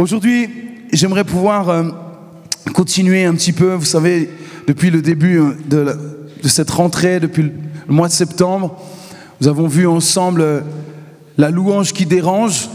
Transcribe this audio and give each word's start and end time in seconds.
Aujourd'hui, 0.00 0.48
j'aimerais 0.94 1.24
pouvoir 1.24 1.68
euh, 1.68 1.90
continuer 2.72 3.26
un 3.26 3.34
petit 3.34 3.52
peu, 3.52 3.74
vous 3.74 3.84
savez, 3.84 4.30
depuis 4.66 4.88
le 4.88 5.02
début 5.02 5.38
euh, 5.38 5.52
de, 6.42 6.48
cette 6.48 6.70
rentrée, 6.70 7.20
depuis 7.20 7.42
le 7.42 7.92
mois 7.92 8.08
de 8.08 8.12
septembre, 8.14 8.82
nous 9.42 9.48
avons 9.48 9.68
vu 9.68 9.86
ensemble 9.86 10.40
euh, 10.40 10.60
la 11.36 11.50
louange 11.50 11.92
qui 11.92 12.06
dérange. 12.06 12.70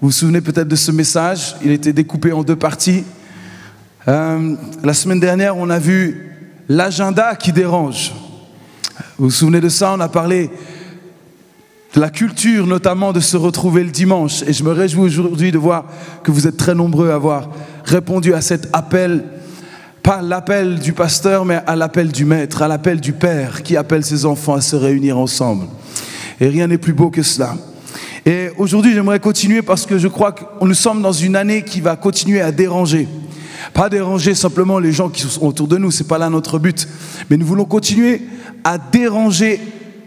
Vous 0.00 0.10
vous 0.10 0.12
souvenez 0.12 0.40
peut-être 0.40 0.68
de 0.68 0.76
ce 0.76 0.92
message, 0.92 1.56
il 1.64 1.72
était 1.72 1.92
découpé 1.92 2.30
en 2.30 2.44
deux 2.44 2.54
parties. 2.54 3.02
La 4.06 4.94
semaine 4.94 5.18
dernière, 5.18 5.56
on 5.56 5.68
a 5.68 5.80
vu 5.80 6.30
l'agenda 6.68 7.34
qui 7.34 7.50
dérange. 7.50 8.12
Vous 9.18 9.24
vous 9.24 9.30
souvenez 9.32 9.60
de 9.60 9.68
ça 9.68 9.94
On 9.96 10.00
a 10.00 10.08
parlé 10.08 10.48
la 11.94 12.10
culture, 12.10 12.66
notamment 12.66 13.12
de 13.12 13.20
se 13.20 13.36
retrouver 13.36 13.84
le 13.84 13.90
dimanche. 13.90 14.42
Et 14.46 14.52
je 14.52 14.64
me 14.64 14.72
réjouis 14.72 15.02
aujourd'hui 15.02 15.52
de 15.52 15.58
voir 15.58 15.84
que 16.22 16.30
vous 16.30 16.46
êtes 16.46 16.56
très 16.56 16.74
nombreux 16.74 17.10
à 17.10 17.14
avoir 17.14 17.50
répondu 17.84 18.34
à 18.34 18.40
cet 18.40 18.68
appel, 18.72 19.24
pas 20.02 20.22
l'appel 20.22 20.78
du 20.78 20.92
pasteur, 20.92 21.44
mais 21.44 21.60
à 21.66 21.76
l'appel 21.76 22.10
du 22.10 22.24
maître, 22.24 22.62
à 22.62 22.68
l'appel 22.68 23.00
du 23.00 23.12
père 23.12 23.62
qui 23.62 23.76
appelle 23.76 24.04
ses 24.04 24.24
enfants 24.24 24.54
à 24.54 24.60
se 24.60 24.76
réunir 24.76 25.18
ensemble. 25.18 25.66
Et 26.40 26.48
rien 26.48 26.66
n'est 26.66 26.78
plus 26.78 26.94
beau 26.94 27.10
que 27.10 27.22
cela. 27.22 27.54
Et 28.24 28.48
aujourd'hui, 28.56 28.94
j'aimerais 28.94 29.20
continuer 29.20 29.62
parce 29.62 29.84
que 29.84 29.98
je 29.98 30.08
crois 30.08 30.32
que 30.32 30.44
nous 30.62 30.74
sommes 30.74 31.02
dans 31.02 31.12
une 31.12 31.36
année 31.36 31.62
qui 31.62 31.80
va 31.80 31.96
continuer 31.96 32.40
à 32.40 32.52
déranger. 32.52 33.08
Pas 33.74 33.88
déranger 33.88 34.34
simplement 34.34 34.78
les 34.78 34.92
gens 34.92 35.08
qui 35.08 35.22
sont 35.22 35.46
autour 35.46 35.68
de 35.68 35.76
nous, 35.76 35.90
c'est 35.90 36.06
pas 36.06 36.18
là 36.18 36.30
notre 36.30 36.58
but. 36.58 36.88
Mais 37.30 37.36
nous 37.36 37.46
voulons 37.46 37.64
continuer 37.64 38.22
à 38.64 38.78
déranger 38.78 39.60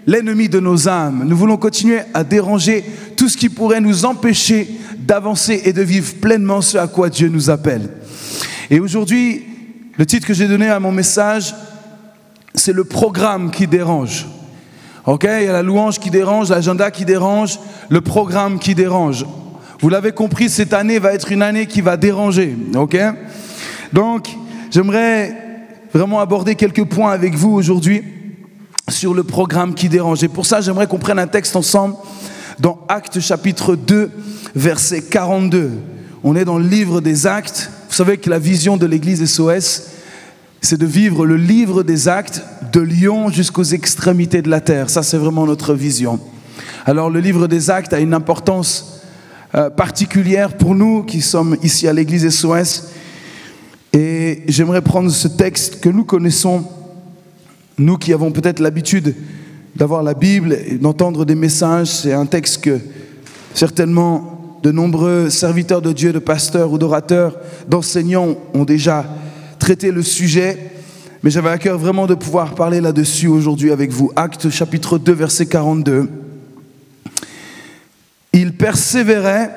l'ennemi 0.07 0.49
de 0.49 0.59
nos 0.59 0.87
âmes. 0.87 1.23
Nous 1.25 1.35
voulons 1.35 1.57
continuer 1.57 1.99
à 2.13 2.23
déranger 2.23 2.83
tout 3.15 3.29
ce 3.29 3.37
qui 3.37 3.49
pourrait 3.49 3.81
nous 3.81 4.05
empêcher 4.05 4.69
d'avancer 4.97 5.61
et 5.65 5.73
de 5.73 5.81
vivre 5.81 6.15
pleinement 6.15 6.61
ce 6.61 6.77
à 6.77 6.87
quoi 6.87 7.09
Dieu 7.09 7.27
nous 7.27 7.49
appelle. 7.49 7.89
Et 8.69 8.79
aujourd'hui, 8.79 9.43
le 9.97 10.05
titre 10.05 10.27
que 10.27 10.33
j'ai 10.33 10.47
donné 10.47 10.67
à 10.69 10.79
mon 10.79 10.91
message, 10.91 11.53
c'est 12.53 12.73
le 12.73 12.83
programme 12.83 13.51
qui 13.51 13.67
dérange. 13.67 14.27
Ok, 15.05 15.23
il 15.23 15.45
y 15.45 15.47
a 15.47 15.53
la 15.53 15.61
louange 15.61 15.99
qui 15.99 16.09
dérange, 16.09 16.49
l'agenda 16.49 16.89
qui 16.89 17.05
dérange, 17.05 17.59
le 17.89 18.01
programme 18.01 18.57
qui 18.57 18.73
dérange. 18.73 19.25
Vous 19.79 19.89
l'avez 19.89 20.11
compris, 20.11 20.49
cette 20.49 20.73
année 20.73 20.97
va 20.97 21.13
être 21.13 21.31
une 21.31 21.43
année 21.43 21.67
qui 21.67 21.81
va 21.81 21.95
déranger. 21.95 22.55
Ok, 22.75 22.97
donc 23.93 24.27
j'aimerais 24.71 25.35
vraiment 25.93 26.19
aborder 26.19 26.55
quelques 26.55 26.85
points 26.85 27.11
avec 27.11 27.35
vous 27.35 27.51
aujourd'hui 27.51 28.03
sur 28.89 29.13
le 29.13 29.23
programme 29.23 29.73
qui 29.73 29.89
dérange. 29.89 30.23
Et 30.23 30.27
pour 30.27 30.45
ça, 30.45 30.61
j'aimerais 30.61 30.87
qu'on 30.87 30.99
prenne 30.99 31.19
un 31.19 31.27
texte 31.27 31.55
ensemble 31.55 31.95
dans 32.59 32.79
Actes 32.87 33.19
chapitre 33.19 33.75
2, 33.75 34.11
verset 34.55 35.01
42. 35.01 35.71
On 36.23 36.35
est 36.35 36.45
dans 36.45 36.57
le 36.57 36.67
livre 36.67 37.01
des 37.01 37.27
Actes. 37.27 37.71
Vous 37.89 37.95
savez 37.95 38.17
que 38.17 38.29
la 38.29 38.39
vision 38.39 38.77
de 38.77 38.85
l'église 38.85 39.25
SOS, 39.25 39.83
c'est 40.61 40.77
de 40.77 40.85
vivre 40.85 41.25
le 41.25 41.35
livre 41.35 41.83
des 41.83 42.07
actes 42.07 42.43
de 42.73 42.79
Lyon 42.81 43.29
jusqu'aux 43.29 43.63
extrémités 43.63 44.41
de 44.41 44.49
la 44.49 44.61
terre. 44.61 44.89
Ça, 44.89 45.03
c'est 45.03 45.17
vraiment 45.17 45.45
notre 45.45 45.73
vision. 45.73 46.19
Alors, 46.85 47.09
le 47.09 47.19
livre 47.19 47.47
des 47.47 47.69
actes 47.69 47.93
a 47.93 47.99
une 47.99 48.13
importance 48.13 49.01
euh, 49.53 49.69
particulière 49.69 50.57
pour 50.57 50.75
nous 50.75 51.03
qui 51.03 51.21
sommes 51.21 51.57
ici 51.61 51.87
à 51.87 51.93
l'église 51.93 52.27
SOS. 52.29 52.87
Et 53.93 54.43
j'aimerais 54.47 54.81
prendre 54.81 55.09
ce 55.09 55.27
texte 55.27 55.79
que 55.79 55.89
nous 55.89 56.03
connaissons, 56.03 56.65
nous 57.77 57.97
qui 57.97 58.13
avons 58.13 58.31
peut-être 58.31 58.59
l'habitude 58.59 59.15
d'avoir 59.75 60.03
la 60.03 60.13
Bible 60.13 60.57
et 60.65 60.77
d'entendre 60.77 61.25
des 61.25 61.35
messages. 61.35 61.87
C'est 61.87 62.13
un 62.13 62.25
texte 62.25 62.61
que 62.61 62.79
certainement 63.53 64.59
de 64.63 64.71
nombreux 64.71 65.29
serviteurs 65.29 65.81
de 65.81 65.91
Dieu, 65.91 66.13
de 66.13 66.19
pasteurs 66.19 66.71
ou 66.71 66.77
d'orateurs, 66.77 67.37
d'enseignants 67.67 68.35
ont 68.53 68.65
déjà 68.65 69.05
traité 69.59 69.91
le 69.91 70.01
sujet. 70.01 70.71
Mais 71.21 71.29
j'avais 71.29 71.49
à 71.49 71.57
cœur 71.57 71.77
vraiment 71.77 72.07
de 72.07 72.15
pouvoir 72.15 72.55
parler 72.55 72.81
là-dessus 72.81 73.27
aujourd'hui 73.27 73.71
avec 73.71 73.91
vous. 73.91 74.11
Acte 74.15 74.49
chapitre 74.49 74.97
2, 74.97 75.11
verset 75.11 75.45
42. 75.47 76.09
Il 78.33 78.53
persévérait, 78.53 79.49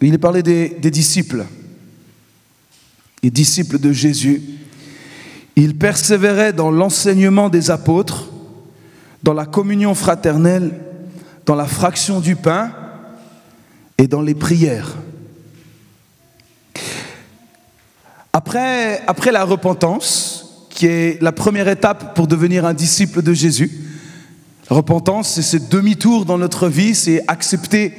il 0.00 0.14
est 0.14 0.18
parlé 0.18 0.42
des, 0.42 0.68
des 0.68 0.90
disciples, 0.90 1.44
les 3.22 3.30
disciples 3.30 3.78
de 3.78 3.92
Jésus. 3.92 4.42
Il 5.56 5.76
persévérait 5.78 6.52
dans 6.52 6.70
l'enseignement 6.70 7.48
des 7.48 7.70
apôtres, 7.70 8.26
dans 9.22 9.34
la 9.34 9.46
communion 9.46 9.94
fraternelle, 9.94 10.72
dans 11.46 11.54
la 11.54 11.66
fraction 11.66 12.20
du 12.20 12.36
pain 12.36 12.72
et 13.98 14.08
dans 14.08 14.22
les 14.22 14.34
prières. 14.34 14.96
Après, 18.32 19.30
la 19.30 19.44
repentance, 19.44 20.66
qui 20.70 20.86
est 20.86 21.22
la 21.22 21.30
première 21.30 21.68
étape 21.68 22.16
pour 22.16 22.26
devenir 22.26 22.66
un 22.66 22.74
disciple 22.74 23.22
de 23.22 23.32
Jésus, 23.32 23.70
repentance, 24.68 25.34
c'est 25.34 25.42
ce 25.42 25.56
demi-tour 25.56 26.24
dans 26.24 26.38
notre 26.38 26.68
vie, 26.68 26.96
c'est 26.96 27.22
accepter 27.28 27.94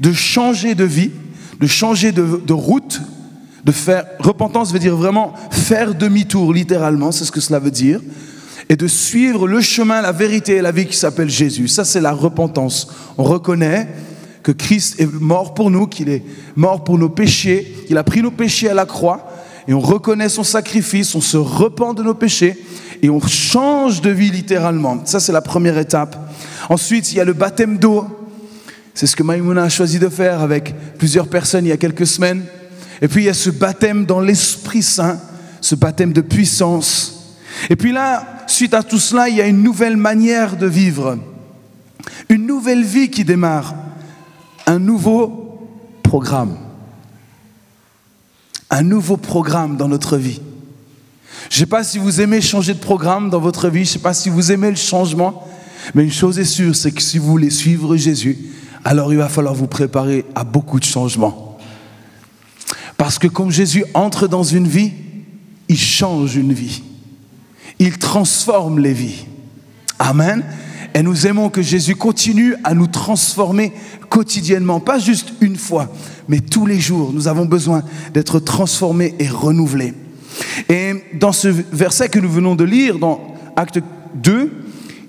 de 0.00 0.12
changer 0.12 0.74
de 0.74 0.84
vie, 0.84 1.10
de 1.60 1.66
changer 1.66 2.12
de 2.12 2.52
route, 2.52 3.02
de 3.64 3.72
faire. 3.72 4.06
Repentance 4.20 4.72
veut 4.72 4.78
dire 4.78 4.96
vraiment 4.96 5.34
faire 5.64 5.94
demi-tour, 5.94 6.52
littéralement, 6.52 7.10
c'est 7.10 7.24
ce 7.24 7.32
que 7.32 7.40
cela 7.40 7.58
veut 7.58 7.70
dire, 7.70 8.00
et 8.68 8.76
de 8.76 8.86
suivre 8.86 9.48
le 9.48 9.60
chemin, 9.60 10.02
la 10.02 10.12
vérité 10.12 10.56
et 10.56 10.62
la 10.62 10.72
vie 10.72 10.86
qui 10.86 10.96
s'appelle 10.96 11.30
Jésus. 11.30 11.68
Ça, 11.68 11.84
c'est 11.84 12.00
la 12.00 12.12
repentance. 12.12 12.88
On 13.18 13.24
reconnaît 13.24 13.88
que 14.42 14.52
Christ 14.52 15.00
est 15.00 15.10
mort 15.12 15.54
pour 15.54 15.70
nous, 15.70 15.86
qu'il 15.86 16.10
est 16.10 16.22
mort 16.54 16.84
pour 16.84 16.98
nos 16.98 17.08
péchés, 17.08 17.84
qu'il 17.86 17.96
a 17.96 18.04
pris 18.04 18.22
nos 18.22 18.30
péchés 18.30 18.68
à 18.68 18.74
la 18.74 18.84
croix, 18.84 19.30
et 19.66 19.72
on 19.72 19.80
reconnaît 19.80 20.28
son 20.28 20.44
sacrifice, 20.44 21.14
on 21.14 21.22
se 21.22 21.38
repent 21.38 21.94
de 21.94 22.02
nos 22.02 22.14
péchés, 22.14 22.62
et 23.02 23.08
on 23.08 23.20
change 23.20 24.02
de 24.02 24.10
vie 24.10 24.30
littéralement. 24.30 24.98
Ça, 25.06 25.18
c'est 25.18 25.32
la 25.32 25.40
première 25.40 25.78
étape. 25.78 26.16
Ensuite, 26.68 27.12
il 27.12 27.16
y 27.16 27.20
a 27.20 27.24
le 27.24 27.32
baptême 27.32 27.78
d'eau. 27.78 28.06
C'est 28.92 29.06
ce 29.06 29.16
que 29.16 29.22
Maïmouna 29.22 29.64
a 29.64 29.68
choisi 29.70 29.98
de 29.98 30.08
faire 30.08 30.40
avec 30.40 30.74
plusieurs 30.98 31.28
personnes 31.28 31.64
il 31.64 31.68
y 31.68 31.72
a 31.72 31.78
quelques 31.78 32.06
semaines. 32.06 32.44
Et 33.00 33.08
puis, 33.08 33.22
il 33.22 33.26
y 33.26 33.30
a 33.30 33.34
ce 33.34 33.50
baptême 33.50 34.04
dans 34.04 34.20
l'Esprit 34.20 34.82
Saint, 34.82 35.18
ce 35.64 35.74
baptême 35.74 36.12
de 36.12 36.20
puissance. 36.20 37.38
Et 37.70 37.76
puis 37.76 37.90
là, 37.90 38.44
suite 38.46 38.74
à 38.74 38.82
tout 38.82 38.98
cela, 38.98 39.30
il 39.30 39.36
y 39.36 39.40
a 39.40 39.46
une 39.46 39.62
nouvelle 39.62 39.96
manière 39.96 40.58
de 40.58 40.66
vivre, 40.66 41.18
une 42.28 42.46
nouvelle 42.46 42.84
vie 42.84 43.08
qui 43.08 43.24
démarre, 43.24 43.74
un 44.66 44.78
nouveau 44.78 45.58
programme. 46.02 46.58
Un 48.68 48.82
nouveau 48.82 49.16
programme 49.16 49.78
dans 49.78 49.88
notre 49.88 50.18
vie. 50.18 50.42
Je 51.48 51.56
ne 51.56 51.58
sais 51.60 51.66
pas 51.66 51.82
si 51.82 51.96
vous 51.96 52.20
aimez 52.20 52.42
changer 52.42 52.74
de 52.74 52.78
programme 52.78 53.30
dans 53.30 53.40
votre 53.40 53.70
vie, 53.70 53.84
je 53.84 53.90
ne 53.90 53.92
sais 53.94 53.98
pas 54.00 54.12
si 54.12 54.28
vous 54.28 54.52
aimez 54.52 54.68
le 54.68 54.76
changement, 54.76 55.48
mais 55.94 56.04
une 56.04 56.12
chose 56.12 56.38
est 56.38 56.44
sûre, 56.44 56.76
c'est 56.76 56.92
que 56.92 57.00
si 57.00 57.16
vous 57.16 57.28
voulez 57.28 57.50
suivre 57.50 57.96
Jésus, 57.96 58.36
alors 58.84 59.14
il 59.14 59.18
va 59.18 59.30
falloir 59.30 59.54
vous 59.54 59.66
préparer 59.66 60.26
à 60.34 60.44
beaucoup 60.44 60.78
de 60.78 60.84
changements. 60.84 61.56
Parce 62.98 63.18
que 63.18 63.28
comme 63.28 63.50
Jésus 63.50 63.86
entre 63.94 64.28
dans 64.28 64.42
une 64.42 64.68
vie, 64.68 64.92
il 65.68 65.78
change 65.78 66.36
une 66.36 66.52
vie. 66.52 66.82
Il 67.78 67.98
transforme 67.98 68.78
les 68.78 68.92
vies. 68.92 69.26
Amen. 69.98 70.44
Et 70.94 71.02
nous 71.02 71.26
aimons 71.26 71.48
que 71.48 71.62
Jésus 71.62 71.96
continue 71.96 72.54
à 72.62 72.74
nous 72.74 72.86
transformer 72.86 73.72
quotidiennement, 74.08 74.78
pas 74.78 75.00
juste 75.00 75.32
une 75.40 75.56
fois, 75.56 75.92
mais 76.28 76.38
tous 76.38 76.66
les 76.66 76.78
jours. 76.78 77.12
Nous 77.12 77.26
avons 77.26 77.46
besoin 77.46 77.82
d'être 78.12 78.38
transformés 78.38 79.14
et 79.18 79.28
renouvelés. 79.28 79.94
Et 80.68 80.92
dans 81.14 81.32
ce 81.32 81.48
verset 81.48 82.08
que 82.08 82.20
nous 82.20 82.30
venons 82.30 82.54
de 82.54 82.64
lire, 82.64 82.98
dans 82.98 83.34
Acte 83.56 83.80
2, 84.14 84.52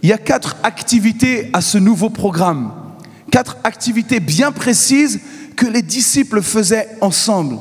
il 0.01 0.09
y 0.09 0.13
a 0.13 0.17
quatre 0.17 0.57
activités 0.63 1.49
à 1.53 1.61
ce 1.61 1.77
nouveau 1.77 2.09
programme. 2.09 2.71
Quatre 3.31 3.57
activités 3.63 4.19
bien 4.19 4.51
précises 4.51 5.19
que 5.55 5.65
les 5.65 5.81
disciples 5.81 6.41
faisaient 6.41 6.89
ensemble. 7.01 7.57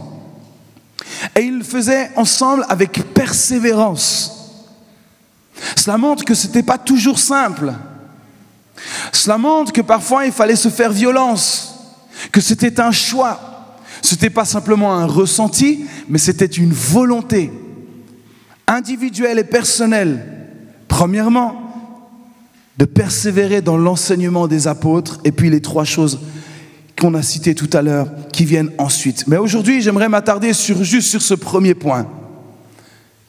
Et 1.36 1.42
ils 1.42 1.58
le 1.58 1.64
faisaient 1.64 2.10
ensemble 2.16 2.64
avec 2.68 3.14
persévérance. 3.14 4.34
Cela 5.76 5.98
montre 5.98 6.24
que 6.24 6.34
ce 6.34 6.46
n'était 6.46 6.62
pas 6.62 6.78
toujours 6.78 7.18
simple. 7.18 7.72
Cela 9.12 9.38
montre 9.38 9.72
que 9.72 9.80
parfois 9.80 10.26
il 10.26 10.32
fallait 10.32 10.56
se 10.56 10.68
faire 10.68 10.92
violence, 10.92 11.74
que 12.32 12.40
c'était 12.40 12.80
un 12.80 12.90
choix. 12.90 13.76
Ce 14.02 14.14
n'était 14.14 14.30
pas 14.30 14.44
simplement 14.44 14.94
un 14.94 15.06
ressenti, 15.06 15.86
mais 16.08 16.18
c'était 16.18 16.44
une 16.46 16.72
volonté 16.72 17.52
individuelle 18.66 19.38
et 19.38 19.44
personnelle. 19.44 20.26
Premièrement, 20.88 21.60
de 22.76 22.84
persévérer 22.84 23.62
dans 23.62 23.76
l'enseignement 23.76 24.48
des 24.48 24.66
apôtres, 24.66 25.20
et 25.24 25.32
puis 25.32 25.48
les 25.48 25.62
trois 25.62 25.84
choses 25.84 26.20
qu'on 27.04 27.12
a 27.12 27.22
citées 27.22 27.54
tout 27.54 27.68
à 27.74 27.82
l'heure 27.82 28.08
qui 28.32 28.46
viennent 28.46 28.70
ensuite. 28.78 29.26
Mais 29.26 29.36
aujourd'hui, 29.36 29.82
j'aimerais 29.82 30.08
m'attarder 30.08 30.54
sur, 30.54 30.82
juste 30.82 31.10
sur 31.10 31.20
ce 31.20 31.34
premier 31.34 31.74
point. 31.74 32.08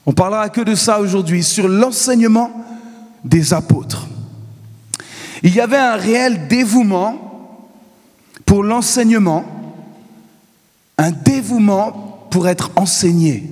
On 0.06 0.14
parlera 0.14 0.48
que 0.48 0.62
de 0.62 0.76
ça 0.76 1.02
aujourd'hui, 1.02 1.44
sur 1.44 1.68
l'enseignement 1.68 2.52
des 3.26 3.54
apôtres. 3.54 4.08
Il 5.44 5.54
y 5.54 5.60
avait 5.60 5.76
un 5.76 5.98
réel 5.98 6.48
dévouement 6.48 7.60
pour 8.46 8.64
l'enseignement 8.64 9.44
un 10.98 11.12
dévouement 11.12 12.30
pour 12.32 12.48
être 12.48 12.72
enseigné. 12.78 13.44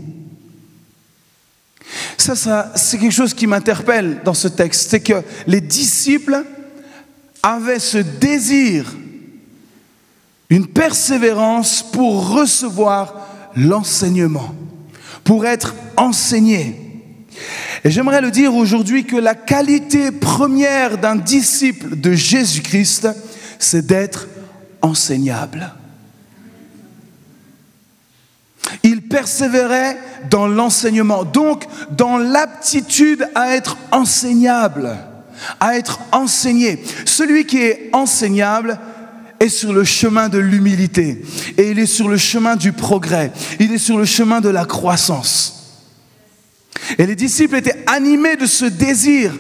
Ça, 2.18 2.38
ça 2.38 2.72
c'est 2.76 2.98
quelque 2.98 3.12
chose 3.12 3.34
qui 3.34 3.46
m'interpelle 3.46 4.22
dans 4.24 4.34
ce 4.34 4.48
texte, 4.48 4.90
c'est 4.90 5.02
que 5.02 5.22
les 5.48 5.60
disciples 5.60 6.46
avaient 7.42 7.80
ce 7.80 7.98
désir, 7.98 8.86
une 10.54 10.68
persévérance 10.68 11.82
pour 11.82 12.30
recevoir 12.30 13.28
l'enseignement, 13.56 14.54
pour 15.24 15.48
être 15.48 15.74
enseigné. 15.98 16.80
Et 17.84 17.90
j'aimerais 17.90 18.22
le 18.22 18.30
dire 18.30 18.54
aujourd'hui 18.54 19.04
que 19.04 19.16
la 19.16 19.34
qualité 19.34 20.12
première 20.12 21.00
d'un 21.00 21.16
disciple 21.16 22.00
de 22.00 22.14
Jésus-Christ, 22.14 23.10
c'est 23.58 23.88
d'être 23.88 24.28
enseignable. 24.84 25.74
Il 28.84 29.02
persévérait 29.02 29.98
dans 30.30 30.46
l'enseignement, 30.46 31.24
donc 31.24 31.64
dans 31.90 32.20
l'aptitude 32.20 33.28
à 33.34 33.56
être 33.56 33.76
enseignable, 33.92 34.98
à 35.60 35.78
être 35.78 36.00
enseigné. 36.12 36.84
Celui 37.06 37.48
qui 37.48 37.58
est 37.58 37.90
enseignable 37.92 38.80
est 39.44 39.50
sur 39.50 39.74
le 39.74 39.84
chemin 39.84 40.30
de 40.30 40.38
l'humilité 40.38 41.22
et 41.58 41.72
il 41.72 41.80
est 41.80 41.86
sur 41.86 42.08
le 42.08 42.18
chemin 42.18 42.56
du 42.56 42.72
progrès, 42.72 43.32
il 43.60 43.72
est 43.74 43.78
sur 43.78 43.98
le 43.98 44.06
chemin 44.06 44.42
de 44.42 44.50
la 44.50 44.66
croissance. 44.66 45.82
Et 46.98 47.06
les 47.06 47.16
disciples 47.16 47.58
étaient 47.58 47.84
animés 47.88 48.36
de 48.36 48.46
ce 48.46 48.66
désir. 48.66 49.34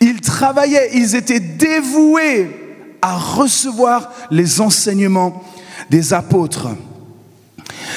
Ils 0.00 0.20
travaillaient, 0.20 0.90
ils 0.94 1.14
étaient 1.14 1.40
dévoués 1.40 2.50
à 3.02 3.16
recevoir 3.16 4.10
les 4.30 4.60
enseignements 4.60 5.44
des 5.90 6.12
apôtres. 6.12 6.68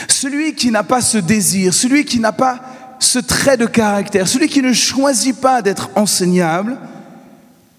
Celui 0.07 0.53
qui 0.53 0.71
n'a 0.71 0.83
pas 0.83 1.01
ce 1.01 1.17
désir, 1.17 1.73
celui 1.73 2.05
qui 2.05 2.19
n'a 2.19 2.31
pas 2.31 2.61
ce 2.99 3.19
trait 3.19 3.57
de 3.57 3.65
caractère, 3.65 4.27
celui 4.27 4.49
qui 4.49 4.61
ne 4.61 4.73
choisit 4.73 5.39
pas 5.39 5.61
d'être 5.61 5.89
enseignable, 5.95 6.77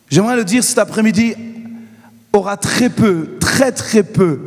j'aimerais 0.08 0.36
le 0.36 0.44
dire 0.44 0.64
cet 0.64 0.78
après-midi, 0.78 1.34
aura 2.32 2.56
très 2.56 2.90
peu, 2.90 3.36
très 3.40 3.72
très 3.72 4.02
peu 4.02 4.40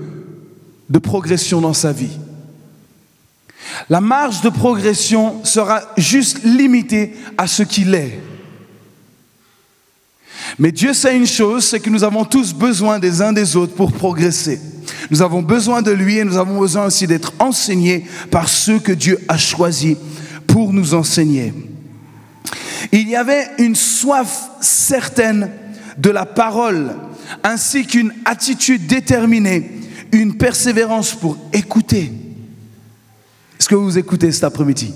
de 0.89 1.00
progression 1.00 1.62
dans 1.62 1.74
sa 1.74 1.91
vie. 1.91 2.18
La 3.89 4.01
marge 4.01 4.41
de 4.41 4.50
progression 4.50 5.44
sera 5.44 5.81
juste 5.97 6.44
limitée 6.44 7.15
à 7.38 7.47
ce 7.47 7.63
qu'il 7.63 7.95
est. 7.95 8.19
Mais 10.59 10.71
Dieu 10.71 10.94
sait 10.94 11.15
une 11.15 11.25
chose, 11.25 11.65
c'est 11.65 11.80
que 11.80 11.89
nous 11.89 12.03
avons 12.03 12.25
tous 12.25 12.53
besoin 12.53 13.00
des 13.00 13.21
uns 13.21 13.33
des 13.33 13.56
autres 13.56 13.74
pour 13.74 13.91
progresser. 13.91 14.59
Nous 15.09 15.21
avons 15.21 15.41
besoin 15.41 15.81
de 15.81 15.91
lui 15.91 16.18
et 16.18 16.24
nous 16.24 16.38
avons 16.38 16.59
besoin 16.59 16.86
aussi 16.86 17.07
d'être 17.07 17.33
enseignés 17.39 18.06
par 18.29 18.47
ceux 18.47 18.79
que 18.79 18.91
Dieu 18.91 19.19
a 19.27 19.38
choisis 19.38 19.97
pour 20.47 20.74
nous 20.74 20.94
enseigner. 20.94 21.53
Il 22.91 23.09
y 23.09 23.15
avait 23.15 23.47
une 23.57 23.75
soif 23.75 24.50
certaine 24.62 25.50
de 25.97 26.09
la 26.09 26.25
parole, 26.25 26.95
ainsi 27.43 27.85
qu'une 27.85 28.13
attitude 28.25 28.87
déterminée, 28.87 29.71
une 30.11 30.37
persévérance 30.37 31.13
pour 31.13 31.37
écouter. 31.51 32.11
Est-ce 33.59 33.69
que 33.69 33.75
vous 33.75 33.97
écoutez 33.97 34.31
cet 34.31 34.43
après-midi? 34.43 34.93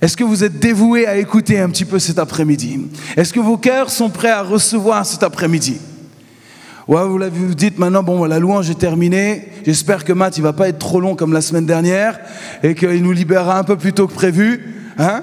Est-ce 0.00 0.16
que 0.16 0.24
vous 0.24 0.42
êtes 0.42 0.58
dévoué 0.58 1.06
à 1.06 1.16
écouter 1.16 1.60
un 1.60 1.68
petit 1.68 1.84
peu 1.84 2.00
cet 2.00 2.18
après-midi? 2.18 2.88
Est-ce 3.16 3.32
que 3.32 3.38
vos 3.38 3.56
cœurs 3.56 3.88
sont 3.88 4.10
prêts 4.10 4.30
à 4.30 4.42
recevoir 4.42 5.06
cet 5.06 5.22
après-midi? 5.22 5.76
Ouais, 6.88 7.06
vous 7.06 7.18
l'avez 7.18 7.38
vous 7.38 7.54
dites 7.54 7.78
maintenant, 7.78 8.02
bon, 8.02 8.24
la 8.24 8.40
louange 8.40 8.68
est 8.68 8.78
terminée. 8.78 9.48
J'espère 9.64 10.04
que 10.04 10.12
Matt, 10.12 10.36
il 10.36 10.42
va 10.42 10.52
pas 10.52 10.68
être 10.68 10.80
trop 10.80 10.98
long 10.98 11.14
comme 11.14 11.32
la 11.32 11.40
semaine 11.40 11.66
dernière 11.66 12.18
et 12.64 12.74
qu'il 12.74 13.02
nous 13.02 13.12
libérera 13.12 13.58
un 13.58 13.62
peu 13.62 13.76
plus 13.76 13.92
tôt 13.92 14.08
que 14.08 14.12
prévu. 14.12 14.74
Hein? 14.98 15.22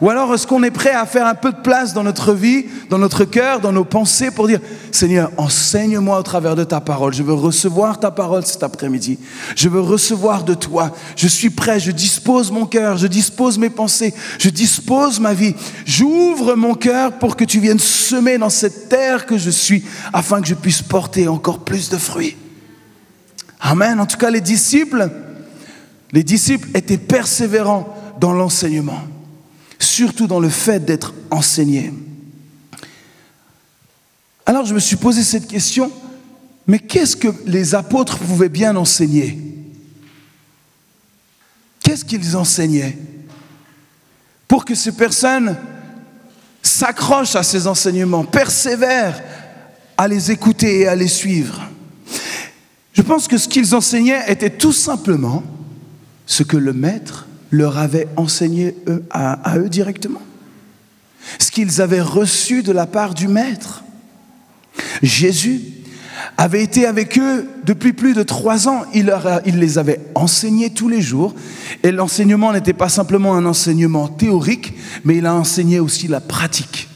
Ou 0.00 0.10
alors 0.10 0.32
est-ce 0.34 0.46
qu'on 0.46 0.62
est 0.62 0.70
prêt 0.70 0.92
à 0.92 1.06
faire 1.06 1.26
un 1.26 1.34
peu 1.34 1.50
de 1.50 1.60
place 1.60 1.92
dans 1.92 2.02
notre 2.02 2.32
vie, 2.32 2.66
dans 2.90 2.98
notre 2.98 3.24
cœur, 3.24 3.60
dans 3.60 3.72
nos 3.72 3.84
pensées 3.84 4.30
pour 4.30 4.46
dire, 4.46 4.60
Seigneur, 4.92 5.30
enseigne-moi 5.36 6.18
au 6.18 6.22
travers 6.22 6.54
de 6.54 6.64
ta 6.64 6.80
parole. 6.80 7.14
Je 7.14 7.22
veux 7.22 7.34
recevoir 7.34 7.98
ta 7.98 8.10
parole 8.10 8.44
cet 8.44 8.62
après-midi. 8.62 9.18
Je 9.56 9.68
veux 9.68 9.80
recevoir 9.80 10.44
de 10.44 10.54
toi. 10.54 10.94
Je 11.16 11.26
suis 11.26 11.50
prêt, 11.50 11.80
je 11.80 11.90
dispose 11.90 12.50
mon 12.50 12.66
cœur, 12.66 12.96
je 12.96 13.06
dispose 13.06 13.58
mes 13.58 13.70
pensées, 13.70 14.14
je 14.38 14.50
dispose 14.50 15.20
ma 15.20 15.34
vie. 15.34 15.54
J'ouvre 15.84 16.54
mon 16.54 16.74
cœur 16.74 17.18
pour 17.18 17.36
que 17.36 17.44
tu 17.44 17.58
viennes 17.58 17.78
semer 17.78 18.38
dans 18.38 18.50
cette 18.50 18.88
terre 18.88 19.26
que 19.26 19.38
je 19.38 19.50
suis 19.50 19.84
afin 20.12 20.40
que 20.40 20.48
je 20.48 20.54
puisse 20.54 20.82
porter 20.82 21.28
encore 21.28 21.60
plus 21.60 21.88
de 21.88 21.96
fruits. 21.96 22.36
Amen. 23.60 23.98
En 23.98 24.06
tout 24.06 24.18
cas, 24.18 24.30
les 24.30 24.40
disciples, 24.40 25.10
les 26.12 26.22
disciples 26.22 26.68
étaient 26.74 26.98
persévérants 26.98 27.96
dans 28.20 28.32
l'enseignement 28.32 29.02
surtout 29.78 30.26
dans 30.26 30.40
le 30.40 30.48
fait 30.48 30.84
d'être 30.84 31.14
enseigné. 31.30 31.92
Alors 34.46 34.64
je 34.64 34.74
me 34.74 34.80
suis 34.80 34.96
posé 34.96 35.22
cette 35.22 35.46
question, 35.46 35.92
mais 36.66 36.78
qu'est-ce 36.78 37.16
que 37.16 37.28
les 37.46 37.74
apôtres 37.74 38.18
pouvaient 38.18 38.48
bien 38.48 38.76
enseigner? 38.76 39.38
Qu'est-ce 41.82 42.04
qu'ils 42.04 42.36
enseignaient 42.36 42.98
Pour 44.46 44.64
que 44.64 44.74
ces 44.74 44.92
personnes 44.92 45.56
s'accrochent 46.62 47.36
à 47.36 47.42
ces 47.42 47.66
enseignements, 47.66 48.24
persévèrent 48.24 49.22
à 49.96 50.08
les 50.08 50.30
écouter 50.30 50.80
et 50.80 50.88
à 50.88 50.94
les 50.94 51.08
suivre? 51.08 51.62
Je 52.92 53.02
pense 53.02 53.28
que 53.28 53.38
ce 53.38 53.48
qu'ils 53.48 53.76
enseignaient 53.76 54.24
était 54.26 54.50
tout 54.50 54.72
simplement 54.72 55.44
ce 56.26 56.42
que 56.42 56.56
le 56.56 56.72
maître 56.72 57.27
leur 57.50 57.78
avait 57.78 58.08
enseigné 58.16 58.74
à, 59.10 59.56
eux 59.58 59.68
directement. 59.68 60.22
Ce 61.38 61.50
qu'ils 61.50 61.80
avaient 61.80 62.00
reçu 62.00 62.62
de 62.62 62.72
la 62.72 62.86
part 62.86 63.14
du 63.14 63.28
Maître. 63.28 63.84
Jésus 65.02 65.60
avait 66.36 66.62
été 66.62 66.86
avec 66.86 67.18
eux 67.18 67.48
depuis 67.64 67.92
plus 67.92 68.14
de 68.14 68.22
trois 68.22 68.68
ans. 68.68 68.82
Il, 68.94 69.12
il 69.44 69.58
les 69.58 69.78
avait 69.78 70.00
enseignés 70.14 70.70
tous 70.70 70.88
les 70.88 71.02
jours. 71.02 71.34
Et 71.82 71.92
l'enseignement 71.92 72.52
n'était 72.52 72.72
pas 72.72 72.88
simplement 72.88 73.34
un 73.34 73.44
enseignement 73.44 74.08
théorique, 74.08 74.74
mais 75.04 75.16
il 75.16 75.26
a 75.26 75.34
enseigné 75.34 75.80
aussi 75.80 76.08
la 76.08 76.20
pratique. 76.20 76.87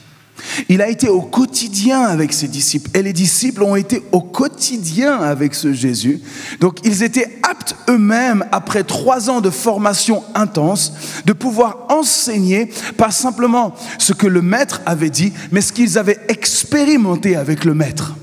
Il 0.68 0.82
a 0.82 0.88
été 0.88 1.08
au 1.08 1.22
quotidien 1.22 2.02
avec 2.02 2.32
ses 2.32 2.48
disciples 2.48 2.90
et 2.94 3.02
les 3.02 3.12
disciples 3.12 3.62
ont 3.62 3.76
été 3.76 4.02
au 4.12 4.20
quotidien 4.20 5.18
avec 5.18 5.54
ce 5.54 5.72
Jésus. 5.72 6.20
Donc 6.60 6.78
ils 6.84 7.02
étaient 7.02 7.40
aptes 7.42 7.76
eux-mêmes, 7.88 8.44
après 8.52 8.84
trois 8.84 9.30
ans 9.30 9.40
de 9.40 9.50
formation 9.50 10.22
intense, 10.34 10.92
de 11.26 11.32
pouvoir 11.32 11.86
enseigner 11.88 12.70
pas 12.96 13.10
simplement 13.10 13.74
ce 13.98 14.12
que 14.12 14.26
le 14.26 14.42
maître 14.42 14.80
avait 14.86 15.10
dit, 15.10 15.32
mais 15.50 15.60
ce 15.60 15.72
qu'ils 15.72 15.98
avaient 15.98 16.20
expérimenté 16.28 17.36
avec 17.36 17.64
le 17.64 17.74
maître. 17.74 18.14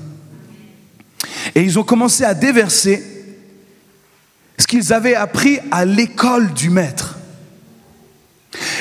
Et 1.54 1.62
ils 1.62 1.78
ont 1.78 1.84
commencé 1.84 2.24
à 2.24 2.34
déverser 2.34 3.02
ce 4.58 4.66
qu'ils 4.66 4.92
avaient 4.92 5.14
appris 5.14 5.58
à 5.70 5.84
l'école 5.84 6.52
du 6.52 6.70
maître. 6.70 7.19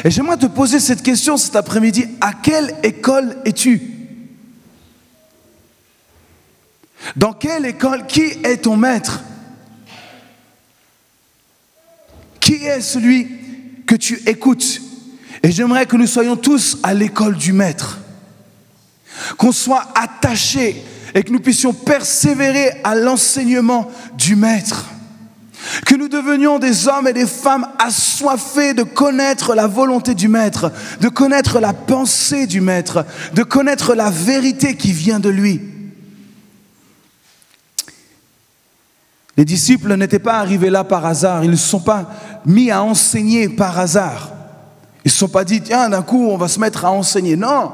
Et 0.03 0.09
j'aimerais 0.09 0.37
te 0.37 0.47
poser 0.47 0.79
cette 0.79 1.03
question 1.03 1.37
cet 1.37 1.55
après-midi. 1.55 2.07
À 2.21 2.33
quelle 2.33 2.75
école 2.83 3.37
es-tu? 3.45 3.81
Dans 7.15 7.33
quelle 7.33 7.65
école? 7.65 8.05
Qui 8.07 8.21
est 8.43 8.63
ton 8.63 8.75
maître? 8.75 9.23
Qui 12.39 12.65
est 12.65 12.81
celui 12.81 13.27
que 13.85 13.95
tu 13.95 14.21
écoutes? 14.25 14.81
Et 15.43 15.51
j'aimerais 15.51 15.85
que 15.85 15.95
nous 15.95 16.07
soyons 16.07 16.35
tous 16.35 16.77
à 16.83 16.93
l'école 16.93 17.37
du 17.37 17.53
maître. 17.53 17.99
Qu'on 19.37 19.51
soit 19.51 19.87
attachés 19.95 20.83
et 21.13 21.23
que 21.23 21.31
nous 21.31 21.39
puissions 21.39 21.73
persévérer 21.73 22.81
à 22.83 22.95
l'enseignement 22.95 23.89
du 24.15 24.35
maître. 24.35 24.85
Que 25.85 25.95
nous 25.95 26.07
devenions 26.07 26.59
des 26.59 26.87
hommes 26.87 27.07
et 27.07 27.13
des 27.13 27.25
femmes 27.25 27.67
assoiffés 27.79 28.73
de 28.73 28.83
connaître 28.83 29.55
la 29.55 29.67
volonté 29.67 30.15
du 30.15 30.27
Maître, 30.27 30.71
de 31.01 31.09
connaître 31.09 31.59
la 31.59 31.73
pensée 31.73 32.47
du 32.47 32.61
Maître, 32.61 33.05
de 33.33 33.43
connaître 33.43 33.93
la 33.95 34.09
vérité 34.09 34.75
qui 34.75 34.91
vient 34.93 35.19
de 35.19 35.29
lui. 35.29 35.61
Les 39.37 39.45
disciples 39.45 39.95
n'étaient 39.95 40.19
pas 40.19 40.39
arrivés 40.39 40.69
là 40.69 40.83
par 40.83 41.05
hasard, 41.05 41.43
ils 41.43 41.51
ne 41.51 41.55
sont 41.55 41.79
pas 41.79 42.09
mis 42.45 42.71
à 42.71 42.83
enseigner 42.83 43.47
par 43.47 43.79
hasard. 43.79 44.31
Ils 45.05 45.09
ne 45.09 45.13
sont 45.13 45.29
pas 45.29 45.45
dit, 45.45 45.61
tiens, 45.61 45.89
d'un 45.89 46.01
coup, 46.01 46.27
on 46.27 46.37
va 46.37 46.49
se 46.49 46.59
mettre 46.59 46.83
à 46.83 46.91
enseigner. 46.91 47.37
Non, 47.37 47.71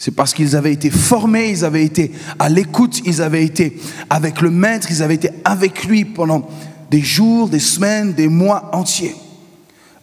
c'est 0.00 0.12
parce 0.12 0.32
qu'ils 0.32 0.56
avaient 0.56 0.72
été 0.72 0.88
formés, 0.88 1.50
ils 1.50 1.62
avaient 1.62 1.84
été 1.84 2.10
à 2.38 2.48
l'écoute, 2.48 3.02
ils 3.04 3.20
avaient 3.20 3.44
été 3.44 3.78
avec 4.08 4.40
le 4.40 4.50
maître, 4.50 4.90
ils 4.90 5.02
avaient 5.02 5.16
été 5.16 5.28
avec 5.44 5.84
lui 5.84 6.06
pendant 6.06 6.48
des 6.90 7.02
jours, 7.02 7.50
des 7.50 7.60
semaines, 7.60 8.14
des 8.14 8.26
mois 8.26 8.70
entiers. 8.72 9.14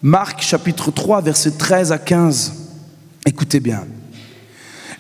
Marc 0.03 0.43
chapitre 0.43 0.91
3, 0.91 1.23
versets 1.23 1.49
13 1.49 1.91
à 1.91 1.97
15. 1.97 2.53
Écoutez 3.25 3.59
bien. 3.59 3.85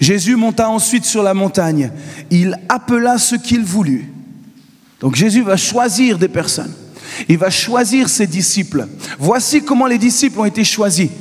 Jésus 0.01 0.35
monta 0.35 0.67
ensuite 0.67 1.05
sur 1.05 1.21
la 1.21 1.35
montagne. 1.35 1.91
Il 2.31 2.57
appela 2.67 3.19
ce 3.19 3.35
qu'il 3.35 3.63
voulut 3.63 4.11
Donc 4.99 5.15
Jésus 5.15 5.43
va 5.43 5.57
choisir 5.57 6.17
des 6.17 6.27
personnes. 6.27 6.73
Il 7.29 7.37
va 7.37 7.51
choisir 7.51 8.09
ses 8.09 8.25
disciples. 8.25 8.87
Voici 9.19 9.61
comment 9.61 9.85
les 9.85 9.99
disciples 9.99 10.39
ont 10.39 10.45
été 10.45 10.63
choisis. 10.63 11.11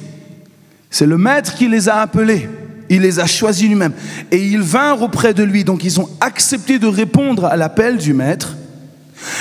C'est 0.88 1.04
le 1.04 1.18
maître 1.18 1.54
qui 1.54 1.68
les 1.68 1.90
a 1.90 2.00
appelés. 2.00 2.48
Il 2.88 3.02
les 3.02 3.18
a 3.18 3.26
choisis 3.26 3.68
lui-même. 3.68 3.92
Et 4.30 4.46
ils 4.46 4.60
vinrent 4.60 5.02
auprès 5.02 5.34
de 5.34 5.42
lui. 5.42 5.64
Donc 5.64 5.84
ils 5.84 6.00
ont 6.00 6.08
accepté 6.20 6.78
de 6.78 6.86
répondre 6.86 7.44
à 7.44 7.56
l'appel 7.56 7.98
du 7.98 8.12
maître. 8.12 8.56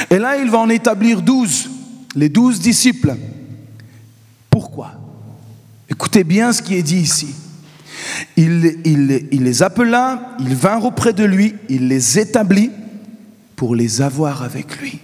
Et 0.09 0.17
là, 0.17 0.37
il 0.37 0.49
va 0.49 0.59
en 0.59 0.69
établir 0.69 1.21
douze, 1.21 1.69
les 2.15 2.29
douze 2.29 2.59
disciples. 2.59 3.15
Pourquoi? 4.49 4.93
Écoutez 5.89 6.23
bien 6.23 6.53
ce 6.53 6.61
qui 6.61 6.75
est 6.75 6.83
dit 6.83 6.99
ici. 6.99 7.27
Il, 8.37 8.59
les 9.31 9.63
appela, 9.63 10.35
ils 10.39 10.55
vinrent 10.55 10.85
auprès 10.85 11.13
de 11.13 11.23
lui, 11.23 11.55
il 11.69 11.87
les 11.87 12.19
établit 12.19 12.71
pour 13.55 13.75
les 13.75 14.01
avoir 14.01 14.43
avec 14.43 14.79
lui. 14.79 14.99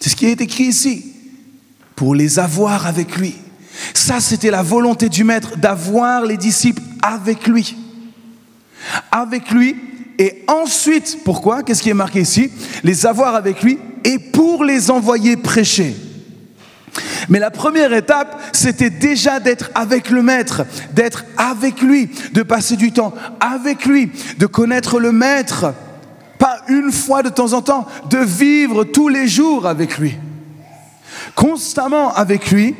C'est 0.00 0.10
ce 0.10 0.16
qui 0.16 0.26
est 0.26 0.40
écrit 0.40 0.64
ici, 0.64 1.12
pour 1.94 2.14
les 2.14 2.38
avoir 2.38 2.86
avec 2.86 3.16
lui. 3.16 3.34
Ça, 3.94 4.20
c'était 4.20 4.50
la 4.50 4.62
volonté 4.62 5.08
du 5.08 5.24
Maître, 5.24 5.56
d'avoir 5.56 6.24
les 6.24 6.36
disciples 6.36 6.82
avec 7.02 7.46
lui. 7.46 7.76
Avec 9.10 9.50
lui, 9.50 9.76
et 10.18 10.44
ensuite, 10.46 11.18
pourquoi? 11.24 11.62
Qu'est-ce 11.62 11.82
qui 11.82 11.90
est 11.90 11.94
marqué 11.94 12.20
ici? 12.20 12.50
Les 12.84 13.06
avoir 13.06 13.34
avec 13.34 13.62
lui 13.62 13.78
et 14.04 14.18
pour 14.18 14.64
les 14.64 14.90
envoyer 14.90 15.36
prêcher. 15.36 15.96
Mais 17.28 17.38
la 17.38 17.50
première 17.50 17.92
étape, 17.92 18.40
c'était 18.52 18.90
déjà 18.90 19.40
d'être 19.40 19.70
avec 19.74 20.10
le 20.10 20.22
Maître, 20.22 20.62
d'être 20.92 21.24
avec 21.36 21.80
lui, 21.80 22.10
de 22.32 22.42
passer 22.42 22.76
du 22.76 22.92
temps 22.92 23.14
avec 23.40 23.86
lui, 23.86 24.10
de 24.38 24.46
connaître 24.46 25.00
le 25.00 25.12
Maître, 25.12 25.72
pas 26.38 26.58
une 26.68 26.92
fois 26.92 27.22
de 27.22 27.28
temps 27.28 27.52
en 27.52 27.62
temps, 27.62 27.86
de 28.10 28.18
vivre 28.18 28.84
tous 28.84 29.08
les 29.08 29.26
jours 29.26 29.66
avec 29.66 29.98
lui, 29.98 30.16
constamment 31.34 32.12
avec 32.12 32.50
lui, 32.50 32.74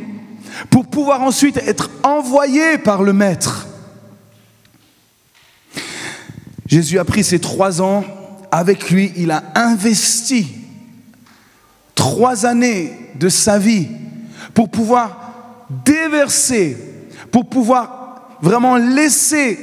pour 0.70 0.86
pouvoir 0.86 1.22
ensuite 1.22 1.56
être 1.58 1.90
envoyé 2.02 2.78
par 2.78 3.02
le 3.02 3.12
Maître. 3.12 3.66
Jésus 6.66 6.98
a 6.98 7.04
pris 7.04 7.24
ces 7.24 7.38
trois 7.38 7.82
ans 7.82 8.04
avec 8.50 8.90
lui, 8.90 9.12
il 9.16 9.30
a 9.30 9.44
investi 9.54 10.46
trois 11.94 12.46
années 12.46 12.92
de 13.14 13.28
sa 13.28 13.58
vie 13.58 13.88
pour 14.54 14.70
pouvoir 14.70 15.66
déverser, 15.84 16.76
pour 17.30 17.48
pouvoir 17.48 18.38
vraiment 18.42 18.76
laisser 18.76 19.58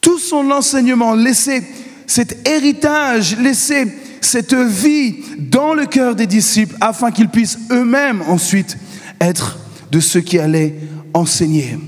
tout 0.00 0.18
son 0.18 0.50
enseignement, 0.50 1.14
laisser 1.14 1.62
cet 2.06 2.48
héritage, 2.48 3.36
laisser 3.38 3.86
cette 4.20 4.54
vie 4.54 5.16
dans 5.38 5.74
le 5.74 5.86
cœur 5.86 6.14
des 6.14 6.26
disciples 6.26 6.76
afin 6.80 7.10
qu'ils 7.10 7.28
puissent 7.28 7.58
eux-mêmes 7.70 8.22
ensuite 8.28 8.76
être 9.20 9.58
de 9.90 10.00
ceux 10.00 10.20
qui 10.20 10.38
allaient 10.38 10.74
enseigner. 11.14 11.78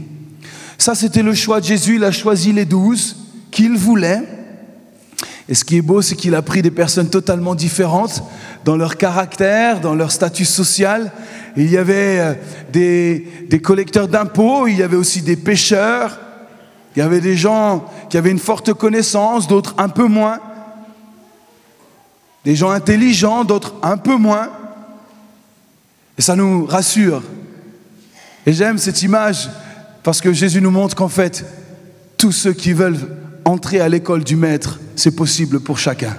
Ça, 0.79 0.95
c'était 0.95 1.23
le 1.23 1.35
choix 1.35 1.61
de 1.61 1.67
Jésus. 1.67 1.97
Il 1.97 2.05
a 2.05 2.11
choisi 2.11 2.53
les 2.53 2.65
douze 2.65 3.17
qu'il 3.51 3.77
voulait. 3.77 4.23
Et 5.49 5.55
ce 5.55 5.65
qui 5.65 5.77
est 5.77 5.83
beau, 5.83 6.03
c'est 6.03 6.17
qu'il 6.17 6.35
a 6.35 6.43
pris 6.43 6.63
des 6.63 6.71
personnes 6.71 7.09
totalement 7.09 7.55
différentes 7.55 8.23
dans 8.65 8.77
leur 8.77 8.97
caractère, 8.97 9.81
dans 9.81 9.95
leur 9.95 10.11
statut 10.11 10.45
social. 10.45 11.13
Il 11.57 11.71
y 11.71 11.77
avait 11.77 12.19
euh, 12.19 12.35
des, 12.73 13.27
des 13.49 13.61
collecteurs 13.61 14.09
d'impôts, 14.09 14.67
il 14.67 14.77
y 14.77 14.83
avait 14.83 14.97
aussi 14.97 15.21
des 15.21 15.37
pêcheurs, 15.37 16.19
il 16.95 17.01
y 17.01 17.03
avait 17.03 17.21
des 17.21 17.37
gens 17.37 17.87
qui 18.09 18.17
avaient 18.17 18.31
une 18.31 18.39
forte 18.39 18.73
connaissance, 18.73 19.49
d'autres 19.49 19.75
un 19.79 19.89
peu 19.89 20.07
moins. 20.07 20.39
Des 22.45 22.57
gens 22.57 22.71
intelligents, 22.71 23.45
d'autres 23.45 23.75
un 23.83 23.97
peu 23.97 24.17
moins. 24.17 24.49
Et 26.19 26.23
ça 26.23 26.37
nous 26.37 26.67
rassure. 26.67 27.23
Et 28.47 28.53
j'aime 28.53 28.79
cette 28.79 29.03
image 29.03 29.49
parce 30.03 30.21
que 30.21 30.33
Jésus 30.33 30.61
nous 30.61 30.71
montre 30.71 30.97
qu'en 30.97 31.09
fait, 31.09 31.45
tous 32.17 32.33
ceux 32.33 32.53
qui 32.53 32.73
veulent 32.73 32.99
entrer 33.45 33.81
à 33.81 33.89
l'école 33.89 34.25
du 34.25 34.37
maître, 34.37 34.81
c'est 34.97 35.15
possible 35.15 35.61
pour 35.61 35.79
chacun. 35.79 36.17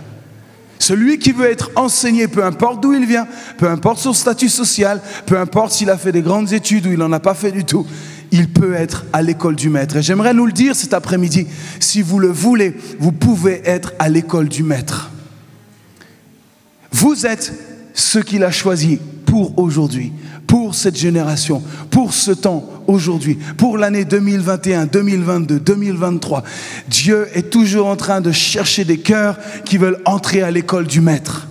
Celui 0.79 1.17
qui 1.17 1.31
veut 1.31 1.49
être 1.49 1.71
enseigné, 1.75 2.27
peu 2.27 2.43
importe 2.43 2.81
d'où 2.81 2.93
il 2.93 3.05
vient, 3.05 3.27
peu 3.57 3.69
importe 3.69 3.99
son 3.99 4.13
statut 4.13 4.49
social, 4.49 5.01
peu 5.25 5.39
importe 5.39 5.71
s'il 5.71 5.89
a 5.89 5.97
fait 5.97 6.11
des 6.11 6.21
grandes 6.21 6.51
études 6.51 6.87
ou 6.87 6.91
il 6.91 6.97
n'en 6.97 7.11
a 7.13 7.21
pas 7.21 7.35
fait 7.35 7.51
du 7.51 7.63
tout, 7.63 7.87
il 8.31 8.49
peut 8.49 8.73
être 8.73 9.05
à 9.13 9.21
l'école 9.21 9.55
du 9.55 9.69
maître. 9.69 9.95
Et 9.95 10.01
j'aimerais 10.01 10.33
nous 10.33 10.45
le 10.45 10.51
dire 10.51 10.75
cet 10.75 10.93
après-midi, 10.93 11.47
si 11.79 12.01
vous 12.01 12.19
le 12.19 12.27
voulez, 12.27 12.75
vous 12.99 13.11
pouvez 13.11 13.61
être 13.63 13.93
à 13.99 14.09
l'école 14.09 14.49
du 14.49 14.63
maître. 14.63 15.11
Vous 16.91 17.25
êtes 17.25 17.53
ce 17.93 18.19
qu'il 18.19 18.43
a 18.43 18.51
choisi 18.51 18.99
pour 19.33 19.57
aujourd'hui, 19.57 20.11
pour 20.45 20.75
cette 20.75 20.95
génération, 20.95 21.63
pour 21.89 22.13
ce 22.13 22.29
temps 22.29 22.69
aujourd'hui, 22.85 23.39
pour 23.57 23.79
l'année 23.79 24.05
2021, 24.05 24.85
2022, 24.85 25.59
2023. 25.59 26.43
Dieu 26.87 27.27
est 27.33 27.49
toujours 27.49 27.87
en 27.87 27.95
train 27.95 28.21
de 28.21 28.31
chercher 28.31 28.85
des 28.85 28.99
cœurs 28.99 29.39
qui 29.65 29.79
veulent 29.79 29.99
entrer 30.05 30.43
à 30.43 30.51
l'école 30.51 30.85
du 30.85 31.01
Maître. 31.01 31.47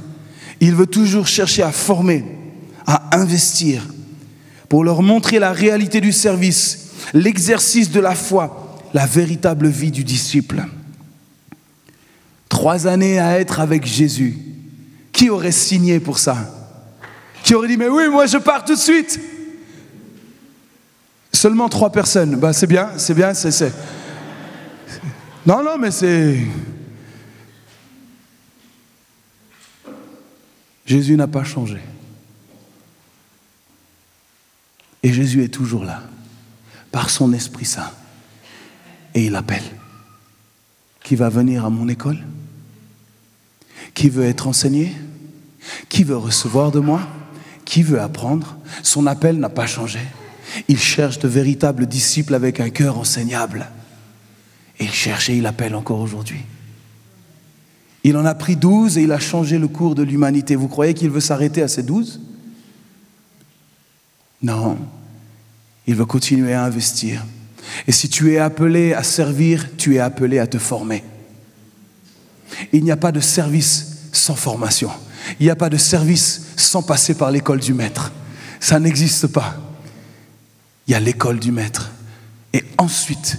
Il 0.60 0.76
veut 0.76 0.86
toujours 0.86 1.26
chercher 1.26 1.64
à 1.64 1.72
former, 1.72 2.24
à 2.86 3.18
investir, 3.18 3.84
pour 4.68 4.84
leur 4.84 5.02
montrer 5.02 5.40
la 5.40 5.50
réalité 5.50 6.00
du 6.00 6.12
service, 6.12 6.90
l'exercice 7.14 7.90
de 7.90 7.98
la 7.98 8.14
foi, 8.14 8.78
la 8.94 9.06
véritable 9.06 9.66
vie 9.66 9.90
du 9.90 10.04
disciple. 10.04 10.62
Trois 12.48 12.86
années 12.86 13.18
à 13.18 13.40
être 13.40 13.58
avec 13.58 13.84
Jésus. 13.84 14.38
Qui 15.10 15.30
aurait 15.30 15.50
signé 15.50 15.98
pour 15.98 16.20
ça? 16.20 16.61
Aurait 17.54 17.68
dit, 17.68 17.76
mais 17.76 17.88
oui, 17.88 18.08
moi 18.08 18.26
je 18.26 18.38
pars 18.38 18.64
tout 18.64 18.74
de 18.74 18.78
suite. 18.78 19.20
Seulement 21.32 21.68
trois 21.68 21.90
personnes. 21.90 22.36
Bah, 22.36 22.52
c'est 22.52 22.66
bien, 22.66 22.90
c'est 22.98 23.14
bien, 23.14 23.34
c'est. 23.34 23.72
Non, 25.44 25.62
non, 25.62 25.76
mais 25.78 25.90
c'est. 25.90 26.38
Jésus 30.86 31.16
n'a 31.16 31.26
pas 31.26 31.42
changé. 31.42 31.78
Et 35.02 35.12
Jésus 35.12 35.42
est 35.42 35.48
toujours 35.48 35.84
là, 35.84 36.02
par 36.92 37.10
son 37.10 37.32
Esprit 37.32 37.64
Saint. 37.64 37.90
Et 39.14 39.26
il 39.26 39.34
appelle. 39.34 39.64
Qui 41.02 41.16
va 41.16 41.28
venir 41.28 41.64
à 41.64 41.70
mon 41.70 41.88
école? 41.88 42.18
Qui 43.94 44.08
veut 44.10 44.24
être 44.24 44.46
enseigné? 44.46 44.94
Qui 45.88 46.04
veut 46.04 46.16
recevoir 46.16 46.70
de 46.70 46.78
moi? 46.78 47.00
Qui 47.64 47.82
veut 47.82 48.00
apprendre? 48.00 48.56
Son 48.82 49.06
appel 49.06 49.38
n'a 49.38 49.48
pas 49.48 49.66
changé. 49.66 50.00
Il 50.68 50.78
cherche 50.78 51.18
de 51.18 51.28
véritables 51.28 51.86
disciples 51.86 52.34
avec 52.34 52.60
un 52.60 52.70
cœur 52.70 52.98
enseignable. 52.98 53.66
Et 54.78 54.84
il 54.84 54.92
cherche 54.92 55.30
et 55.30 55.36
il 55.36 55.46
appelle 55.46 55.74
encore 55.74 56.00
aujourd'hui. 56.00 56.40
Il 58.04 58.16
en 58.16 58.24
a 58.24 58.34
pris 58.34 58.56
douze 58.56 58.98
et 58.98 59.02
il 59.02 59.12
a 59.12 59.20
changé 59.20 59.58
le 59.58 59.68
cours 59.68 59.94
de 59.94 60.02
l'humanité. 60.02 60.56
Vous 60.56 60.68
croyez 60.68 60.92
qu'il 60.92 61.10
veut 61.10 61.20
s'arrêter 61.20 61.62
à 61.62 61.68
ces 61.68 61.82
douze? 61.82 62.20
Non. 64.42 64.76
Il 65.86 65.94
veut 65.94 66.06
continuer 66.06 66.52
à 66.52 66.64
investir. 66.64 67.24
Et 67.86 67.92
si 67.92 68.08
tu 68.08 68.32
es 68.32 68.38
appelé 68.38 68.92
à 68.92 69.02
servir, 69.02 69.68
tu 69.76 69.94
es 69.94 69.98
appelé 70.00 70.38
à 70.38 70.46
te 70.46 70.58
former. 70.58 71.04
Il 72.72 72.84
n'y 72.84 72.90
a 72.90 72.96
pas 72.96 73.12
de 73.12 73.20
service 73.20 74.08
sans 74.12 74.34
formation. 74.34 74.90
Il 75.40 75.44
n'y 75.44 75.50
a 75.50 75.56
pas 75.56 75.70
de 75.70 75.76
service 75.76 76.42
sans 76.56 76.82
passer 76.82 77.14
par 77.14 77.30
l'école 77.30 77.60
du 77.60 77.74
maître. 77.74 78.12
Ça 78.60 78.78
n'existe 78.78 79.26
pas. 79.26 79.56
Il 80.86 80.92
y 80.92 80.94
a 80.94 81.00
l'école 81.00 81.38
du 81.38 81.52
maître 81.52 81.90
et 82.52 82.64
ensuite 82.78 83.38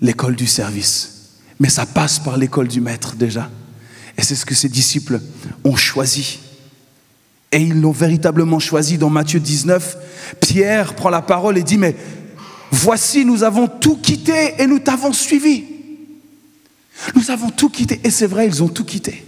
l'école 0.00 0.36
du 0.36 0.46
service. 0.46 1.30
Mais 1.58 1.68
ça 1.68 1.86
passe 1.86 2.18
par 2.18 2.36
l'école 2.36 2.68
du 2.68 2.80
maître 2.80 3.14
déjà. 3.16 3.50
Et 4.16 4.22
c'est 4.22 4.34
ce 4.34 4.46
que 4.46 4.54
ses 4.54 4.68
disciples 4.68 5.20
ont 5.64 5.76
choisi. 5.76 6.40
Et 7.52 7.60
ils 7.60 7.80
l'ont 7.80 7.92
véritablement 7.92 8.58
choisi 8.58 8.98
dans 8.98 9.10
Matthieu 9.10 9.40
19. 9.40 9.96
Pierre 10.40 10.94
prend 10.94 11.10
la 11.10 11.22
parole 11.22 11.58
et 11.58 11.62
dit, 11.62 11.78
mais 11.78 11.96
voici, 12.70 13.24
nous 13.24 13.42
avons 13.42 13.66
tout 13.66 13.96
quitté 13.96 14.54
et 14.58 14.66
nous 14.66 14.78
t'avons 14.78 15.12
suivi. 15.12 15.64
Nous 17.14 17.30
avons 17.30 17.50
tout 17.50 17.70
quitté. 17.70 18.00
Et 18.04 18.10
c'est 18.10 18.26
vrai, 18.26 18.46
ils 18.46 18.62
ont 18.62 18.68
tout 18.68 18.84
quitté. 18.84 19.24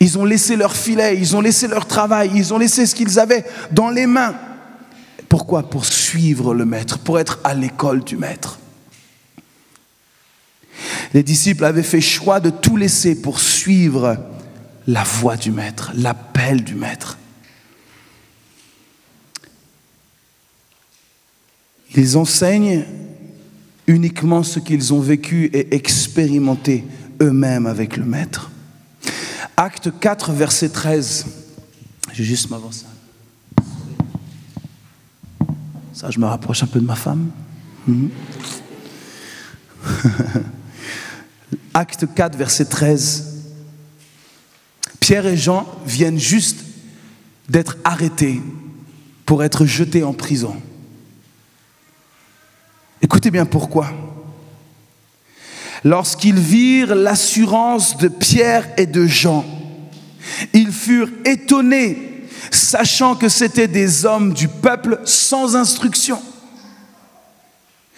Ils 0.00 0.18
ont 0.18 0.24
laissé 0.24 0.56
leur 0.56 0.76
filet, 0.76 1.16
ils 1.18 1.36
ont 1.36 1.40
laissé 1.40 1.66
leur 1.68 1.86
travail, 1.86 2.30
ils 2.34 2.52
ont 2.52 2.58
laissé 2.58 2.86
ce 2.86 2.94
qu'ils 2.94 3.18
avaient 3.18 3.44
dans 3.72 3.90
les 3.90 4.06
mains. 4.06 4.34
Pourquoi? 5.28 5.68
Pour 5.68 5.84
suivre 5.84 6.54
le 6.54 6.64
maître, 6.64 6.98
pour 6.98 7.18
être 7.18 7.38
à 7.44 7.54
l'école 7.54 8.04
du 8.04 8.16
maître. 8.16 8.58
Les 11.14 11.22
disciples 11.22 11.64
avaient 11.64 11.82
fait 11.82 12.00
choix 12.00 12.40
de 12.40 12.50
tout 12.50 12.76
laisser 12.76 13.20
pour 13.20 13.40
suivre 13.40 14.16
la 14.86 15.04
voix 15.04 15.36
du 15.36 15.50
maître, 15.50 15.92
l'appel 15.94 16.64
du 16.64 16.74
maître. 16.74 17.18
Ils 21.96 22.16
enseignent 22.16 22.84
uniquement 23.86 24.42
ce 24.42 24.60
qu'ils 24.60 24.92
ont 24.92 25.00
vécu 25.00 25.46
et 25.52 25.74
expérimenté 25.74 26.84
eux-mêmes 27.20 27.66
avec 27.66 27.96
le 27.96 28.04
maître. 28.04 28.50
Acte 29.60 29.90
4, 29.98 30.30
verset 30.30 30.68
13. 30.68 31.26
Je 32.12 32.18
vais 32.18 32.24
juste 32.24 32.48
m'avancer. 32.48 32.86
Ça, 35.92 36.12
je 36.12 36.20
me 36.20 36.26
rapproche 36.26 36.62
un 36.62 36.68
peu 36.68 36.78
de 36.78 36.86
ma 36.86 36.94
femme. 36.94 37.32
Mhm. 37.88 38.10
Acte 41.74 42.06
4, 42.14 42.36
verset 42.36 42.66
13. 42.66 43.46
Pierre 45.00 45.26
et 45.26 45.36
Jean 45.36 45.66
viennent 45.84 46.20
juste 46.20 46.60
d'être 47.48 47.78
arrêtés 47.82 48.40
pour 49.26 49.42
être 49.42 49.66
jetés 49.66 50.04
en 50.04 50.12
prison. 50.12 50.54
Écoutez 53.02 53.32
bien 53.32 53.44
pourquoi. 53.44 53.90
Lorsqu'ils 55.84 56.38
virent 56.38 56.94
l'assurance 56.94 57.96
de 57.96 58.08
Pierre 58.08 58.68
et 58.76 58.86
de 58.86 59.06
Jean, 59.06 59.44
ils 60.52 60.72
furent 60.72 61.10
étonnés, 61.24 62.26
sachant 62.50 63.14
que 63.14 63.28
c'étaient 63.28 63.68
des 63.68 64.04
hommes 64.04 64.32
du 64.32 64.48
peuple 64.48 65.00
sans 65.04 65.56
instruction. 65.56 66.20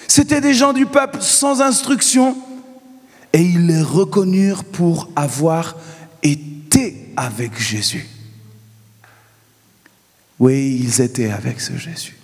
C'étaient 0.07 0.41
des 0.41 0.55
gens 0.55 0.73
du 0.73 0.87
peuple 0.87 1.19
sans 1.21 1.61
instruction, 1.61 2.37
et 3.33 3.43
ils 3.43 3.67
les 3.67 3.83
reconnurent 3.83 4.65
pour 4.65 5.09
avoir 5.15 5.77
été 6.23 7.13
avec 7.17 7.59
Jésus. 7.59 8.07
Oui, 10.39 10.81
ils 10.83 11.01
étaient 11.01 11.31
avec 11.31 11.61
ce 11.61 11.77
Jésus. 11.77 12.17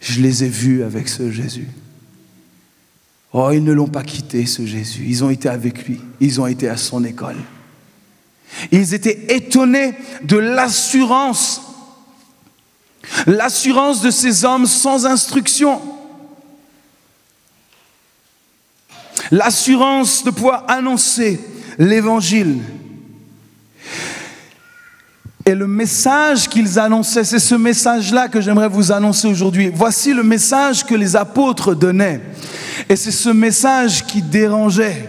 Je 0.00 0.20
les 0.20 0.44
ai 0.44 0.48
vus 0.48 0.82
avec 0.82 1.08
ce 1.08 1.30
Jésus. 1.30 1.68
Oh, 3.36 3.50
ils 3.50 3.64
ne 3.64 3.72
l'ont 3.72 3.88
pas 3.88 4.04
quitté, 4.04 4.46
ce 4.46 4.64
Jésus. 4.64 5.04
Ils 5.08 5.24
ont 5.24 5.28
été 5.28 5.48
avec 5.48 5.88
lui. 5.88 6.00
Ils 6.20 6.40
ont 6.40 6.46
été 6.46 6.68
à 6.68 6.76
son 6.76 7.02
école. 7.02 7.36
Ils 8.70 8.94
étaient 8.94 9.34
étonnés 9.34 9.94
de 10.22 10.36
l'assurance, 10.36 11.60
l'assurance 13.26 14.02
de 14.02 14.12
ces 14.12 14.44
hommes 14.44 14.66
sans 14.66 15.04
instruction, 15.04 15.82
l'assurance 19.32 20.22
de 20.22 20.30
pouvoir 20.30 20.64
annoncer 20.68 21.40
l'évangile. 21.76 22.60
Et 25.44 25.56
le 25.56 25.66
message 25.66 26.48
qu'ils 26.48 26.78
annonçaient, 26.78 27.24
c'est 27.24 27.40
ce 27.40 27.56
message-là 27.56 28.28
que 28.28 28.40
j'aimerais 28.40 28.68
vous 28.68 28.92
annoncer 28.92 29.26
aujourd'hui. 29.26 29.72
Voici 29.74 30.14
le 30.14 30.22
message 30.22 30.84
que 30.84 30.94
les 30.94 31.16
apôtres 31.16 31.74
donnaient. 31.74 32.20
Et 32.88 32.96
c'est 32.96 33.10
ce 33.10 33.30
message 33.30 34.04
qui 34.04 34.20
dérangeait. 34.20 35.08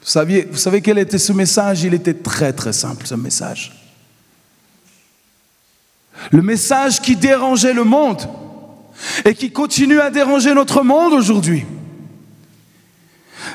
Vous, 0.00 0.08
saviez, 0.08 0.48
vous 0.50 0.58
savez 0.58 0.80
quel 0.80 0.98
était 0.98 1.18
ce 1.18 1.32
message? 1.32 1.84
Il 1.84 1.94
était 1.94 2.14
très 2.14 2.52
très 2.52 2.72
simple, 2.72 3.06
ce 3.06 3.14
message. 3.14 3.72
Le 6.30 6.42
message 6.42 7.00
qui 7.00 7.16
dérangeait 7.16 7.72
le 7.72 7.84
monde 7.84 8.28
et 9.24 9.34
qui 9.34 9.50
continue 9.50 10.00
à 10.00 10.10
déranger 10.10 10.52
notre 10.54 10.82
monde 10.82 11.12
aujourd'hui. 11.12 11.64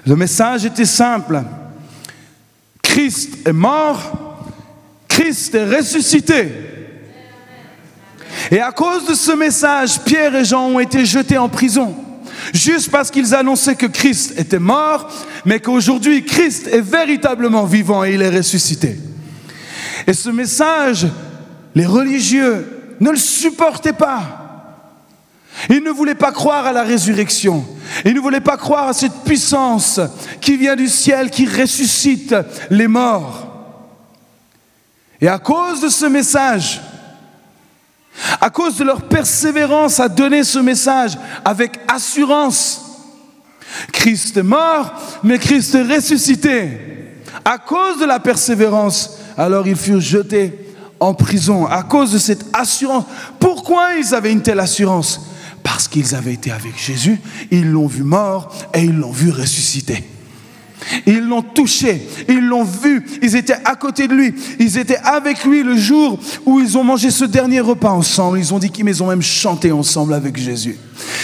Le 0.06 0.16
message 0.16 0.66
était 0.66 0.86
simple. 0.86 1.44
Christ 2.82 3.48
est 3.48 3.54
mort, 3.54 4.46
Christ 5.08 5.54
est 5.54 5.66
ressuscité. 5.66 6.52
Et 8.52 8.60
à 8.62 8.72
cause 8.72 9.06
de 9.06 9.14
ce 9.14 9.32
message, 9.32 10.02
Pierre 10.02 10.36
et 10.36 10.46
Jean 10.46 10.70
ont 10.70 10.80
été 10.80 11.06
jetés 11.06 11.38
en 11.38 11.50
prison 11.50 12.05
juste 12.54 12.92
parce 12.92 13.12
qu'ils 13.12 13.34
annonçaient 13.36 13.76
que 13.76 13.86
Christ 13.86 14.34
était 14.38 14.60
mort, 14.60 15.10
mais 15.46 15.60
qu'aujourd'hui 15.60 16.26
Christ 16.26 16.68
est 16.68 16.82
véritablement 16.82 17.66
vivant 17.66 18.04
et 18.04 18.14
il 18.14 18.22
est 18.22 18.36
ressuscité. 18.36 18.98
Et 20.08 20.14
ce 20.14 20.30
message, 20.30 21.08
les 21.74 21.86
religieux 21.86 22.96
ne 23.00 23.12
le 23.12 23.18
supportaient 23.18 23.94
pas. 23.94 24.42
Ils 25.70 25.84
ne 25.84 25.92
voulaient 25.92 26.16
pas 26.16 26.32
croire 26.32 26.66
à 26.66 26.74
la 26.74 26.84
résurrection. 26.84 27.66
Ils 28.04 28.14
ne 28.14 28.20
voulaient 28.20 28.42
pas 28.42 28.58
croire 28.58 28.90
à 28.90 28.94
cette 28.94 29.24
puissance 29.24 30.00
qui 30.42 30.58
vient 30.58 30.76
du 30.76 30.88
ciel, 30.88 31.30
qui 31.30 31.46
ressuscite 31.46 32.36
les 32.70 32.88
morts. 32.88 33.46
Et 35.22 35.28
à 35.28 35.40
cause 35.40 35.82
de 35.82 35.90
ce 35.90 36.06
message, 36.06 36.82
à 38.40 38.50
cause 38.50 38.78
de 38.78 38.84
leur 38.84 39.04
persévérance 39.04 40.00
à 40.00 40.10
donner 40.10 40.44
ce 40.44 40.60
message 40.60 41.18
avec 41.44 41.80
assurance. 41.88 42.82
Christ 43.92 44.38
est 44.38 44.44
mort, 44.44 44.94
mais 45.24 45.40
Christ 45.40 45.76
est 45.76 45.96
ressuscité. 45.96 46.80
À 47.44 47.58
cause 47.58 48.00
de 48.00 48.06
la 48.06 48.20
persévérance, 48.20 49.18
alors 49.38 49.68
ils 49.68 49.76
furent 49.76 50.02
jetés 50.02 50.54
en 51.00 51.14
prison 51.14 51.66
à 51.66 51.84
cause 51.84 52.12
de 52.14 52.18
cette 52.18 52.46
assurance. 52.54 53.06
Pourquoi 53.40 53.96
ils 53.96 54.16
avaient 54.16 54.32
une 54.32 54.42
telle 54.42 54.60
assurance? 54.60 55.22
Parce 55.62 55.88
qu'ils 55.88 56.16
avaient 56.16 56.34
été 56.34 56.52
avec 56.52 56.78
Jésus, 56.78 57.20
ils 57.52 57.70
l'ont 57.70 57.88
vu 57.88 58.04
mort 58.04 58.54
et 58.74 58.84
ils 58.84 58.96
l'ont 58.96 59.12
vu 59.12 59.32
ressuscité. 59.32 60.04
Ils 61.06 61.22
l'ont 61.22 61.42
touché, 61.42 62.08
ils 62.28 62.46
l'ont 62.46 62.64
vu, 62.64 63.04
ils 63.22 63.36
étaient 63.36 63.58
à 63.66 63.76
côté 63.76 64.08
de 64.08 64.14
lui, 64.14 64.36
ils 64.60 64.78
étaient 64.78 64.98
avec 64.98 65.44
lui 65.44 65.64
le 65.64 65.76
jour 65.78 66.20
où 66.46 66.60
ils 66.60 66.78
ont 66.78 66.84
mangé 66.84 67.12
ce 67.12 67.26
dernier 67.26 67.60
repas 67.60 67.92
ensemble. 67.92 68.40
Ils 68.40 68.54
ont 68.54 68.60
dit 68.60 68.70
qu'ils 68.70 69.04
ont 69.04 69.08
même 69.08 69.22
chanté 69.22 69.72
ensemble 69.72 70.14
avec 70.14 70.38
Jésus. 70.38 70.78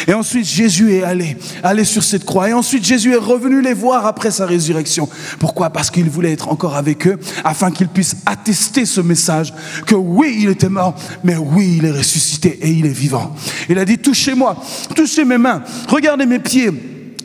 Et 0.08 0.14
ensuite 0.14 0.46
Jésus 0.46 0.94
est 0.94 1.04
allé, 1.04 1.38
allé 1.64 1.84
sur 1.84 2.04
cette 2.04 2.26
croix. 2.26 2.50
Et 2.50 2.54
ensuite 2.54 2.84
Jésus 2.84 3.14
est 3.14 3.18
revenu 3.18 3.62
les 3.62 3.74
voir 3.74 4.06
après 4.06 4.32
sa 4.32 4.46
résurrection. 4.46 5.08
Pourquoi? 5.40 5.70
Parce 5.70 5.90
qu'il 5.90 6.10
voulait 6.10 6.32
être 6.32 6.50
encore 6.50 6.76
avec 6.76 7.08
eux, 7.08 7.20
afin 7.44 7.72
qu'ils 7.72 7.88
puissent 7.88 8.18
attester 8.26 8.86
ce 8.86 9.02
message 9.02 9.54
que 9.86 9.96
oui, 9.96 10.40
il 10.42 10.50
était 10.50 10.70
mort, 10.70 10.96
mais 11.24 11.38
oui, 11.38 11.76
il 11.78 11.86
est 11.86 11.92
ressuscité 11.92 12.60
et 12.62 12.70
il 12.70 12.86
est 12.86 12.90
vivant. 12.90 13.36
Il 13.70 13.78
a 13.78 13.86
dit, 13.86 13.98
touchez-moi, 13.98 14.62
touchez 14.96 15.24
mes 15.24 15.38
mains, 15.38 15.64
regardez 15.88 16.26
mes 16.26 16.40
pieds 16.40 16.72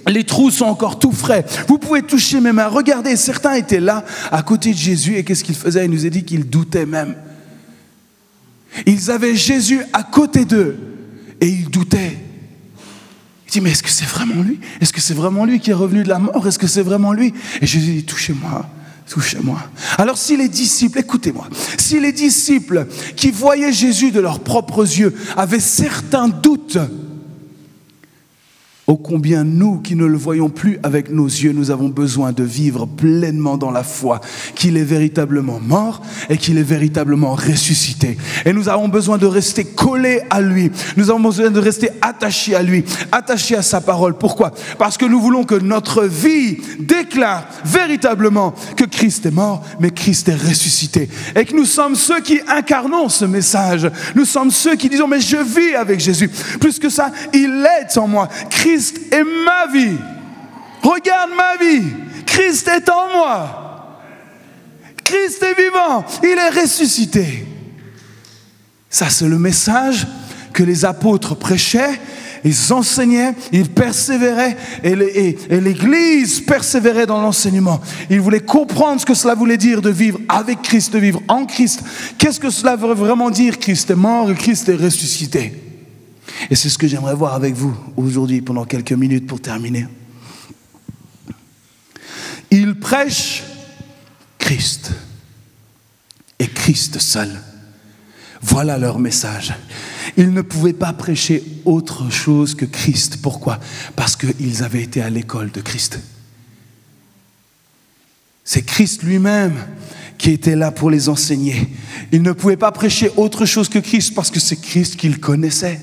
les 0.06 0.24
trous 0.24 0.50
sont 0.50 0.66
encore 0.66 0.98
tout 0.98 1.12
frais. 1.12 1.44
Vous 1.68 1.78
pouvez 1.78 2.02
toucher 2.02 2.40
mes 2.40 2.52
mains. 2.52 2.68
Regardez, 2.68 3.16
certains 3.16 3.54
étaient 3.54 3.80
là, 3.80 4.04
à 4.30 4.42
côté 4.42 4.72
de 4.72 4.76
Jésus, 4.76 5.16
et 5.16 5.24
qu'est-ce 5.24 5.44
qu'ils 5.44 5.56
faisaient 5.56 5.84
Il 5.84 5.90
nous 5.90 6.06
a 6.06 6.08
dit 6.08 6.24
qu'ils 6.24 6.48
doutaient 6.48 6.86
même. 6.86 7.16
Ils 8.84 9.10
avaient 9.10 9.34
Jésus 9.34 9.80
à 9.92 10.02
côté 10.02 10.44
d'eux, 10.44 10.76
et 11.40 11.48
ils 11.48 11.68
doutaient. 11.68 12.18
Il 13.46 13.52
dit, 13.52 13.60
mais 13.60 13.70
est-ce 13.70 13.82
que 13.82 13.90
c'est 13.90 14.06
vraiment 14.06 14.42
lui? 14.42 14.60
Est-ce 14.80 14.92
que 14.92 15.00
c'est 15.00 15.14
vraiment 15.14 15.44
lui 15.44 15.60
qui 15.60 15.70
est 15.70 15.74
revenu 15.74 16.02
de 16.02 16.08
la 16.08 16.18
mort? 16.18 16.46
Est-ce 16.46 16.58
que 16.58 16.66
c'est 16.66 16.82
vraiment 16.82 17.12
lui? 17.12 17.32
Et 17.60 17.66
Jésus 17.66 17.92
dit, 17.92 18.04
touchez-moi, 18.04 18.68
touchez-moi. 19.08 19.58
Alors 19.98 20.18
si 20.18 20.36
les 20.36 20.48
disciples, 20.48 20.98
écoutez-moi, 20.98 21.48
si 21.78 22.00
les 22.00 22.12
disciples 22.12 22.86
qui 23.16 23.30
voyaient 23.30 23.72
Jésus 23.72 24.10
de 24.10 24.20
leurs 24.20 24.40
propres 24.40 24.82
yeux 24.82 25.14
avaient 25.36 25.60
certains 25.60 26.28
doutes, 26.28 26.78
Ô 28.88 28.96
combien 28.96 29.42
nous 29.42 29.78
qui 29.78 29.96
ne 29.96 30.04
le 30.04 30.16
voyons 30.16 30.48
plus 30.48 30.78
avec 30.84 31.10
nos 31.10 31.26
yeux, 31.26 31.50
nous 31.50 31.72
avons 31.72 31.88
besoin 31.88 32.30
de 32.30 32.44
vivre 32.44 32.86
pleinement 32.86 33.56
dans 33.56 33.72
la 33.72 33.82
foi 33.82 34.20
qu'il 34.54 34.76
est 34.76 34.84
véritablement 34.84 35.58
mort 35.58 36.02
et 36.30 36.36
qu'il 36.36 36.56
est 36.56 36.62
véritablement 36.62 37.34
ressuscité. 37.34 38.16
Et 38.44 38.52
nous 38.52 38.68
avons 38.68 38.86
besoin 38.86 39.18
de 39.18 39.26
rester 39.26 39.64
collés 39.64 40.20
à 40.30 40.40
lui. 40.40 40.70
Nous 40.96 41.10
avons 41.10 41.18
besoin 41.18 41.50
de 41.50 41.58
rester 41.58 41.88
attachés 42.00 42.54
à 42.54 42.62
lui, 42.62 42.84
attachés 43.10 43.56
à 43.56 43.62
sa 43.62 43.80
parole. 43.80 44.16
Pourquoi? 44.18 44.52
Parce 44.78 44.96
que 44.96 45.04
nous 45.04 45.20
voulons 45.20 45.42
que 45.42 45.56
notre 45.56 46.04
vie 46.04 46.58
déclare 46.78 47.48
véritablement 47.64 48.54
que 48.76 48.84
Christ 48.84 49.26
est 49.26 49.32
mort, 49.32 49.64
mais 49.80 49.90
Christ 49.90 50.28
est 50.28 50.36
ressuscité. 50.36 51.08
Et 51.34 51.44
que 51.44 51.56
nous 51.56 51.64
sommes 51.64 51.96
ceux 51.96 52.20
qui 52.20 52.38
incarnons 52.46 53.08
ce 53.08 53.24
message. 53.24 53.90
Nous 54.14 54.26
sommes 54.26 54.52
ceux 54.52 54.76
qui 54.76 54.88
disons, 54.88 55.08
mais 55.08 55.20
je 55.20 55.38
vis 55.38 55.74
avec 55.74 55.98
Jésus. 55.98 56.30
Plus 56.60 56.78
que 56.78 56.88
ça, 56.88 57.10
il 57.34 57.66
est 57.80 57.98
en 57.98 58.06
moi. 58.06 58.28
Christ 58.48 58.75
Christ 58.76 59.00
est 59.10 59.24
ma 59.24 59.72
vie. 59.72 59.96
Regarde 60.82 61.30
ma 61.34 61.56
vie. 61.56 61.82
Christ 62.26 62.68
est 62.68 62.86
en 62.90 63.10
moi. 63.16 64.02
Christ 65.02 65.42
est 65.42 65.62
vivant. 65.62 66.04
Il 66.22 66.36
est 66.36 66.60
ressuscité. 66.60 67.46
Ça, 68.90 69.08
c'est 69.08 69.28
le 69.28 69.38
message 69.38 70.06
que 70.52 70.62
les 70.62 70.84
apôtres 70.84 71.34
prêchaient. 71.36 71.98
Ils 72.44 72.72
enseignaient, 72.74 73.34
ils 73.50 73.70
persévéraient 73.70 74.58
et 74.84 74.94
l'Église 74.94 76.40
persévérait 76.40 77.06
dans 77.06 77.22
l'enseignement. 77.22 77.80
Ils 78.10 78.20
voulaient 78.20 78.40
comprendre 78.40 79.00
ce 79.00 79.06
que 79.06 79.14
cela 79.14 79.34
voulait 79.34 79.56
dire 79.56 79.80
de 79.80 79.90
vivre 79.90 80.20
avec 80.28 80.60
Christ, 80.60 80.92
de 80.92 80.98
vivre 80.98 81.22
en 81.28 81.46
Christ. 81.46 81.80
Qu'est-ce 82.18 82.38
que 82.38 82.50
cela 82.50 82.76
veut 82.76 82.92
vraiment 82.92 83.30
dire? 83.30 83.58
Christ 83.58 83.90
est 83.90 83.96
mort 83.96 84.30
et 84.30 84.34
Christ 84.34 84.68
est 84.68 84.76
ressuscité. 84.76 85.65
Et 86.50 86.54
c'est 86.54 86.68
ce 86.68 86.78
que 86.78 86.86
j'aimerais 86.86 87.14
voir 87.14 87.34
avec 87.34 87.54
vous 87.54 87.76
aujourd'hui 87.96 88.40
pendant 88.40 88.64
quelques 88.64 88.92
minutes 88.92 89.26
pour 89.26 89.40
terminer. 89.40 89.86
Ils 92.50 92.78
prêchent 92.78 93.42
Christ 94.38 94.92
et 96.38 96.46
Christ 96.46 96.98
seul. 96.98 97.40
Voilà 98.42 98.78
leur 98.78 98.98
message. 98.98 99.54
Ils 100.16 100.32
ne 100.32 100.42
pouvaient 100.42 100.72
pas 100.72 100.92
prêcher 100.92 101.42
autre 101.64 102.10
chose 102.10 102.54
que 102.54 102.64
Christ. 102.64 103.18
Pourquoi? 103.20 103.58
Parce 103.96 104.14
qu'ils 104.16 104.62
avaient 104.62 104.82
été 104.82 105.02
à 105.02 105.10
l'école 105.10 105.50
de 105.50 105.60
Christ. 105.60 105.98
C'est 108.44 108.62
Christ 108.62 109.02
lui-même 109.02 109.54
qui 110.16 110.30
était 110.30 110.54
là 110.54 110.70
pour 110.70 110.90
les 110.90 111.08
enseigner. 111.08 111.68
Ils 112.12 112.22
ne 112.22 112.32
pouvaient 112.32 112.56
pas 112.56 112.70
prêcher 112.70 113.10
autre 113.16 113.44
chose 113.44 113.68
que 113.68 113.80
Christ 113.80 114.14
parce 114.14 114.30
que 114.30 114.38
c'est 114.38 114.56
Christ 114.56 114.96
qu'ils 114.96 115.18
connaissaient. 115.18 115.80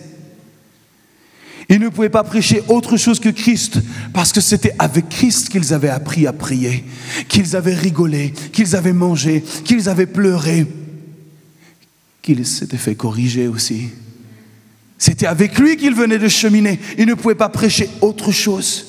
Ils 1.69 1.79
ne 1.79 1.89
pouvaient 1.89 2.09
pas 2.09 2.23
prêcher 2.23 2.61
autre 2.67 2.97
chose 2.97 3.19
que 3.19 3.29
Christ 3.29 3.79
parce 4.13 4.31
que 4.31 4.41
c'était 4.41 4.75
avec 4.79 5.09
Christ 5.09 5.49
qu'ils 5.49 5.73
avaient 5.73 5.89
appris 5.89 6.27
à 6.27 6.33
prier, 6.33 6.83
qu'ils 7.29 7.55
avaient 7.55 7.75
rigolé, 7.75 8.33
qu'ils 8.51 8.75
avaient 8.75 8.93
mangé, 8.93 9.43
qu'ils 9.63 9.87
avaient 9.89 10.05
pleuré, 10.05 10.67
qu'ils 12.21 12.45
s'étaient 12.45 12.77
fait 12.77 12.95
corriger 12.95 13.47
aussi. 13.47 13.89
C'était 14.97 15.27
avec 15.27 15.57
lui 15.59 15.77
qu'ils 15.77 15.95
venaient 15.95 16.19
de 16.19 16.27
cheminer. 16.27 16.79
Ils 16.97 17.07
ne 17.07 17.13
pouvaient 17.13 17.35
pas 17.35 17.49
prêcher 17.49 17.89
autre 18.01 18.31
chose. 18.31 18.85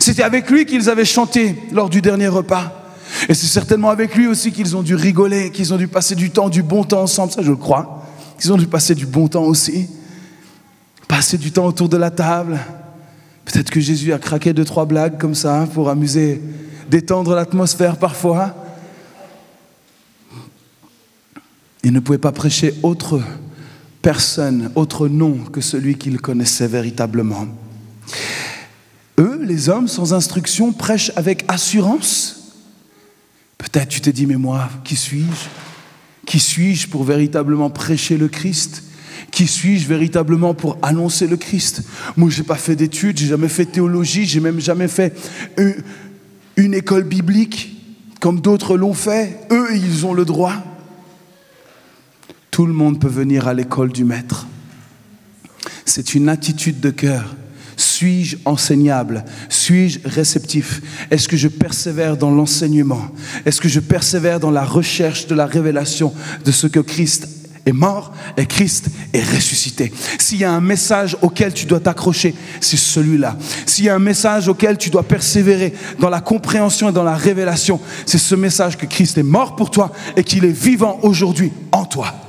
C'était 0.00 0.22
avec 0.22 0.50
lui 0.50 0.66
qu'ils 0.66 0.88
avaient 0.88 1.04
chanté 1.04 1.54
lors 1.72 1.88
du 1.88 2.02
dernier 2.02 2.28
repas. 2.28 2.94
Et 3.28 3.34
c'est 3.34 3.46
certainement 3.46 3.90
avec 3.90 4.14
lui 4.14 4.26
aussi 4.26 4.52
qu'ils 4.52 4.76
ont 4.76 4.82
dû 4.82 4.94
rigoler, 4.94 5.50
qu'ils 5.50 5.72
ont 5.72 5.76
dû 5.76 5.88
passer 5.88 6.14
du 6.14 6.30
temps, 6.30 6.48
du 6.48 6.62
bon 6.62 6.84
temps 6.84 7.02
ensemble, 7.02 7.32
ça 7.32 7.42
je 7.42 7.50
le 7.50 7.56
crois. 7.56 8.04
Qu'ils 8.38 8.52
ont 8.52 8.56
dû 8.56 8.66
passer 8.66 8.94
du 8.94 9.06
bon 9.06 9.28
temps 9.28 9.44
aussi. 9.44 9.88
Passer 11.08 11.38
du 11.38 11.52
temps 11.52 11.66
autour 11.66 11.88
de 11.88 11.96
la 11.96 12.10
table. 12.10 12.58
Peut-être 13.44 13.70
que 13.70 13.80
Jésus 13.80 14.12
a 14.12 14.18
craqué 14.18 14.52
deux, 14.52 14.64
trois 14.64 14.86
blagues 14.86 15.18
comme 15.18 15.34
ça 15.34 15.68
pour 15.72 15.88
amuser, 15.88 16.42
détendre 16.90 17.34
l'atmosphère 17.34 17.96
parfois. 17.96 18.54
Il 21.84 21.92
ne 21.92 22.00
pouvait 22.00 22.18
pas 22.18 22.32
prêcher 22.32 22.74
autre 22.82 23.22
personne, 24.02 24.70
autre 24.74 25.08
nom 25.08 25.38
que 25.52 25.60
celui 25.60 25.96
qu'il 25.96 26.20
connaissait 26.20 26.66
véritablement. 26.66 27.46
Eux, 29.18 29.40
les 29.42 29.68
hommes 29.68 29.88
sans 29.88 30.12
instruction, 30.12 30.72
prêchent 30.72 31.12
avec 31.16 31.44
assurance 31.48 32.36
Peut-être 33.58 33.88
tu 33.88 34.00
te 34.00 34.10
dis, 34.10 34.26
mais 34.26 34.36
moi, 34.36 34.68
qui 34.84 34.96
suis-je? 34.96 35.48
Qui 36.26 36.40
suis-je 36.40 36.88
pour 36.88 37.04
véritablement 37.04 37.70
prêcher 37.70 38.16
le 38.16 38.28
Christ? 38.28 38.82
Qui 39.36 39.46
suis-je 39.46 39.86
véritablement 39.86 40.54
pour 40.54 40.78
annoncer 40.80 41.26
le 41.26 41.36
Christ? 41.36 41.82
Moi, 42.16 42.30
je 42.30 42.40
n'ai 42.40 42.46
pas 42.46 42.54
fait 42.54 42.74
d'études, 42.74 43.18
j'ai 43.18 43.26
jamais 43.26 43.50
fait 43.50 43.66
théologie, 43.66 44.24
j'ai 44.24 44.40
même 44.40 44.60
jamais 44.60 44.88
fait 44.88 45.14
une 46.56 46.72
école 46.72 47.04
biblique 47.04 47.76
comme 48.18 48.40
d'autres 48.40 48.78
l'ont 48.78 48.94
fait. 48.94 49.40
Eux, 49.50 49.76
ils 49.76 50.06
ont 50.06 50.14
le 50.14 50.24
droit. 50.24 50.54
Tout 52.50 52.64
le 52.64 52.72
monde 52.72 52.98
peut 52.98 53.10
venir 53.10 53.46
à 53.46 53.52
l'école 53.52 53.92
du 53.92 54.04
Maître. 54.04 54.46
C'est 55.84 56.14
une 56.14 56.30
attitude 56.30 56.80
de 56.80 56.88
cœur. 56.88 57.36
Suis-je 57.76 58.38
enseignable? 58.46 59.22
Suis-je 59.50 59.98
réceptif? 60.06 60.80
Est-ce 61.10 61.28
que 61.28 61.36
je 61.36 61.48
persévère 61.48 62.16
dans 62.16 62.30
l'enseignement? 62.30 63.06
Est-ce 63.44 63.60
que 63.60 63.68
je 63.68 63.80
persévère 63.80 64.40
dans 64.40 64.50
la 64.50 64.64
recherche 64.64 65.26
de 65.26 65.34
la 65.34 65.44
révélation 65.44 66.14
de 66.46 66.52
ce 66.52 66.66
que 66.66 66.80
Christ 66.80 67.28
est 67.66 67.72
mort 67.72 68.12
et 68.36 68.46
Christ 68.46 68.88
est 69.12 69.22
ressuscité. 69.22 69.92
S'il 70.18 70.38
y 70.38 70.44
a 70.44 70.52
un 70.52 70.60
message 70.60 71.16
auquel 71.20 71.52
tu 71.52 71.66
dois 71.66 71.80
t'accrocher, 71.80 72.34
c'est 72.60 72.76
celui-là. 72.76 73.36
S'il 73.66 73.84
y 73.84 73.88
a 73.88 73.94
un 73.94 74.00
message 74.00 74.48
auquel 74.48 74.78
tu 74.78 74.88
dois 74.88 75.02
persévérer 75.02 75.74
dans 75.98 76.08
la 76.08 76.20
compréhension 76.20 76.88
et 76.88 76.92
dans 76.92 77.04
la 77.04 77.16
révélation, 77.16 77.80
c'est 78.06 78.18
ce 78.18 78.34
message 78.34 78.76
que 78.78 78.86
Christ 78.86 79.18
est 79.18 79.22
mort 79.22 79.56
pour 79.56 79.70
toi 79.70 79.92
et 80.16 80.24
qu'il 80.24 80.44
est 80.44 80.48
vivant 80.48 80.98
aujourd'hui 81.02 81.52
en 81.72 81.84
toi. 81.84 82.25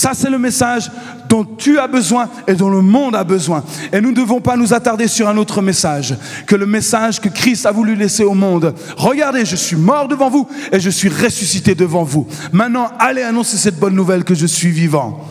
Ça, 0.00 0.12
c'est 0.14 0.30
le 0.30 0.38
message 0.38 0.90
dont 1.28 1.44
tu 1.44 1.78
as 1.78 1.86
besoin 1.86 2.30
et 2.46 2.54
dont 2.54 2.70
le 2.70 2.80
monde 2.80 3.14
a 3.14 3.22
besoin. 3.22 3.62
Et 3.92 4.00
nous 4.00 4.12
ne 4.12 4.16
devons 4.16 4.40
pas 4.40 4.56
nous 4.56 4.72
attarder 4.72 5.06
sur 5.08 5.28
un 5.28 5.36
autre 5.36 5.60
message 5.60 6.16
que 6.46 6.56
le 6.56 6.64
message 6.64 7.20
que 7.20 7.28
Christ 7.28 7.66
a 7.66 7.70
voulu 7.70 7.94
laisser 7.94 8.24
au 8.24 8.32
monde. 8.32 8.74
Regardez, 8.96 9.44
je 9.44 9.56
suis 9.56 9.76
mort 9.76 10.08
devant 10.08 10.30
vous 10.30 10.48
et 10.72 10.80
je 10.80 10.88
suis 10.88 11.10
ressuscité 11.10 11.74
devant 11.74 12.02
vous. 12.02 12.26
Maintenant, 12.50 12.90
allez 12.98 13.20
annoncer 13.20 13.58
cette 13.58 13.78
bonne 13.78 13.94
nouvelle 13.94 14.24
que 14.24 14.34
je 14.34 14.46
suis 14.46 14.70
vivant 14.70 15.22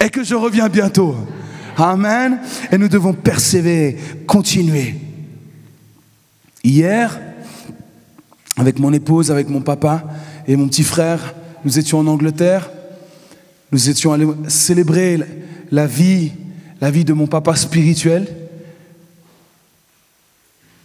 et 0.00 0.10
que 0.10 0.22
je 0.22 0.36
reviens 0.36 0.68
bientôt. 0.68 1.16
Amen. 1.76 2.38
Et 2.70 2.78
nous 2.78 2.88
devons 2.88 3.14
persévérer, 3.14 3.98
continuer. 4.28 4.94
Hier, 6.62 7.18
avec 8.56 8.78
mon 8.78 8.92
épouse, 8.92 9.32
avec 9.32 9.48
mon 9.48 9.60
papa 9.60 10.04
et 10.46 10.54
mon 10.54 10.68
petit 10.68 10.84
frère, 10.84 11.34
nous 11.64 11.80
étions 11.80 11.98
en 11.98 12.06
Angleterre. 12.06 12.70
Nous 13.70 13.90
étions 13.90 14.12
allés 14.12 14.26
célébrer 14.48 15.20
la 15.70 15.86
vie, 15.86 16.32
de 16.80 17.12
mon 17.12 17.26
papa 17.26 17.54
spirituel, 17.56 18.26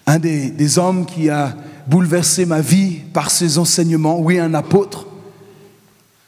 un 0.06 0.20
des, 0.20 0.50
des, 0.50 0.78
hommes 0.78 1.06
qui 1.06 1.30
a 1.30 1.56
bouleversé 1.88 2.46
ma 2.46 2.60
vie 2.60 3.00
par 3.14 3.32
ses 3.32 3.58
enseignements, 3.58 4.20
oui, 4.20 4.38
un 4.38 4.54
apôtre, 4.54 5.08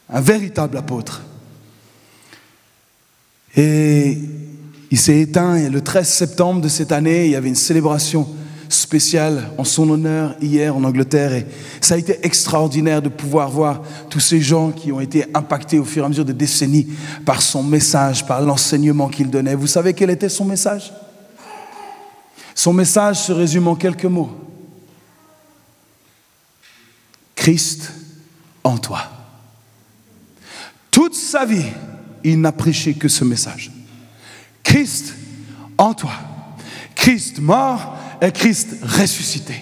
un 0.10 0.22
véritable 0.22 0.78
apôtre. 0.78 1.24
Et 3.58 4.18
il 4.92 4.98
s'est 4.98 5.20
éteint 5.20 5.70
le 5.70 5.82
13 5.82 6.08
septembre 6.08 6.62
de 6.62 6.70
cette 6.70 6.94
année, 6.94 7.26
il 7.26 7.32
y 7.32 7.36
avait 7.36 7.50
une 7.50 7.56
célébration 7.56 8.28
spécial 8.70 9.50
en 9.58 9.64
son 9.64 9.90
honneur 9.90 10.36
hier 10.42 10.76
en 10.76 10.84
Angleterre. 10.84 11.34
Et 11.34 11.46
ça 11.82 11.96
a 11.96 11.98
été 11.98 12.26
extraordinaire 12.26 13.02
de 13.02 13.10
pouvoir 13.10 13.50
voir 13.50 13.82
tous 14.10 14.20
ces 14.20 14.42
gens 14.42 14.72
qui 14.72 14.92
ont 14.92 15.00
été 15.00 15.26
impactés 15.34 15.80
au 15.80 15.86
fur 15.86 16.04
et 16.04 16.06
à 16.06 16.10
mesure 16.10 16.26
des 16.26 16.34
décennies 16.34 16.88
par 17.26 17.42
son 17.42 17.64
message, 17.64 18.26
par 18.26 18.42
l'enseignement 18.42 19.08
qu'il 19.08 19.30
donnait. 19.30 19.56
Vous 19.56 19.68
savez 19.68 19.94
quel 19.94 20.10
était 20.10 20.30
son 20.30 20.46
message? 20.46 20.94
Son 22.54 22.74
message 22.74 23.22
se 23.24 23.32
résume 23.32 23.68
en 23.68 23.76
quelques 23.76 24.06
mots. 24.06 24.32
Christ 27.36 27.92
en 28.64 28.78
toi. 28.78 29.04
Toute 30.90 31.14
sa 31.14 31.46
vie, 31.46 31.66
il 32.24 32.40
n'a 32.42 32.52
prêché 32.52 32.94
que 32.94 33.08
ce 33.08 33.24
message. 33.24 33.72
Christ 34.64 35.14
en 35.78 35.94
toi. 35.94 36.14
Christ 36.96 37.40
mort 37.40 37.98
et 38.22 38.32
Christ 38.32 38.78
ressuscité. 38.82 39.56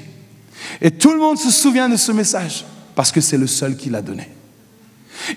Et 0.82 0.92
tout 0.92 1.12
le 1.12 1.20
monde 1.20 1.38
se 1.38 1.52
souvient 1.52 1.89
de 1.89 1.96
ce 1.96 2.12
message 2.12 2.66
parce 2.96 3.12
que 3.12 3.22
c'est 3.22 3.38
le 3.38 3.48
seul 3.48 3.76
qui 3.76 3.89
l'a 3.89 4.02
donné. 4.02 4.30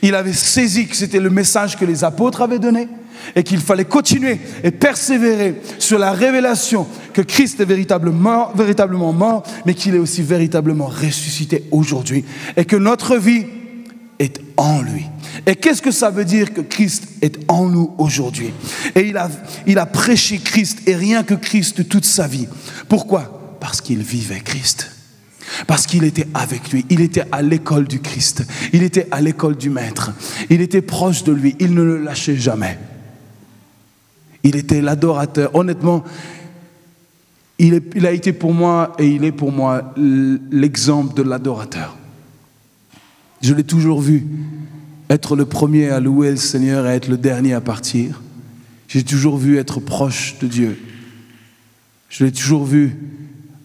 Il 0.02 0.14
avait 0.14 0.33
saisi 0.33 0.87
que 0.87 0.96
c'était 0.96 1.20
le 1.20 1.31
message 1.31 1.76
que 1.76 1.85
les 1.85 2.05
apôtres 2.05 2.42
avaient 2.42 2.59
donné 2.59 2.88
et 3.35 3.42
qu'il 3.42 3.61
fallait 3.61 3.85
continuer 3.85 4.40
et 4.62 4.70
persévérer 4.70 5.61
sur 5.79 5.98
la 5.98 6.12
révélation 6.12 6.87
que 7.12 7.22
Christ 7.22 7.61
est 7.61 7.64
véritablement 7.64 8.52
véritablement 8.55 9.12
mort 9.12 9.42
mais 9.64 9.74
qu'il 9.74 9.94
est 9.94 9.98
aussi 9.98 10.22
véritablement 10.22 10.87
ressuscité 10.87 11.64
aujourd'hui 11.70 12.24
et 12.57 12.64
que 12.64 12.76
notre 12.76 13.16
vie 13.16 13.46
est 14.18 14.40
en 14.57 14.83
lui. 14.83 15.07
Et 15.44 15.57
qu'est-ce 15.57 15.83
que 15.83 15.90
ça 15.90 16.11
veut 16.11 16.25
dire 16.25 16.55
que 16.55 16.61
Christ 16.61 17.09
est 17.20 17.38
en 17.49 17.68
nous 17.68 17.94
aujourd'hui? 17.99 18.53
Et 18.94 19.12
il 19.66 19.79
a, 19.79 19.87
prêché 19.87 20.38
Christ 20.38 20.87
et 20.87 20.94
rien 20.94 21.22
que 21.22 21.35
Christ 21.35 21.88
toute 21.88 22.05
sa 22.05 22.27
vie. 22.27 22.49
Pourquoi? 22.88 23.57
Parce 23.61 23.81
qu'il 23.81 24.03
vivait 24.03 24.40
Christ. 24.40 24.90
Parce 25.66 25.87
qu'il 25.87 26.05
était 26.05 26.27
avec 26.35 26.72
lui, 26.72 26.85
il 26.90 27.01
était 27.01 27.25
à 27.31 27.40
l'école 27.40 27.87
du 27.87 28.01
Christ, 28.01 28.44
il 28.72 28.83
était 28.83 29.07
à 29.12 29.20
l'école 29.20 29.57
du 29.57 29.70
Maître, 29.70 30.11
il 30.51 30.61
était 30.61 30.83
proche 30.83 31.22
de 31.22 31.33
lui, 31.33 31.55
il 31.61 31.72
ne 31.72 31.83
le 31.83 32.03
lâchait 32.03 32.37
jamais. 32.37 32.77
Il 34.42 34.57
était 34.57 34.83
l'adorateur. 34.83 35.55
Honnêtement, 35.55 36.03
il, 37.61 37.81
il, 37.94 38.07
a 38.07 38.11
été 38.11 38.33
pour 38.33 38.53
moi 38.53 38.92
et 38.99 39.07
il 39.07 39.25
est 39.25 39.33
pour 39.33 39.53
moi 39.53 39.94
l'exemple 39.96 41.14
de 41.14 41.22
l'adorateur. 41.22 41.96
Je 43.40 43.55
l'ai 43.55 43.64
toujours 43.64 44.01
vu 44.01 44.27
être 45.08 45.36
le 45.36 45.46
premier 45.46 45.90
à 45.90 46.00
louer 46.00 46.30
le 46.30 46.36
Seigneur 46.36 46.86
et 46.86 46.94
être 46.94 47.08
le 47.08 47.16
dernier 47.16 47.54
à 47.54 47.60
partir. 47.60 48.22
J'ai 48.88 49.02
toujours 49.02 49.36
vu 49.36 49.58
être 49.58 49.80
proche 49.80 50.36
de 50.40 50.46
Dieu. 50.46 50.78
Je 52.08 52.24
l'ai 52.24 52.32
toujours 52.32 52.64
vu 52.64 52.96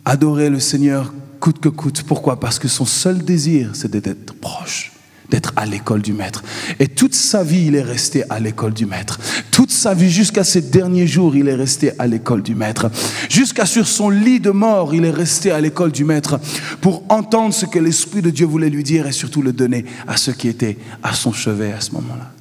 adorer 0.05 0.49
le 0.49 0.59
Seigneur 0.59 1.13
coûte 1.39 1.59
que 1.59 1.69
coûte. 1.69 2.03
Pourquoi? 2.03 2.39
Parce 2.39 2.59
que 2.59 2.67
son 2.67 2.85
seul 2.85 3.23
désir, 3.23 3.75
c'était 3.75 4.01
d'être 4.01 4.33
proche 4.33 4.91
d'être 5.31 5.53
à 5.55 5.65
l'école 5.65 6.01
du 6.01 6.13
maître. 6.13 6.43
Et 6.79 6.87
toute 6.87 7.15
sa 7.15 7.43
vie, 7.43 7.65
il 7.67 7.75
est 7.75 7.81
resté 7.81 8.23
à 8.29 8.39
l'école 8.39 8.73
du 8.73 8.85
maître. 8.85 9.17
Toute 9.49 9.71
sa 9.71 9.93
vie, 9.93 10.11
jusqu'à 10.11 10.43
ses 10.43 10.61
derniers 10.61 11.07
jours, 11.07 11.35
il 11.35 11.47
est 11.47 11.55
resté 11.55 11.93
à 11.97 12.05
l'école 12.05 12.43
du 12.43 12.53
maître. 12.53 12.91
Jusqu'à 13.29 13.65
sur 13.65 13.87
son 13.87 14.09
lit 14.09 14.41
de 14.41 14.51
mort, 14.51 14.93
il 14.93 15.05
est 15.05 15.09
resté 15.09 15.49
à 15.49 15.61
l'école 15.61 15.91
du 15.91 16.03
maître 16.03 16.39
pour 16.81 17.03
entendre 17.09 17.53
ce 17.53 17.65
que 17.65 17.79
l'Esprit 17.79 18.21
de 18.21 18.29
Dieu 18.29 18.45
voulait 18.45 18.69
lui 18.69 18.83
dire 18.83 19.07
et 19.07 19.13
surtout 19.13 19.41
le 19.41 19.53
donner 19.53 19.85
à 20.05 20.17
ceux 20.17 20.33
qui 20.33 20.49
étaient 20.49 20.77
à 21.01 21.13
son 21.13 21.31
chevet 21.31 21.71
à 21.71 21.79
ce 21.79 21.91
moment-là. 21.93 22.31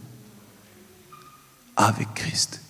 Avec 1.76 2.12
Christ. 2.14 2.60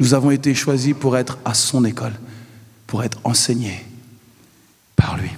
Nous 0.00 0.14
avons 0.14 0.32
été 0.32 0.52
choisis 0.54 0.94
pour 0.98 1.16
être 1.16 1.38
à 1.44 1.54
son 1.54 1.84
école, 1.84 2.14
pour 2.88 3.04
être 3.04 3.20
enseignés 3.22 3.84
par 4.96 5.16
lui. 5.16 5.30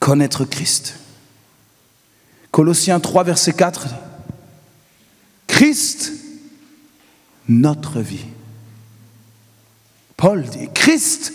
Connaître 0.00 0.44
Christ 0.44 0.96
Colossiens 2.54 3.00
3, 3.00 3.24
verset 3.24 3.52
4. 3.52 3.88
Christ, 5.48 6.12
notre 7.48 7.98
vie. 7.98 8.26
Paul 10.16 10.44
dit, 10.44 10.68
Christ, 10.72 11.32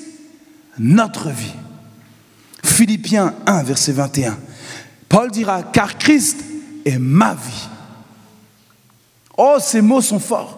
notre 0.78 1.30
vie. 1.30 1.52
Philippiens 2.64 3.36
1, 3.48 3.64
verset 3.64 3.92
21. 3.92 4.40
Paul 5.10 5.30
dira, 5.30 5.62
car 5.62 5.98
Christ 5.98 6.38
est 6.86 7.00
ma 7.00 7.34
vie. 7.34 7.68
Oh, 9.38 9.58
ces 9.60 9.82
mots 9.82 10.02
sont 10.02 10.20
forts. 10.20 10.58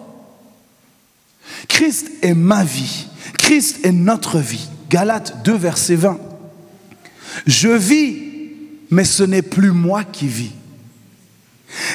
Christ 1.66 2.08
est 2.22 2.34
ma 2.34 2.62
vie. 2.62 3.08
Christ 3.36 3.84
est 3.84 3.90
notre 3.90 4.38
vie. 4.38 4.68
Galates 4.88 5.42
2, 5.42 5.56
verset 5.56 5.96
20. 5.96 6.20
Je 7.48 7.68
vis, 7.68 8.31
mais 8.92 9.04
ce 9.04 9.22
n'est 9.22 9.42
plus 9.42 9.72
moi 9.72 10.04
qui 10.04 10.28
vis. 10.28 10.52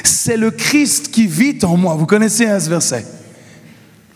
C'est 0.03 0.35
le 0.35 0.49
Christ 0.49 1.11
qui 1.11 1.27
vit 1.27 1.59
en 1.63 1.77
moi. 1.77 1.95
Vous 1.95 2.07
connaissez 2.07 2.45
ce 2.59 2.67
verset? 2.67 3.05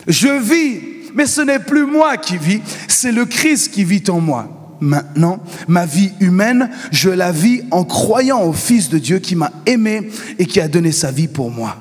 Je 0.08 0.28
vis, 0.28 1.12
mais 1.14 1.28
ce 1.28 1.42
n'est 1.42 1.60
plus 1.60 1.86
moi 1.86 2.18
qui 2.18 2.38
vis, 2.38 2.60
c'est 2.88 3.12
le 3.12 3.26
Christ 3.26 3.72
qui 3.72 3.84
vit 3.84 4.04
en 4.10 4.20
moi. 4.20 4.78
Maintenant, 4.82 5.44
ma 5.68 5.86
vie 5.86 6.12
humaine, 6.20 6.72
je 6.92 7.12
la 7.12 7.32
vis 7.32 7.62
en 7.70 7.86
croyant 7.86 8.42
au 8.42 8.52
Fils 8.52 8.90
de 8.90 8.98
Dieu 8.98 9.20
qui 9.20 9.36
m'a 9.36 9.52
aimé 9.68 10.10
et 10.40 10.48
qui 10.48 10.60
a 10.60 10.68
donné 10.68 10.92
sa 10.92 11.12
vie 11.12 11.28
pour 11.28 11.52
moi. 11.52 11.78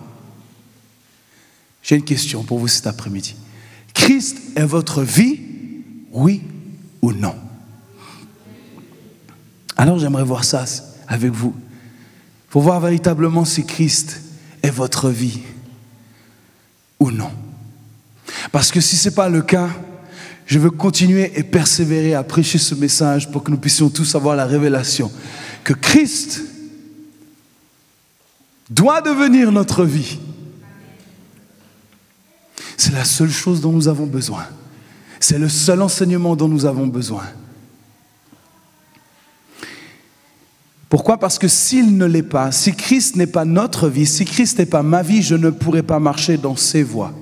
J'ai 1.82 1.96
une 1.96 2.04
question 2.04 2.44
pour 2.44 2.58
vous 2.58 2.68
cet 2.68 2.86
après-midi. 2.86 3.36
Christ 3.94 4.36
est 4.54 4.66
votre 4.66 5.00
vie, 5.00 5.40
oui 6.12 6.42
ou 7.00 7.14
non? 7.14 7.36
Alors 9.78 9.98
j'aimerais 9.98 10.24
voir 10.24 10.44
ça 10.44 10.66
avec 11.10 11.32
vous. 11.32 11.54
Pour 12.48 12.62
voir 12.62 12.80
véritablement 12.80 13.44
si 13.44 13.66
Christ 13.66 14.22
est 14.62 14.70
votre 14.70 15.10
vie 15.10 15.40
ou 16.98 17.10
non. 17.10 17.30
Parce 18.52 18.70
que 18.70 18.80
si 18.80 18.96
ce 18.96 19.08
n'est 19.08 19.14
pas 19.14 19.28
le 19.28 19.42
cas, 19.42 19.68
je 20.46 20.58
veux 20.58 20.70
continuer 20.70 21.32
et 21.34 21.42
persévérer 21.42 22.14
à 22.14 22.22
prêcher 22.22 22.58
ce 22.58 22.74
message 22.74 23.30
pour 23.30 23.42
que 23.42 23.50
nous 23.50 23.58
puissions 23.58 23.90
tous 23.90 24.14
avoir 24.14 24.36
la 24.36 24.46
révélation 24.46 25.12
que 25.64 25.72
Christ 25.72 26.42
doit 28.68 29.00
devenir 29.00 29.52
notre 29.52 29.84
vie. 29.84 30.18
C'est 32.76 32.92
la 32.92 33.04
seule 33.04 33.30
chose 33.30 33.60
dont 33.60 33.72
nous 33.72 33.88
avons 33.88 34.06
besoin. 34.06 34.46
C'est 35.18 35.38
le 35.38 35.48
seul 35.48 35.82
enseignement 35.82 36.34
dont 36.34 36.48
nous 36.48 36.64
avons 36.64 36.86
besoin. 36.86 37.24
Pourquoi? 40.90 41.18
Parce 41.18 41.38
que 41.38 41.46
s'il 41.46 41.96
ne 41.96 42.04
l'est 42.04 42.24
pas, 42.24 42.50
si 42.50 42.74
Christ 42.74 43.14
n'est 43.14 43.28
pas 43.28 43.44
notre 43.44 43.88
vie, 43.88 44.06
si 44.06 44.24
Christ 44.24 44.58
n'est 44.58 44.66
pas 44.66 44.82
ma 44.82 45.02
vie, 45.02 45.22
je 45.22 45.36
ne 45.36 45.50
pourrai 45.50 45.84
pas 45.84 46.00
marcher 46.00 46.36
dans 46.36 46.56
ses 46.56 46.82
voies. 46.82 47.12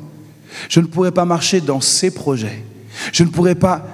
Je 0.70 0.80
ne 0.80 0.86
pourrai 0.86 1.12
pas 1.12 1.26
marcher 1.26 1.60
dans 1.60 1.82
ses 1.82 2.10
projets. 2.10 2.64
Je 3.12 3.22
ne 3.24 3.28
pourrai 3.28 3.54
pas 3.54 3.86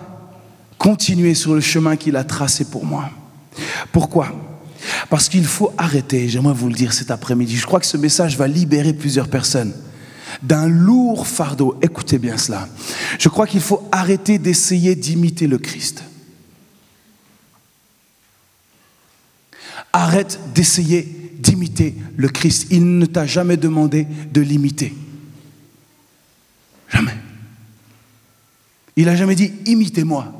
continuer 0.78 1.34
sur 1.34 1.54
le 1.54 1.60
chemin 1.60 1.96
qu'il 1.96 2.14
a 2.14 2.22
tracé 2.22 2.66
pour 2.66 2.86
moi. 2.86 3.10
Pourquoi? 3.90 4.28
Parce 5.10 5.28
qu'il 5.28 5.44
faut 5.44 5.72
arrêter, 5.76 6.28
j'aimerais 6.28 6.54
vous 6.54 6.68
le 6.68 6.74
dire 6.74 6.92
cet 6.92 7.10
après-midi, 7.10 7.56
je 7.56 7.66
crois 7.66 7.80
que 7.80 7.86
ce 7.86 7.96
message 7.96 8.36
va 8.36 8.46
libérer 8.46 8.92
plusieurs 8.92 9.28
personnes 9.28 9.72
d'un 10.40 10.68
lourd 10.68 11.26
fardeau. 11.26 11.76
Écoutez 11.82 12.18
bien 12.18 12.36
cela. 12.36 12.68
Je 13.18 13.28
crois 13.28 13.48
qu'il 13.48 13.60
faut 13.60 13.88
arrêter 13.90 14.38
d'essayer 14.38 14.94
d'imiter 14.94 15.48
le 15.48 15.58
Christ. 15.58 16.04
Arrête 19.96 20.40
d'essayer 20.54 21.02
d'imiter 21.38 21.94
le 22.16 22.28
Christ. 22.28 22.66
Il 22.70 22.98
ne 22.98 23.06
t'a 23.06 23.26
jamais 23.26 23.56
demandé 23.56 24.08
de 24.32 24.40
l'imiter. 24.40 24.92
Jamais. 26.88 27.14
Il 28.96 29.04
n'a 29.06 29.14
jamais 29.14 29.36
dit 29.36 29.52
imitez-moi. 29.66 30.32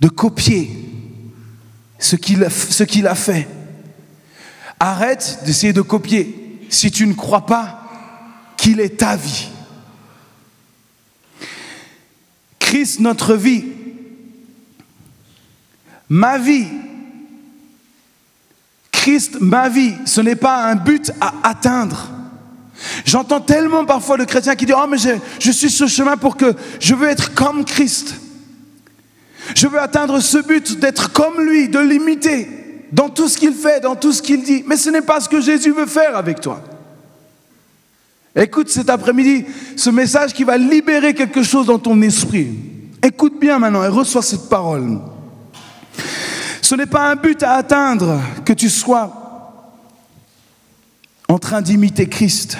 De 0.00 0.08
copier 0.08 0.70
ce 1.98 2.16
qu'il 2.16 2.42
a, 2.42 3.10
a 3.10 3.14
fait. 3.14 3.46
Arrête 4.80 5.40
d'essayer 5.44 5.74
de 5.74 5.82
copier 5.82 6.58
si 6.70 6.90
tu 6.90 7.06
ne 7.06 7.12
crois 7.12 7.44
pas 7.44 7.84
qu'il 8.56 8.80
est 8.80 8.96
ta 8.96 9.14
vie. 9.14 9.48
Christ, 12.58 13.00
notre 13.00 13.34
vie, 13.34 13.64
Ma 16.08 16.38
vie, 16.38 16.66
Christ, 18.90 19.38
ma 19.40 19.68
vie, 19.68 19.94
ce 20.04 20.20
n'est 20.20 20.36
pas 20.36 20.64
un 20.64 20.74
but 20.74 21.12
à 21.20 21.32
atteindre. 21.42 22.08
J'entends 23.04 23.40
tellement 23.40 23.84
parfois 23.84 24.16
de 24.16 24.24
chrétiens 24.24 24.54
qui 24.54 24.66
disent, 24.66 24.76
oh 24.78 24.86
mais 24.88 24.98
je, 24.98 25.10
je 25.40 25.50
suis 25.50 25.70
sur 25.70 25.88
ce 25.88 25.94
chemin 25.94 26.16
pour 26.16 26.36
que 26.36 26.54
je 26.80 26.94
veux 26.94 27.08
être 27.08 27.34
comme 27.34 27.64
Christ. 27.64 28.14
Je 29.54 29.66
veux 29.66 29.80
atteindre 29.80 30.20
ce 30.20 30.38
but 30.38 30.78
d'être 30.78 31.12
comme 31.12 31.40
lui, 31.40 31.68
de 31.68 31.78
l'imiter 31.78 32.48
dans 32.92 33.08
tout 33.08 33.28
ce 33.28 33.38
qu'il 33.38 33.54
fait, 33.54 33.80
dans 33.80 33.96
tout 33.96 34.12
ce 34.12 34.22
qu'il 34.22 34.42
dit. 34.42 34.64
Mais 34.66 34.76
ce 34.76 34.90
n'est 34.90 35.02
pas 35.02 35.20
ce 35.20 35.28
que 35.28 35.40
Jésus 35.40 35.72
veut 35.72 35.86
faire 35.86 36.16
avec 36.16 36.40
toi. 36.40 36.62
Écoute 38.36 38.68
cet 38.68 38.88
après-midi 38.88 39.46
ce 39.74 39.90
message 39.90 40.32
qui 40.32 40.44
va 40.44 40.56
libérer 40.56 41.14
quelque 41.14 41.42
chose 41.42 41.66
dans 41.66 41.78
ton 41.78 42.00
esprit. 42.02 42.48
Écoute 43.02 43.38
bien 43.40 43.58
maintenant 43.58 43.84
et 43.84 43.88
reçois 43.88 44.22
cette 44.22 44.48
parole. 44.48 44.98
Ce 46.68 46.74
n'est 46.74 46.84
pas 46.84 47.10
un 47.10 47.16
but 47.16 47.42
à 47.42 47.52
atteindre 47.52 48.20
que 48.44 48.52
tu 48.52 48.68
sois 48.68 49.64
en 51.26 51.38
train 51.38 51.62
d'imiter 51.62 52.06
Christ. 52.10 52.58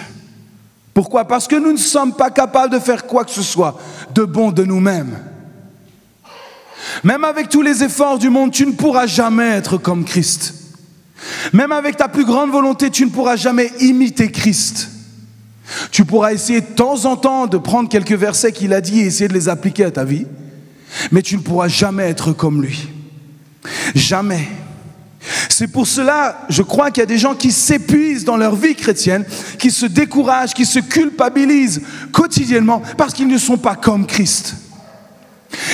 Pourquoi? 0.94 1.26
Parce 1.26 1.46
que 1.46 1.56
nous 1.56 1.72
ne 1.72 1.76
sommes 1.76 2.14
pas 2.14 2.30
capables 2.30 2.72
de 2.72 2.78
faire 2.78 3.06
quoi 3.06 3.26
que 3.26 3.30
ce 3.30 3.42
soit 3.42 3.78
de 4.14 4.24
bon 4.24 4.50
de 4.50 4.64
nous-mêmes. 4.64 5.18
Même 7.04 7.22
avec 7.22 7.50
tous 7.50 7.60
les 7.60 7.84
efforts 7.84 8.18
du 8.18 8.30
monde, 8.30 8.50
tu 8.50 8.64
ne 8.64 8.72
pourras 8.72 9.06
jamais 9.06 9.46
être 9.46 9.76
comme 9.76 10.06
Christ. 10.06 10.54
Même 11.52 11.72
avec 11.72 11.98
ta 11.98 12.08
plus 12.08 12.24
grande 12.24 12.50
volonté, 12.50 12.88
tu 12.88 13.04
ne 13.04 13.10
pourras 13.10 13.36
jamais 13.36 13.70
imiter 13.80 14.32
Christ. 14.32 14.88
Tu 15.90 16.06
pourras 16.06 16.32
essayer 16.32 16.62
de 16.62 16.74
temps 16.74 17.04
en 17.04 17.16
temps 17.16 17.46
de 17.46 17.58
prendre 17.58 17.90
quelques 17.90 18.12
versets 18.12 18.52
qu'il 18.52 18.72
a 18.72 18.80
dit 18.80 19.00
et 19.00 19.04
essayer 19.04 19.28
de 19.28 19.34
les 19.34 19.50
appliquer 19.50 19.84
à 19.84 19.90
ta 19.90 20.04
vie, 20.04 20.24
mais 21.12 21.20
tu 21.20 21.36
ne 21.36 21.42
pourras 21.42 21.68
jamais 21.68 22.04
être 22.04 22.32
comme 22.32 22.62
lui. 22.62 22.88
Jamais. 23.94 24.48
C'est 25.48 25.68
pour 25.68 25.86
cela, 25.86 26.46
je 26.48 26.62
crois 26.62 26.90
qu'il 26.90 27.00
y 27.00 27.02
a 27.02 27.06
des 27.06 27.18
gens 27.18 27.34
qui 27.34 27.52
s'épuisent 27.52 28.24
dans 28.24 28.36
leur 28.36 28.54
vie 28.54 28.74
chrétienne, 28.74 29.24
qui 29.58 29.70
se 29.70 29.86
découragent, 29.86 30.54
qui 30.54 30.64
se 30.64 30.78
culpabilisent 30.78 31.82
quotidiennement 32.12 32.82
parce 32.96 33.12
qu'ils 33.12 33.28
ne 33.28 33.38
sont 33.38 33.58
pas 33.58 33.76
comme 33.76 34.06
Christ. 34.06 34.54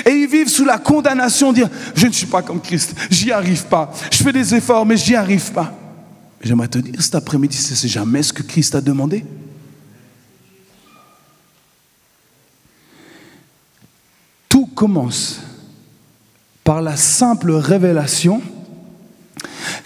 Et 0.06 0.10
ils 0.10 0.28
vivent 0.28 0.48
sous 0.48 0.64
la 0.64 0.78
condamnation, 0.78 1.50
de 1.50 1.56
dire, 1.56 1.70
je 1.94 2.06
ne 2.06 2.12
suis 2.12 2.26
pas 2.26 2.42
comme 2.42 2.60
Christ, 2.60 2.94
j'y 3.10 3.32
arrive 3.32 3.64
pas, 3.66 3.92
je 4.10 4.22
fais 4.22 4.32
des 4.32 4.54
efforts, 4.54 4.86
mais 4.86 4.96
j'y 4.96 5.14
arrive 5.14 5.52
pas. 5.52 5.72
J'aimerais 6.40 6.68
te 6.68 6.78
dire 6.78 7.00
cet 7.00 7.14
après-midi, 7.14 7.56
c'est 7.56 7.88
jamais 7.88 8.22
ce 8.22 8.32
que 8.32 8.42
Christ 8.42 8.74
a 8.74 8.80
demandé. 8.80 9.24
Tout 14.48 14.66
commence 14.66 15.40
par 16.64 16.80
la 16.80 16.96
simple 16.96 17.52
révélation 17.52 18.42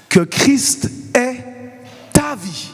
que 0.09 0.21
Christ 0.21 0.88
est 1.12 1.45
ta 2.12 2.37
vie. 2.37 2.71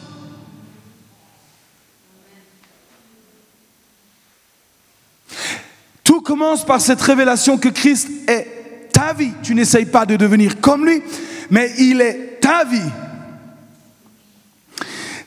Tout 6.04 6.20
commence 6.20 6.64
par 6.66 6.82
cette 6.82 7.00
révélation 7.00 7.56
que 7.56 7.70
Christ 7.70 8.08
est 8.28 8.90
ta 8.92 9.14
vie. 9.14 9.32
Tu 9.42 9.54
n'essayes 9.54 9.86
pas 9.86 10.04
de 10.04 10.16
devenir 10.16 10.60
comme 10.60 10.84
lui, 10.84 11.02
mais 11.50 11.72
il 11.78 12.02
est 12.02 12.38
ta 12.40 12.64
vie. 12.64 12.90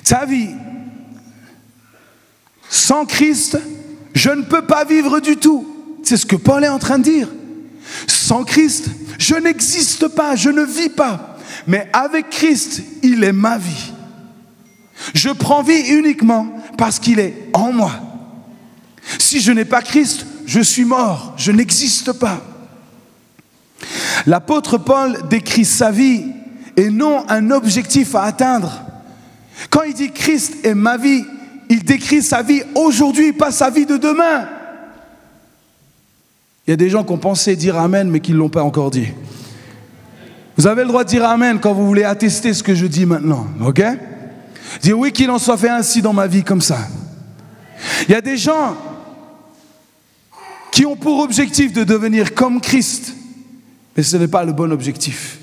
Ta 0.04 0.26
vie. 0.26 0.52
Sans 2.70 3.06
Christ, 3.06 3.58
je 4.14 4.30
ne 4.30 4.44
peux 4.44 4.66
pas 4.66 4.86
vivre 4.86 5.20
du 5.20 5.36
tout. 5.36 5.68
C'est 6.04 6.16
ce 6.16 6.26
que 6.26 6.36
Paul 6.36 6.64
est 6.64 6.70
en 6.70 6.80
train 6.80 7.00
de 7.00 7.04
dire. 7.04 7.28
Sans 8.08 8.44
Christ, 8.44 8.90
je 9.18 9.36
n'existe 9.36 10.08
pas, 10.10 10.36
je 10.36 10.50
ne 10.50 10.64
vis 10.64 10.90
pas. 10.90 11.38
Mais 11.66 11.90
avec 11.94 12.30
Christ, 12.30 12.82
il 13.04 13.24
est 13.24 13.34
ma 13.34 13.58
vie. 13.58 13.94
Je 15.14 15.30
prends 15.30 15.64
vie 15.64 15.88
uniquement 15.90 16.48
parce 16.78 17.00
qu'il 17.00 17.20
est 17.20 17.50
en 17.54 17.72
moi. 17.72 17.92
Si 19.20 19.40
je 19.40 19.52
n'ai 19.52 19.66
pas 19.66 19.82
Christ, 19.82 20.26
je 20.46 20.60
suis 20.60 20.86
mort, 20.86 21.34
je 21.38 21.52
n'existe 21.52 22.14
pas. 22.14 22.42
L'apôtre 24.26 24.78
Paul 24.78 25.18
décrit 25.30 25.66
sa 25.66 25.92
vie 25.92 26.26
et 26.76 26.90
non 26.90 27.24
un 27.30 27.52
objectif 27.52 28.16
à 28.16 28.24
atteindre. 28.24 28.82
Quand 29.70 29.84
il 29.84 29.94
dit 29.94 30.12
Christ 30.12 30.66
est 30.66 30.74
ma 30.74 30.98
vie, 30.98 31.26
il 31.70 31.84
décrit 31.84 32.22
sa 32.22 32.42
vie 32.42 32.64
aujourd'hui, 32.76 33.34
pas 33.34 33.52
sa 33.52 33.70
vie 33.70 33.86
de 33.86 33.98
demain. 33.98 34.48
Il 36.68 36.72
y 36.72 36.74
a 36.74 36.78
des 36.78 36.90
gens 36.90 37.06
qui 37.06 37.14
ont 37.14 37.18
pensé 37.18 37.56
dire 37.56 37.78
Amen, 37.78 38.10
mais 38.10 38.20
qui 38.20 38.34
ne 38.34 38.38
l'ont 38.38 38.50
pas 38.50 38.64
encore 38.64 38.92
dit. 38.92 39.08
Vous 40.58 40.68
avez 40.68 40.82
le 40.82 40.90
droit 40.90 41.06
de 41.06 41.10
dire 41.10 41.24
Amen 41.24 41.60
quand 41.62 41.74
vous 41.74 41.88
voulez 41.88 42.04
attester 42.04 42.54
ce 42.54 42.62
que 42.62 42.76
je 42.76 42.86
dis 42.86 43.06
maintenant, 43.06 43.48
ok? 43.66 43.82
Dire 44.82 45.00
oui, 45.00 45.14
qu'il 45.14 45.30
en 45.32 45.40
soit 45.40 45.58
fait 45.58 45.70
ainsi 45.70 46.02
dans 46.02 46.12
ma 46.12 46.28
vie 46.28 46.44
comme 46.44 46.62
ça. 46.62 46.80
Il 48.08 48.12
y 48.12 48.16
a 48.16 48.22
des 48.22 48.36
gens 48.36 48.76
qui 50.72 50.86
ont 50.86 50.98
pour 50.98 51.20
objectif 51.20 51.72
de 51.72 51.86
devenir 51.86 52.34
comme 52.36 52.60
Christ. 52.60 53.14
Mais 53.96 54.04
ce 54.04 54.18
n'est 54.18 54.28
pas 54.28 54.44
le 54.44 54.52
bon 54.52 54.72
objectif. 54.72 55.40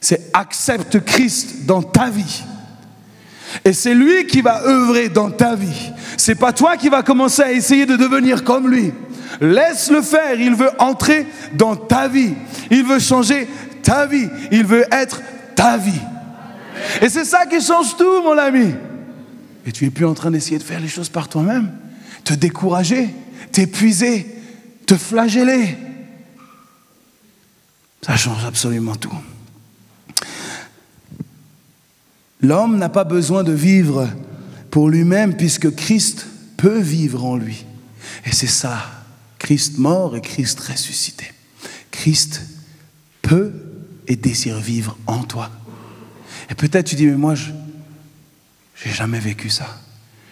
C'est 0.00 0.30
accepte 0.32 1.00
Christ 1.00 1.66
dans 1.66 1.82
ta 1.82 2.10
vie. 2.10 2.44
Et 3.64 3.72
c'est 3.72 3.94
lui 3.94 4.26
qui 4.26 4.40
va 4.40 4.62
œuvrer 4.64 5.08
dans 5.08 5.30
ta 5.30 5.54
vie. 5.54 5.92
C'est 6.16 6.34
pas 6.34 6.52
toi 6.52 6.76
qui 6.76 6.88
va 6.88 7.02
commencer 7.02 7.42
à 7.42 7.52
essayer 7.52 7.86
de 7.86 7.96
devenir 7.96 8.44
comme 8.44 8.68
lui. 8.68 8.92
Laisse-le 9.40 10.02
faire. 10.02 10.40
Il 10.40 10.54
veut 10.54 10.70
entrer 10.78 11.26
dans 11.54 11.76
ta 11.76 12.08
vie. 12.08 12.34
Il 12.70 12.84
veut 12.84 12.98
changer 12.98 13.48
ta 13.82 14.06
vie. 14.06 14.28
Il 14.50 14.64
veut 14.64 14.84
être 14.90 15.20
ta 15.54 15.76
vie. 15.76 16.00
Et 17.00 17.08
c'est 17.08 17.24
ça 17.24 17.46
qui 17.46 17.60
change 17.60 17.96
tout, 17.96 18.22
mon 18.22 18.36
ami. 18.36 18.74
Et 19.66 19.72
tu 19.72 19.86
es 19.86 19.90
plus 19.90 20.06
en 20.06 20.14
train 20.14 20.30
d'essayer 20.30 20.58
de 20.58 20.62
faire 20.62 20.80
les 20.80 20.88
choses 20.88 21.08
par 21.08 21.28
toi-même, 21.28 21.70
te 22.24 22.34
décourager, 22.34 23.10
t'épuiser, 23.52 24.26
te 24.86 24.96
flageller. 24.96 25.76
Ça 28.04 28.16
change 28.16 28.44
absolument 28.44 28.96
tout. 28.96 29.14
L'homme 32.42 32.76
n'a 32.76 32.88
pas 32.88 33.04
besoin 33.04 33.44
de 33.44 33.52
vivre 33.52 34.08
pour 34.70 34.88
lui-même 34.88 35.36
puisque 35.36 35.74
Christ 35.74 36.26
peut 36.56 36.80
vivre 36.80 37.24
en 37.24 37.36
lui. 37.36 37.64
Et 38.26 38.32
c'est 38.32 38.48
ça, 38.48 38.84
Christ 39.38 39.78
mort 39.78 40.16
et 40.16 40.20
Christ 40.20 40.58
ressuscité. 40.58 41.26
Christ 41.92 42.42
peut 43.22 43.52
et 44.08 44.16
désire 44.16 44.58
vivre 44.58 44.98
en 45.06 45.22
toi. 45.22 45.50
Et 46.50 46.54
peut-être 46.54 46.86
tu 46.86 46.96
dis, 46.96 47.06
mais 47.06 47.16
moi, 47.16 47.36
je 47.36 47.52
n'ai 48.84 48.92
jamais 48.92 49.20
vécu 49.20 49.48
ça. 49.48 49.80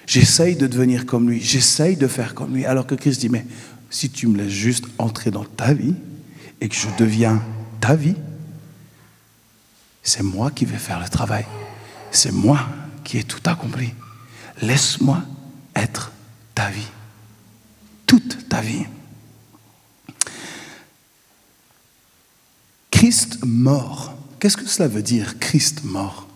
J'essaye 0.07 0.57
de 0.57 0.67
devenir 0.67 1.07
comme 1.07 1.31
lui, 1.31 1.41
j'essaye 1.41 1.97
de 1.97 2.09
faire 2.09 2.35
comme 2.35 2.55
lui. 2.55 2.67
Alors 2.67 2.87
que 2.87 2.97
Christ 2.97 3.21
dit, 3.21 3.29
mais 3.29 3.47
si 3.89 4.11
tu 4.11 4.27
me 4.27 4.37
laisses 4.37 4.53
juste 4.53 4.87
entrer 4.99 5.31
dans 5.31 5.45
ta 5.45 5.73
vie 5.73 5.95
et 6.61 6.69
que 6.69 6.75
je 6.75 6.89
deviens 6.99 7.41
ta 7.81 7.95
vie, 7.95 8.17
c'est 10.03 10.25
moi 10.25 10.51
qui 10.51 10.65
vais 10.65 10.79
faire 10.79 10.99
le 10.99 11.09
travail 11.09 11.45
c'est 12.11 12.33
moi 12.33 12.67
qui 13.05 13.19
ai 13.19 13.25
tout 13.25 13.41
accompli. 13.45 13.93
Laisse-moi 14.63 15.23
être 15.75 16.13
ta 16.55 16.71
vie. 16.71 16.89
Toute 18.07 18.49
ta 18.49 18.61
vie. 18.61 18.85
Christ 22.91 23.39
mort. 23.45 24.15
Qu'est-ce 24.39 24.57
que 24.57 24.67
cela 24.67 24.89
veut 24.89 25.03
dire, 25.03 25.39
Christ 25.39 25.85
mort? 25.85 26.27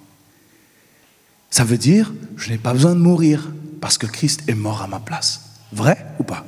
Ça 1.51 1.65
veut 1.65 1.79
dire, 1.79 2.13
je 2.37 2.51
n'ai 2.51 2.59
pas 2.59 2.73
besoin 2.73 2.95
de 2.95 3.01
mourir 3.01 3.51
parce 3.81 3.99
que 3.99 4.07
Christ 4.07 4.43
est 4.49 4.55
mort 4.55 4.83
à 4.83 4.87
ma 4.87 5.01
place. 5.01 5.41
Vrai 5.73 6.07
ou 6.19 6.23
pas? 6.23 6.45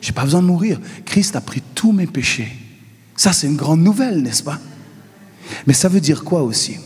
Je 0.00 0.08
n'ai 0.08 0.14
pas 0.14 0.24
besoin 0.24 0.42
de 0.42 0.46
mourir. 0.46 0.80
Christ 1.04 1.36
a 1.36 1.40
pris 1.40 1.62
tous 1.74 1.92
mes 1.92 2.06
péchés. 2.06 2.52
Ça, 3.16 3.32
c'est 3.32 3.46
une 3.46 3.56
grande 3.56 3.80
nouvelle, 3.80 4.22
n'est-ce 4.22 4.42
pas? 4.42 4.60
Mais 5.66 5.72
ça 5.72 5.88
veut 5.88 6.00
dire 6.00 6.22
quoi 6.22 6.42
aussi? 6.42 6.76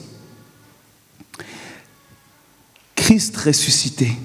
Christ 3.10 3.36
ressuscité. 3.38 4.16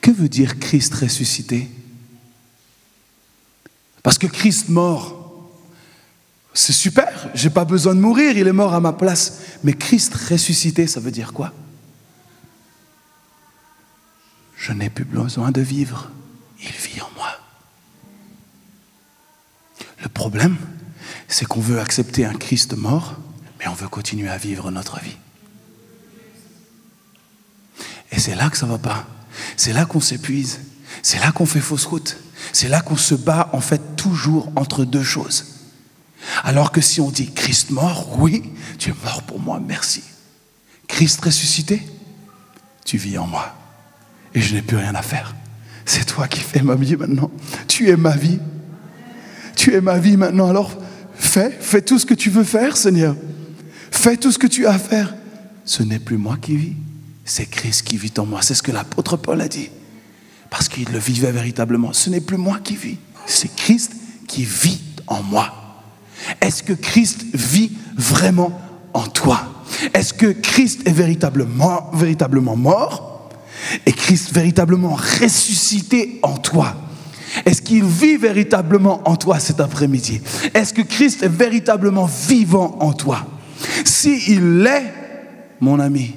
Que 0.00 0.12
veut 0.12 0.28
dire 0.28 0.60
Christ 0.60 0.94
ressuscité? 0.94 1.68
Parce 4.04 4.18
que 4.18 4.28
Christ 4.28 4.68
mort, 4.68 5.50
c'est 6.54 6.72
super, 6.72 7.28
j'ai 7.34 7.50
pas 7.50 7.64
besoin 7.64 7.96
de 7.96 8.00
mourir, 8.00 8.38
il 8.38 8.46
est 8.46 8.52
mort 8.52 8.72
à 8.72 8.78
ma 8.78 8.92
place. 8.92 9.40
Mais 9.64 9.72
Christ 9.72 10.14
ressuscité, 10.14 10.86
ça 10.86 11.00
veut 11.00 11.10
dire 11.10 11.32
quoi? 11.32 11.52
Je 14.56 14.70
n'ai 14.72 14.90
plus 14.90 15.04
besoin 15.04 15.50
de 15.50 15.60
vivre, 15.60 16.08
il 16.60 16.70
vit 16.70 17.00
en 17.00 17.10
moi. 17.16 17.32
Le 20.04 20.08
problème, 20.08 20.56
c'est 21.26 21.46
qu'on 21.46 21.60
veut 21.60 21.80
accepter 21.80 22.24
un 22.24 22.34
Christ 22.34 22.74
mort 22.76 23.16
mais 23.62 23.70
on 23.70 23.74
veut 23.74 23.88
continuer 23.88 24.28
à 24.28 24.36
vivre 24.36 24.70
notre 24.70 25.00
vie. 25.00 25.16
Et 28.10 28.18
c'est 28.18 28.34
là 28.34 28.50
que 28.50 28.56
ça 28.56 28.66
ne 28.66 28.72
va 28.72 28.78
pas. 28.78 29.06
C'est 29.56 29.72
là 29.72 29.86
qu'on 29.86 30.00
s'épuise. 30.00 30.60
C'est 31.02 31.18
là 31.18 31.32
qu'on 31.32 31.46
fait 31.46 31.60
fausse 31.60 31.86
route. 31.86 32.16
C'est 32.52 32.68
là 32.68 32.80
qu'on 32.80 32.96
se 32.96 33.14
bat 33.14 33.48
en 33.52 33.60
fait 33.60 33.96
toujours 33.96 34.52
entre 34.56 34.84
deux 34.84 35.02
choses. 35.02 35.46
Alors 36.42 36.72
que 36.72 36.80
si 36.80 37.00
on 37.00 37.10
dit 37.10 37.32
Christ 37.32 37.70
mort, 37.70 38.18
oui, 38.18 38.52
tu 38.78 38.90
es 38.90 38.94
mort 39.04 39.22
pour 39.22 39.40
moi, 39.40 39.60
merci. 39.64 40.02
Christ 40.88 41.24
ressuscité, 41.24 41.82
tu 42.84 42.96
vis 42.96 43.16
en 43.18 43.26
moi. 43.26 43.54
Et 44.34 44.40
je 44.40 44.54
n'ai 44.54 44.62
plus 44.62 44.76
rien 44.76 44.94
à 44.94 45.02
faire. 45.02 45.34
C'est 45.84 46.04
toi 46.04 46.28
qui 46.28 46.40
fais 46.40 46.62
ma 46.62 46.74
vie 46.74 46.96
maintenant. 46.96 47.30
Tu 47.68 47.88
es 47.90 47.96
ma 47.96 48.16
vie. 48.16 48.40
Tu 49.56 49.74
es 49.74 49.80
ma 49.80 49.98
vie 49.98 50.16
maintenant. 50.16 50.48
Alors 50.48 50.76
fais, 51.14 51.50
fais 51.50 51.82
tout 51.82 51.98
ce 51.98 52.06
que 52.06 52.14
tu 52.14 52.30
veux 52.30 52.44
faire, 52.44 52.76
Seigneur. 52.76 53.16
Fais 54.02 54.16
tout 54.16 54.32
ce 54.32 54.38
que 54.38 54.48
tu 54.48 54.66
as 54.66 54.72
à 54.72 54.78
faire. 54.80 55.14
Ce 55.64 55.84
n'est 55.84 56.00
plus 56.00 56.16
moi 56.16 56.36
qui 56.36 56.56
vis, 56.56 56.72
c'est 57.24 57.46
Christ 57.46 57.82
qui 57.82 57.96
vit 57.96 58.12
en 58.18 58.26
moi. 58.26 58.42
C'est 58.42 58.54
ce 58.54 58.62
que 58.64 58.72
l'apôtre 58.72 59.16
Paul 59.16 59.40
a 59.40 59.46
dit. 59.46 59.68
Parce 60.50 60.68
qu'il 60.68 60.88
le 60.88 60.98
vivait 60.98 61.30
véritablement. 61.30 61.92
Ce 61.92 62.10
n'est 62.10 62.20
plus 62.20 62.36
moi 62.36 62.58
qui 62.64 62.74
vis, 62.74 62.96
c'est 63.26 63.54
Christ 63.54 63.92
qui 64.26 64.44
vit 64.44 64.80
en 65.06 65.22
moi. 65.22 65.54
Est-ce 66.40 66.64
que 66.64 66.72
Christ 66.72 67.26
vit 67.32 67.70
vraiment 67.96 68.60
en 68.92 69.06
toi? 69.06 69.40
Est-ce 69.94 70.12
que 70.12 70.32
Christ 70.32 70.80
est 70.84 70.92
véritablement, 70.92 71.88
véritablement 71.94 72.56
mort? 72.56 73.30
Et 73.86 73.92
Christ 73.92 74.32
véritablement 74.32 74.94
ressuscité 74.94 76.18
en 76.24 76.38
toi? 76.38 76.74
Est-ce 77.44 77.62
qu'il 77.62 77.84
vit 77.84 78.16
véritablement 78.16 79.08
en 79.08 79.14
toi 79.14 79.38
cet 79.38 79.60
après-midi? 79.60 80.20
Est-ce 80.54 80.74
que 80.74 80.82
Christ 80.82 81.22
est 81.22 81.28
véritablement 81.28 82.06
vivant 82.06 82.78
en 82.80 82.92
toi? 82.92 83.28
S'il 83.84 84.58
l'est, 84.58 84.92
mon 85.60 85.78
ami, 85.78 86.14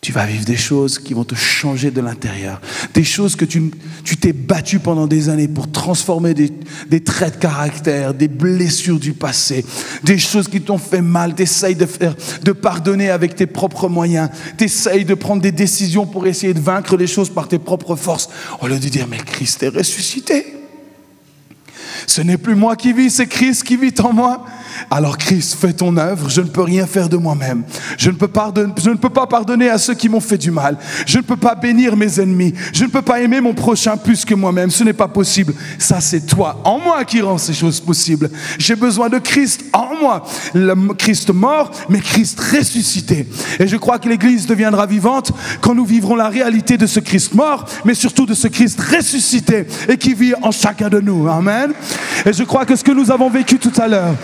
tu 0.00 0.12
vas 0.12 0.24
vivre 0.24 0.46
des 0.46 0.56
choses 0.56 0.98
qui 0.98 1.12
vont 1.12 1.24
te 1.24 1.34
changer 1.34 1.90
de 1.90 2.00
l'intérieur. 2.00 2.62
Des 2.94 3.04
choses 3.04 3.36
que 3.36 3.44
tu 3.44 3.70
t'es 4.18 4.32
battu 4.32 4.78
pendant 4.78 5.06
des 5.06 5.28
années 5.28 5.46
pour 5.46 5.70
transformer 5.70 6.32
des, 6.32 7.04
traits 7.04 7.34
de 7.34 7.40
caractère, 7.40 8.14
des 8.14 8.28
blessures 8.28 8.98
du 8.98 9.12
passé, 9.12 9.64
des 10.02 10.16
choses 10.16 10.48
qui 10.48 10.62
t'ont 10.62 10.78
fait 10.78 11.02
mal. 11.02 11.34
Tu 11.34 11.42
essayes 11.42 11.74
de, 11.74 11.84
faire, 11.84 12.14
de 12.42 12.52
pardonner 12.52 13.10
avec 13.10 13.36
tes 13.36 13.46
propres 13.46 13.88
moyens. 13.88 14.30
Tu 14.56 14.64
essayes 14.64 15.04
de 15.04 15.14
prendre 15.14 15.42
des 15.42 15.52
décisions 15.52 16.06
pour 16.06 16.26
essayer 16.26 16.54
de 16.54 16.60
vaincre 16.60 16.96
les 16.96 17.06
choses 17.06 17.28
par 17.28 17.46
tes 17.46 17.58
propres 17.58 17.94
forces. 17.94 18.30
Au 18.62 18.68
lieu 18.68 18.78
de 18.78 18.88
dire, 18.88 19.06
mais 19.06 19.18
Christ 19.18 19.62
est 19.62 19.68
ressuscité. 19.68 20.59
Ce 22.10 22.22
n'est 22.22 22.38
plus 22.38 22.56
moi 22.56 22.74
qui 22.74 22.92
vis, 22.92 23.08
c'est 23.10 23.28
Christ 23.28 23.62
qui 23.62 23.76
vit 23.76 23.94
en 24.02 24.12
moi. 24.12 24.44
Alors 24.90 25.16
Christ, 25.16 25.54
fais 25.54 25.72
ton 25.72 25.96
œuvre, 25.96 26.28
je 26.28 26.40
ne 26.40 26.48
peux 26.48 26.62
rien 26.62 26.84
faire 26.84 27.08
de 27.08 27.16
moi-même. 27.16 27.62
Je, 27.98 28.10
ne 28.10 28.16
peux 28.16 28.26
pas 29.10 29.26
pardonner 29.28 29.70
à 29.70 29.78
ceux 29.78 29.94
qui 29.94 30.08
m'ont 30.08 30.18
fait 30.18 30.36
du 30.36 30.50
mal. 30.50 30.76
Je 31.06 31.18
ne 31.18 31.22
peux 31.22 31.36
pas 31.36 31.54
bénir 31.54 31.96
mes 31.96 32.18
ennemis. 32.18 32.52
Je 32.72 32.82
ne 32.82 32.90
peux 32.90 33.02
pas 33.02 33.20
aimer 33.20 33.40
mon 33.40 33.54
prochain 33.54 33.96
plus 33.96 34.24
que 34.24 34.34
moi-même. 34.34 34.72
Ce 34.72 34.82
n'est 34.82 34.92
pas 34.92 35.06
possible. 35.06 35.54
Ça, 35.78 36.00
c'est 36.00 36.26
toi, 36.26 36.60
en 36.64 36.80
moi, 36.80 37.04
qui 37.04 37.20
rend 37.20 37.38
ces 37.38 37.54
choses 37.54 37.78
possibles. 37.78 38.28
J'ai 38.58 38.74
besoin 38.74 39.08
de 39.08 39.18
Christ 39.18 39.64
en 39.72 39.94
moi. 40.00 40.24
Christ 40.98 41.32
mort, 41.32 41.70
mais 41.88 42.00
Christ 42.00 42.40
ressuscité. 42.40 43.28
Et 43.60 43.68
je 43.68 43.76
crois 43.76 44.00
que 44.00 44.08
l'Église 44.08 44.46
deviendra 44.46 44.84
vivante 44.86 45.30
quand 45.60 45.76
nous 45.76 45.84
vivrons 45.84 46.16
la 46.16 46.28
réalité 46.28 46.76
de 46.76 46.86
ce 46.86 46.98
Christ 46.98 47.34
mort, 47.34 47.66
mais 47.84 47.94
surtout 47.94 48.26
de 48.26 48.34
ce 48.34 48.48
Christ 48.48 48.80
ressuscité 48.80 49.66
et 49.88 49.96
qui 49.96 50.14
vit 50.14 50.34
en 50.42 50.50
chacun 50.50 50.88
de 50.88 50.98
nous. 50.98 51.28
Amen. 51.28 51.72
Et 52.26 52.32
je 52.32 52.44
crois 52.44 52.64
que 52.64 52.76
ce 52.76 52.84
que 52.84 52.92
nous 52.92 53.10
avons 53.10 53.30
vécu 53.30 53.58
tout 53.58 53.72
à 53.80 53.88
l'heure, 53.88 54.14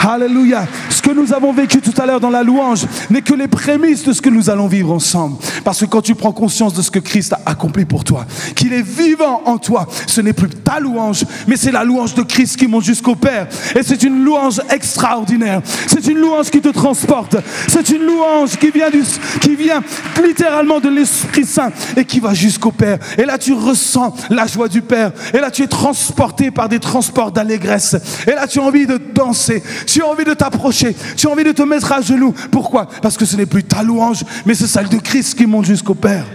Alléluia. 0.00 0.66
Ce 0.90 1.02
que 1.02 1.10
nous 1.10 1.32
avons 1.32 1.52
vécu 1.52 1.80
tout 1.80 1.94
à 2.00 2.06
l'heure 2.06 2.20
dans 2.20 2.30
la 2.30 2.42
louange 2.42 2.86
n'est 3.10 3.22
que 3.22 3.34
les 3.34 3.48
prémices 3.48 4.04
de 4.04 4.12
ce 4.12 4.20
que 4.20 4.28
nous 4.28 4.50
allons 4.50 4.66
vivre 4.66 4.92
ensemble. 4.92 5.36
Parce 5.64 5.80
que 5.80 5.84
quand 5.86 6.02
tu 6.02 6.14
prends 6.14 6.32
conscience 6.32 6.74
de 6.74 6.82
ce 6.82 6.90
que 6.90 6.98
Christ 6.98 7.32
a 7.32 7.40
accompli 7.46 7.84
pour 7.84 8.04
toi, 8.04 8.26
qu'il 8.54 8.72
est 8.72 8.82
vivant 8.82 9.42
en 9.44 9.58
toi, 9.58 9.86
ce 10.06 10.20
n'est 10.20 10.32
plus 10.32 10.48
ta 10.48 10.80
louange, 10.80 11.24
mais 11.46 11.56
c'est 11.56 11.72
la 11.72 11.84
louange 11.84 12.14
de 12.14 12.22
Christ 12.22 12.56
qui 12.56 12.66
monte 12.66 12.84
jusqu'au 12.84 13.14
Père. 13.14 13.46
Et 13.74 13.82
c'est 13.82 14.02
une 14.02 14.24
louange 14.24 14.60
extraordinaire. 14.70 15.62
C'est 15.86 16.06
une 16.06 16.18
louange 16.18 16.50
qui 16.50 16.60
te 16.60 16.68
transporte. 16.68 17.36
C'est 17.68 17.88
une 17.90 18.02
louange 18.02 18.56
qui 18.56 18.70
vient, 18.70 18.90
du, 18.90 19.02
qui 19.40 19.56
vient 19.56 19.82
littéralement 20.24 20.80
de 20.80 20.88
l'Esprit 20.88 21.44
Saint 21.44 21.72
et 21.96 22.04
qui 22.04 22.20
va 22.20 22.34
jusqu'au 22.34 22.70
Père. 22.72 22.98
Et 23.18 23.24
là, 23.24 23.38
tu 23.38 23.52
ressens 23.52 24.14
la 24.30 24.46
joie 24.46 24.68
du 24.68 24.82
Père. 24.82 25.12
Et 25.34 25.38
là, 25.38 25.50
tu 25.50 25.62
es 25.62 25.66
transporté 25.66 26.50
par 26.50 26.68
des 26.68 26.80
transports 26.80 27.32
d'allégresse. 27.32 27.96
Et 28.26 28.32
là, 28.32 28.46
tu 28.46 28.60
as 28.60 28.62
envie 28.62 28.86
de 28.86 28.98
danser. 28.98 29.62
Tu 29.86 30.02
as 30.02 30.06
envie 30.06 30.24
de 30.24 30.34
t'approcher. 30.34 30.94
Tu 31.16 31.26
as 31.26 31.30
envie 31.30 31.44
de 31.44 31.52
te 31.52 31.62
mettre 31.62 31.92
à 31.92 32.00
genoux. 32.00 32.34
Pourquoi? 32.50 32.86
Parce 33.00 33.16
que 33.16 33.24
ce 33.24 33.36
n'est 33.36 33.46
plus 33.46 33.64
ta 33.64 33.82
louange, 33.82 34.24
mais 34.44 34.54
c'est 34.54 34.66
celle 34.66 34.88
de 34.88 34.98
Christ 34.98 35.34
qui 35.34 35.46
monte 35.46 35.64
jusqu'au 35.64 35.94
Père. 35.94 36.26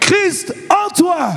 Christ 0.00 0.54
en 0.68 0.92
toi. 0.92 1.32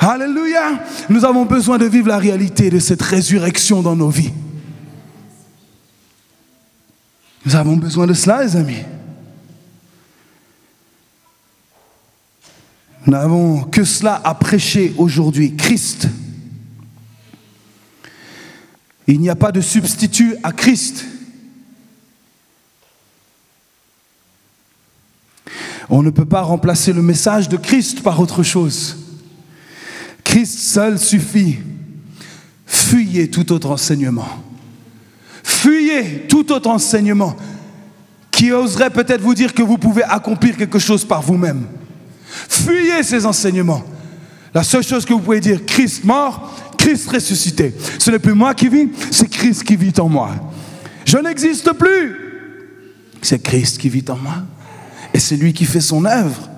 Alléluia. 0.00 0.80
Nous 1.08 1.24
avons 1.24 1.44
besoin 1.44 1.78
de 1.78 1.86
vivre 1.86 2.08
la 2.08 2.18
réalité 2.18 2.70
de 2.70 2.78
cette 2.78 3.02
résurrection 3.02 3.82
dans 3.82 3.96
nos 3.96 4.08
vies. 4.08 4.32
Nous 7.44 7.56
avons 7.56 7.76
besoin 7.76 8.06
de 8.06 8.14
cela, 8.14 8.42
les 8.42 8.56
amis. 8.56 8.82
Nous 13.06 13.12
n'avons 13.12 13.64
que 13.64 13.84
cela 13.84 14.20
à 14.24 14.34
prêcher 14.34 14.94
aujourd'hui, 14.96 15.54
Christ. 15.56 16.08
Il 19.06 19.20
n'y 19.20 19.28
a 19.30 19.36
pas 19.36 19.52
de 19.52 19.60
substitut 19.60 20.36
à 20.42 20.52
Christ. 20.52 21.04
On 25.90 26.02
ne 26.02 26.10
peut 26.10 26.24
pas 26.24 26.42
remplacer 26.42 26.92
le 26.92 27.02
message 27.02 27.48
de 27.48 27.56
Christ 27.56 28.02
par 28.02 28.18
autre 28.18 28.42
chose. 28.42 28.96
Christ 30.24 30.58
seul 30.58 30.98
suffit. 30.98 31.58
Fuyez 32.66 33.30
tout 33.30 33.52
autre 33.52 33.70
enseignement. 33.70 34.28
Fuyez 35.42 36.26
tout 36.28 36.50
autre 36.52 36.70
enseignement 36.70 37.36
qui 38.30 38.50
oserait 38.50 38.90
peut-être 38.90 39.20
vous 39.20 39.34
dire 39.34 39.54
que 39.54 39.62
vous 39.62 39.78
pouvez 39.78 40.02
accomplir 40.02 40.56
quelque 40.56 40.78
chose 40.78 41.04
par 41.04 41.22
vous-même. 41.22 41.66
Fuyez 42.26 43.02
ces 43.02 43.26
enseignements. 43.26 43.84
La 44.54 44.64
seule 44.64 44.82
chose 44.82 45.04
que 45.04 45.12
vous 45.12 45.20
pouvez 45.20 45.40
dire, 45.40 45.64
Christ 45.66 46.04
mort, 46.04 46.73
Christ 46.84 47.08
ressuscité. 47.08 47.72
Ce 47.98 48.10
n'est 48.10 48.18
plus 48.18 48.34
moi 48.34 48.54
qui 48.54 48.68
vis, 48.68 48.90
c'est 49.10 49.30
Christ 49.30 49.64
qui 49.64 49.74
vit 49.74 49.98
en 49.98 50.08
moi. 50.10 50.32
Je 51.06 51.16
n'existe 51.16 51.72
plus. 51.72 52.14
C'est 53.22 53.42
Christ 53.42 53.78
qui 53.78 53.88
vit 53.88 54.04
en 54.08 54.16
moi. 54.16 54.42
Et 55.14 55.18
c'est 55.18 55.36
lui 55.36 55.54
qui 55.54 55.64
fait 55.64 55.80
son 55.80 56.04
œuvre. 56.04 56.50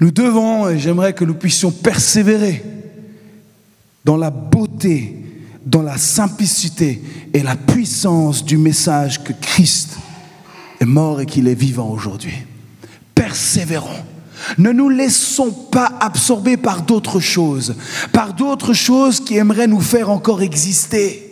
Nous 0.00 0.10
devons, 0.10 0.70
et 0.70 0.78
j'aimerais 0.78 1.12
que 1.12 1.26
nous 1.26 1.34
puissions 1.34 1.70
persévérer 1.70 2.64
dans 4.02 4.16
la 4.16 4.30
beauté, 4.30 5.14
dans 5.66 5.82
la 5.82 5.98
simplicité 5.98 7.02
et 7.34 7.42
la 7.42 7.56
puissance 7.56 8.42
du 8.42 8.56
message 8.56 9.22
que 9.22 9.34
Christ 9.34 9.98
est 10.80 10.86
mort 10.86 11.20
et 11.20 11.26
qu'il 11.26 11.48
est 11.48 11.54
vivant 11.54 11.90
aujourd'hui. 11.90 12.32
Persévérons. 13.14 14.04
Ne 14.56 14.72
nous 14.72 14.88
laissons 14.88 15.50
pas 15.50 15.92
absorber 16.00 16.56
par 16.56 16.82
d'autres 16.82 17.20
choses, 17.20 17.74
par 18.12 18.34
d'autres 18.34 18.72
choses 18.72 19.20
qui 19.20 19.36
aimeraient 19.36 19.66
nous 19.66 19.80
faire 19.80 20.10
encore 20.10 20.42
exister 20.42 21.28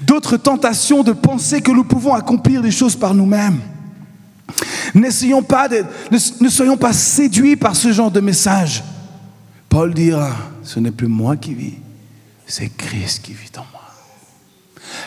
d'autres 0.00 0.36
tentations 0.36 1.02
de 1.02 1.12
penser 1.12 1.60
que 1.60 1.70
nous 1.70 1.84
pouvons 1.84 2.14
accomplir 2.14 2.62
des 2.62 2.70
choses 2.70 2.96
par 2.96 3.14
nous-mêmes. 3.14 3.60
N'essayons 4.94 5.42
pas 5.42 5.68
de, 5.68 5.84
ne, 6.10 6.48
soyons 6.48 6.76
pas 6.76 6.92
séduits 6.92 7.56
par 7.56 7.74
ce 7.74 7.92
genre 7.92 8.10
de 8.10 8.20
message. 8.20 8.82
Paul 9.68 9.94
dira, 9.94 10.30
ce 10.62 10.80
n'est 10.80 10.90
plus 10.90 11.06
moi 11.06 11.36
qui 11.36 11.54
vis, 11.54 11.74
c'est 12.46 12.68
Christ 12.68 13.22
qui 13.22 13.32
vit 13.32 13.50
en 13.56 13.64
moi. 13.72 13.81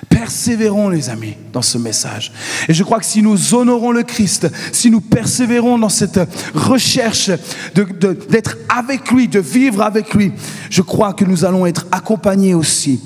Persévérons, 0.10 0.90
les 0.90 1.10
amis, 1.10 1.36
dans 1.54 1.62
ce 1.62 1.78
message. 1.78 2.32
Et 2.68 2.74
je 2.74 2.84
crois 2.84 3.00
que 3.00 3.06
si 3.06 3.22
nous 3.22 3.54
honorons 3.54 3.92
le 3.92 4.04
Christ, 4.04 4.48
si 4.72 4.90
nous 4.90 5.02
persévérons 5.02 5.78
dans 5.78 5.90
cette 5.90 6.20
recherche 6.54 7.32
d'être 8.30 8.58
avec 8.70 9.12
lui, 9.12 9.28
de 9.28 9.40
vivre 9.40 9.82
avec 9.82 10.14
lui, 10.14 10.32
je 10.70 10.82
crois 10.82 11.14
que 11.14 11.26
nous 11.26 11.46
allons 11.46 11.66
être 11.66 11.86
accompagnés 11.92 12.54
aussi 12.54 13.00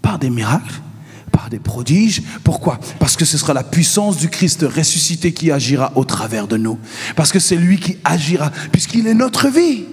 par 0.00 0.18
des 0.18 0.30
miracles, 0.30 0.80
par 1.30 1.48
des 1.48 1.58
prodiges. 1.58 2.22
Pourquoi? 2.44 2.78
Parce 2.98 3.16
que 3.16 3.24
ce 3.24 3.38
sera 3.38 3.54
la 3.54 3.64
puissance 3.64 4.16
du 4.16 4.28
Christ 4.28 4.62
ressuscité 4.62 5.32
qui 5.32 5.50
agira 5.50 5.92
au 5.96 6.04
travers 6.04 6.46
de 6.46 6.56
nous. 6.56 6.78
Parce 7.16 7.32
que 7.32 7.38
c'est 7.38 7.56
lui 7.56 7.78
qui 7.78 7.96
agira, 8.04 8.50
puisqu'il 8.70 9.06
est 9.06 9.14
notre 9.14 9.48
vie. 9.48 9.84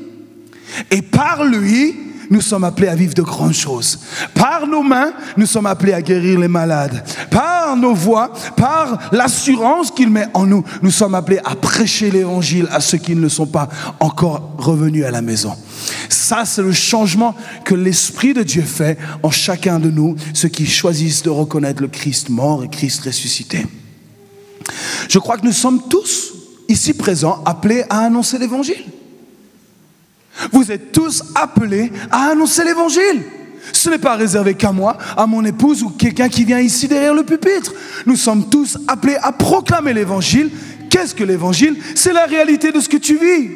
Et 0.92 1.02
par 1.02 1.44
lui, 1.46 1.96
nous 2.30 2.42
sommes 2.42 2.64
appelés 2.64 2.88
à 2.88 2.96
vivre 2.96 3.14
de 3.14 3.22
grandes 3.22 3.54
choses. 3.54 4.00
Par 4.34 4.68
nos 4.68 4.84
mains, 4.84 5.14
nous 5.36 5.46
sommes 5.46 5.66
appelés 5.66 5.94
à 5.94 6.02
guérir 6.02 6.40
les 6.40 6.48
malades. 6.48 7.04
Par 7.32 7.76
nos 7.76 7.94
voix, 7.94 8.32
par 8.56 9.00
l'assurance 9.12 9.92
qu'il 9.92 10.10
met 10.10 10.28
en 10.34 10.46
nous, 10.46 10.64
nous 10.82 10.92
sommes 10.92 11.16
appelés 11.16 11.40
à 11.44 11.56
prêcher 11.56 12.12
l'évangile 12.12 12.68
à 12.72 12.80
ceux 12.80 12.98
qui 12.98 13.16
ne 13.16 13.30
sont 13.30 13.48
pas 13.48 13.68
encore 14.00 14.56
revenus 14.58 15.06
à 15.06 15.12
la 15.12 15.22
maison. 15.22 15.56
Ça, 16.08 16.46
c'est 16.46 16.62
le 16.62 16.72
changement 16.72 17.36
que 17.66 17.76
l'Esprit 17.76 18.34
de 18.34 18.44
Dieu 18.44 18.62
fait 18.62 18.98
en 19.24 19.32
chacun 19.32 19.80
de 19.80 19.90
nous, 19.90 20.16
ceux 20.34 20.50
qui 20.50 20.66
choisissent 20.66 21.24
de 21.24 21.30
reconnaître 21.30 21.82
le 21.82 21.88
Christ 21.88 22.30
mort 22.30 22.64
et 22.64 22.70
Christ 22.70 23.04
ressuscité. 23.06 23.66
Je 25.08 25.18
crois 25.18 25.38
que 25.38 25.46
nous 25.46 25.52
sommes 25.52 25.82
tous 25.90 26.34
ici 26.68 26.94
présents 26.94 27.42
appelés 27.46 27.84
à 27.90 28.02
annoncer 28.02 28.38
l'évangile. 28.38 28.84
Vous 30.52 30.72
êtes 30.72 30.92
tous 30.92 31.24
appelés 31.36 31.92
à 32.12 32.32
annoncer 32.32 32.64
l'évangile. 32.64 33.24
Ce 33.74 33.90
n'est 33.90 33.98
pas 33.98 34.16
réservé 34.16 34.54
qu'à 34.56 34.72
moi, 34.72 34.98
à 35.16 35.28
mon 35.28 35.44
épouse 35.46 35.84
ou 35.84 35.90
quelqu'un 35.90 36.30
qui 36.30 36.46
vient 36.46 36.60
ici 36.60 36.88
derrière 36.88 37.14
le 37.14 37.24
pupitre. 37.24 37.74
Nous 38.06 38.16
sommes 38.16 38.50
tous 38.50 38.78
appelés 38.88 39.18
à 39.22 39.32
proclamer 39.32 39.94
l'évangile. 39.94 40.50
Qu'est-ce 40.90 41.14
que 41.14 41.24
l'évangile? 41.24 41.78
C'est 41.96 42.14
la 42.14 42.26
réalité 42.26 42.72
de 42.72 42.80
ce 42.80 42.90
que 42.90 42.98
tu 42.98 43.18
vis. 43.18 43.50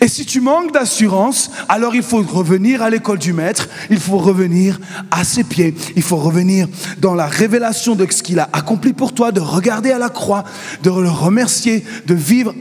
Et 0.00 0.08
si 0.08 0.24
tu 0.24 0.40
manques 0.40 0.72
d'assurance, 0.72 1.50
alors 1.68 1.94
il 1.94 2.02
faut 2.02 2.22
revenir 2.22 2.82
à 2.82 2.90
l'école 2.90 3.18
du 3.18 3.32
maître, 3.32 3.68
il 3.90 3.98
faut 3.98 4.18
revenir 4.18 4.80
à 5.10 5.24
ses 5.24 5.44
pieds, 5.44 5.74
il 5.96 6.02
faut 6.02 6.16
revenir 6.16 6.68
dans 6.98 7.14
la 7.14 7.26
révélation 7.26 7.94
de 7.94 8.06
ce 8.10 8.22
qu'il 8.22 8.38
a 8.38 8.48
accompli 8.52 8.92
pour 8.92 9.14
toi, 9.14 9.32
de 9.32 9.40
regarder 9.40 9.90
à 9.90 9.98
la 9.98 10.08
croix, 10.08 10.44
de 10.82 10.90
le 10.90 11.10
remercier, 11.10 11.84
de 12.06 12.14
vivre, 12.14 12.54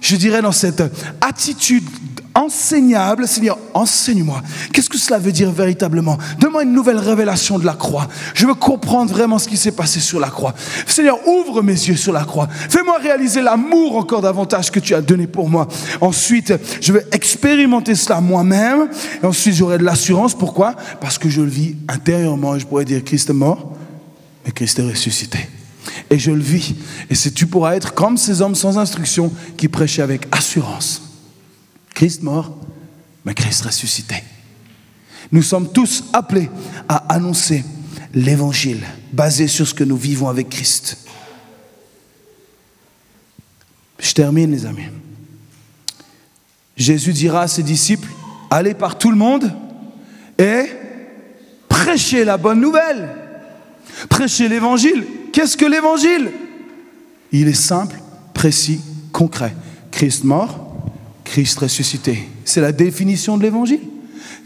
je 0.00 0.16
dirais, 0.16 0.42
dans 0.42 0.52
cette 0.52 0.82
attitude 1.20 1.84
enseignable. 2.34 3.26
Seigneur, 3.26 3.58
enseigne-moi. 3.74 4.42
Qu'est-ce 4.72 4.88
que 4.88 4.98
cela 4.98 5.18
veut 5.18 5.32
dire 5.32 5.50
véritablement? 5.50 6.18
Donne-moi 6.38 6.64
une 6.64 6.72
nouvelle 6.72 6.98
révélation 6.98 7.58
de 7.58 7.64
la 7.64 7.74
croix. 7.74 8.08
Je 8.34 8.46
veux 8.46 8.54
comprendre 8.54 9.12
vraiment 9.12 9.38
ce 9.38 9.48
qui 9.48 9.56
s'est 9.56 9.72
passé 9.72 10.00
sur 10.00 10.20
la 10.20 10.30
croix. 10.30 10.54
Seigneur, 10.86 11.18
ouvre 11.26 11.62
mes 11.62 11.72
yeux 11.72 11.96
sur 11.96 12.12
la 12.12 12.24
croix. 12.24 12.48
Fais-moi 12.50 12.98
réaliser 12.98 13.42
l'amour 13.42 13.96
encore 13.96 14.22
davantage 14.22 14.70
que 14.70 14.80
tu 14.80 14.94
as 14.94 15.00
donné 15.00 15.26
pour 15.26 15.48
moi. 15.48 15.68
Ensuite, 16.00 16.54
je 16.80 16.92
vais 16.92 17.06
expérimenter 17.12 17.94
cela 17.94 18.20
moi-même. 18.20 18.88
Et 19.22 19.26
ensuite, 19.26 19.54
j'aurai 19.54 19.78
de 19.78 19.84
l'assurance. 19.84 20.34
Pourquoi? 20.34 20.74
Parce 21.00 21.18
que 21.18 21.28
je 21.28 21.40
le 21.40 21.50
vis 21.50 21.76
intérieurement. 21.88 22.58
Je 22.58 22.66
pourrais 22.66 22.84
dire 22.84 23.02
Christ 23.04 23.30
est 23.30 23.34
mort, 23.34 23.76
mais 24.44 24.52
Christ 24.52 24.78
est 24.78 24.88
ressuscité. 24.88 25.48
Et 26.10 26.18
je 26.18 26.30
le 26.30 26.42
vis. 26.42 26.74
Et 27.10 27.14
tu 27.30 27.46
pourras 27.46 27.74
être 27.74 27.94
comme 27.94 28.16
ces 28.16 28.40
hommes 28.40 28.54
sans 28.54 28.78
instruction 28.78 29.32
qui 29.56 29.68
prêchaient 29.68 30.02
avec 30.02 30.26
assurance. 30.30 31.11
Christ 31.94 32.22
mort, 32.22 32.56
mais 33.24 33.34
Christ 33.34 33.62
ressuscité. 33.62 34.16
Nous 35.30 35.42
sommes 35.42 35.72
tous 35.72 36.04
appelés 36.12 36.50
à 36.88 37.14
annoncer 37.14 37.64
l'évangile 38.14 38.80
basé 39.12 39.46
sur 39.48 39.66
ce 39.66 39.74
que 39.74 39.84
nous 39.84 39.96
vivons 39.96 40.28
avec 40.28 40.48
Christ. 40.48 40.98
Je 43.98 44.12
termine, 44.12 44.50
les 44.50 44.66
amis. 44.66 44.82
Jésus 46.76 47.12
dira 47.12 47.42
à 47.42 47.48
ses 47.48 47.62
disciples, 47.62 48.08
allez 48.50 48.74
par 48.74 48.98
tout 48.98 49.10
le 49.10 49.16
monde 49.16 49.52
et 50.38 50.64
prêchez 51.68 52.24
la 52.24 52.36
bonne 52.36 52.60
nouvelle. 52.60 53.08
Prêchez 54.08 54.48
l'évangile. 54.48 55.06
Qu'est-ce 55.32 55.56
que 55.56 55.64
l'évangile? 55.64 56.30
Il 57.30 57.48
est 57.48 57.54
simple, 57.54 57.96
précis, 58.34 58.80
concret. 59.12 59.54
Christ 59.90 60.24
mort, 60.24 60.71
Christ 61.24 61.58
ressuscité. 61.58 62.28
C'est 62.44 62.60
la 62.60 62.72
définition 62.72 63.36
de 63.36 63.42
l'évangile. 63.42 63.80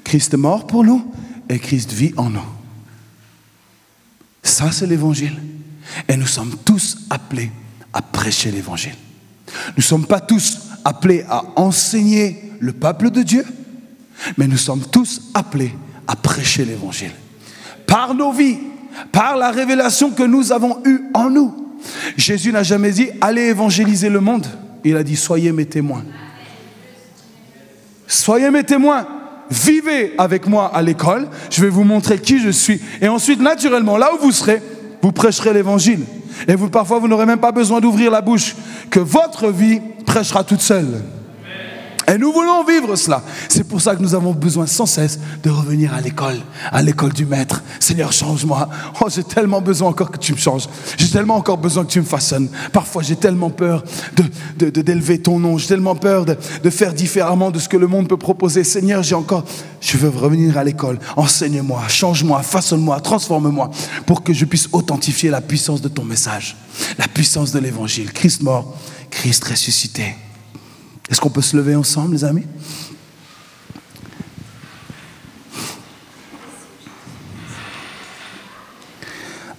Christ 0.04 0.34
mort 0.34 0.66
pour 0.66 0.84
nous 0.84 1.12
et 1.48 1.58
Christ 1.58 1.92
vit 1.92 2.12
en 2.16 2.30
nous. 2.30 2.44
Ça, 4.42 4.70
c'est 4.70 4.86
l'évangile. 4.86 5.36
Et 6.08 6.16
nous 6.16 6.26
sommes 6.26 6.54
tous 6.64 6.98
appelés 7.10 7.50
à 7.92 8.02
prêcher 8.02 8.50
l'évangile. 8.50 8.94
Nous 9.68 9.78
ne 9.78 9.82
sommes 9.82 10.06
pas 10.06 10.20
tous 10.20 10.58
appelés 10.84 11.24
à 11.28 11.42
enseigner 11.56 12.52
le 12.60 12.72
peuple 12.72 13.10
de 13.10 13.22
Dieu, 13.22 13.44
mais 14.36 14.46
nous 14.46 14.56
sommes 14.56 14.84
tous 14.90 15.22
appelés 15.34 15.72
à 16.06 16.16
prêcher 16.16 16.64
l'évangile. 16.64 17.12
Par 17.86 18.14
nos 18.14 18.32
vies, 18.32 18.58
par 19.12 19.36
la 19.36 19.50
révélation 19.50 20.10
que 20.10 20.22
nous 20.22 20.52
avons 20.52 20.78
eue 20.84 21.00
en 21.14 21.30
nous. 21.30 21.78
Jésus 22.16 22.52
n'a 22.52 22.62
jamais 22.62 22.92
dit, 22.92 23.08
allez 23.20 23.42
évangéliser 23.42 24.08
le 24.08 24.20
monde. 24.20 24.46
Il 24.84 24.96
a 24.96 25.02
dit, 25.02 25.16
soyez 25.16 25.52
mes 25.52 25.66
témoins. 25.66 26.04
Soyez 28.06 28.50
mes 28.50 28.64
témoins. 28.64 29.06
Vivez 29.50 30.14
avec 30.18 30.46
moi 30.46 30.70
à 30.74 30.82
l'école. 30.82 31.28
Je 31.50 31.62
vais 31.62 31.68
vous 31.68 31.84
montrer 31.84 32.18
qui 32.18 32.40
je 32.40 32.50
suis. 32.50 32.80
Et 33.00 33.08
ensuite, 33.08 33.40
naturellement, 33.40 33.96
là 33.96 34.10
où 34.14 34.18
vous 34.22 34.32
serez, 34.32 34.62
vous 35.02 35.12
prêcherez 35.12 35.52
l'évangile. 35.52 36.00
Et 36.48 36.54
vous, 36.54 36.68
parfois, 36.68 36.98
vous 36.98 37.08
n'aurez 37.08 37.26
même 37.26 37.38
pas 37.38 37.52
besoin 37.52 37.80
d'ouvrir 37.80 38.10
la 38.10 38.20
bouche. 38.20 38.56
Que 38.90 39.00
votre 39.00 39.48
vie 39.48 39.80
prêchera 40.04 40.44
toute 40.44 40.60
seule. 40.60 41.02
Et 42.08 42.18
nous 42.18 42.32
voulons 42.32 42.64
vivre 42.64 42.94
cela. 42.94 43.22
C'est 43.48 43.64
pour 43.64 43.80
ça 43.80 43.96
que 43.96 44.02
nous 44.02 44.14
avons 44.14 44.32
besoin 44.32 44.66
sans 44.66 44.86
cesse 44.86 45.18
de 45.42 45.50
revenir 45.50 45.92
à 45.92 46.00
l'école, 46.00 46.38
à 46.70 46.80
l'école 46.80 47.12
du 47.12 47.26
maître. 47.26 47.62
Seigneur, 47.80 48.12
change-moi. 48.12 48.68
Oh, 49.00 49.08
j'ai 49.08 49.24
tellement 49.24 49.60
besoin 49.60 49.88
encore 49.88 50.12
que 50.12 50.18
tu 50.18 50.32
me 50.32 50.38
changes. 50.38 50.68
J'ai 50.96 51.08
tellement 51.08 51.36
encore 51.36 51.58
besoin 51.58 51.84
que 51.84 51.90
tu 51.90 52.00
me 52.00 52.04
façonnes. 52.04 52.48
Parfois, 52.72 53.02
j'ai 53.02 53.16
tellement 53.16 53.50
peur 53.50 53.82
de, 54.56 54.70
d'élever 54.70 55.20
ton 55.20 55.40
nom. 55.40 55.58
J'ai 55.58 55.66
tellement 55.66 55.96
peur 55.96 56.24
de, 56.24 56.36
de 56.62 56.70
faire 56.70 56.94
différemment 56.94 57.50
de 57.50 57.58
ce 57.58 57.68
que 57.68 57.76
le 57.76 57.88
monde 57.88 58.08
peut 58.08 58.16
proposer. 58.16 58.62
Seigneur, 58.62 59.02
j'ai 59.02 59.16
encore, 59.16 59.44
je 59.80 59.96
veux 59.96 60.08
revenir 60.08 60.56
à 60.58 60.62
l'école. 60.64 61.00
Enseigne-moi, 61.16 61.82
change-moi, 61.88 62.42
façonne-moi, 62.42 63.00
transforme-moi 63.00 63.70
pour 64.06 64.22
que 64.22 64.32
je 64.32 64.44
puisse 64.44 64.68
authentifier 64.70 65.30
la 65.30 65.40
puissance 65.40 65.80
de 65.80 65.88
ton 65.88 66.04
message, 66.04 66.56
la 66.98 67.08
puissance 67.08 67.50
de 67.50 67.58
l'évangile. 67.58 68.12
Christ 68.12 68.42
mort, 68.42 68.76
Christ 69.10 69.42
ressuscité. 69.44 70.14
Est-ce 71.10 71.20
qu'on 71.20 71.30
peut 71.30 71.42
se 71.42 71.56
lever 71.56 71.74
ensemble, 71.74 72.14
les 72.14 72.24
amis« 72.24 72.46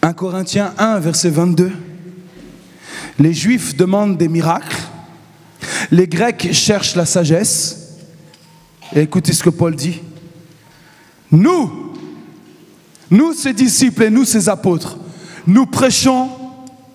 1 0.08 0.14
Corinthiens 0.14 0.74
1, 0.78 1.00
verset 1.00 1.30
22. 1.30 1.72
Les 3.20 3.34
Juifs 3.34 3.76
demandent 3.76 4.18
des 4.18 4.30
miracles, 4.30 4.78
les 5.92 6.08
Grecs 6.08 6.54
cherchent 6.54 6.96
la 6.96 7.06
sagesse. 7.06 7.98
Écoutez 8.96 9.34
ce 9.34 9.44
que 9.44 9.50
Paul 9.50 9.76
dit. 9.76 10.02
Nous, 11.30 11.94
nous, 13.10 13.34
ses 13.34 13.52
disciples 13.54 14.04
et 14.04 14.10
nous, 14.10 14.24
ses 14.24 14.48
apôtres, 14.48 14.98
nous 15.46 15.66
prêchons 15.66 16.30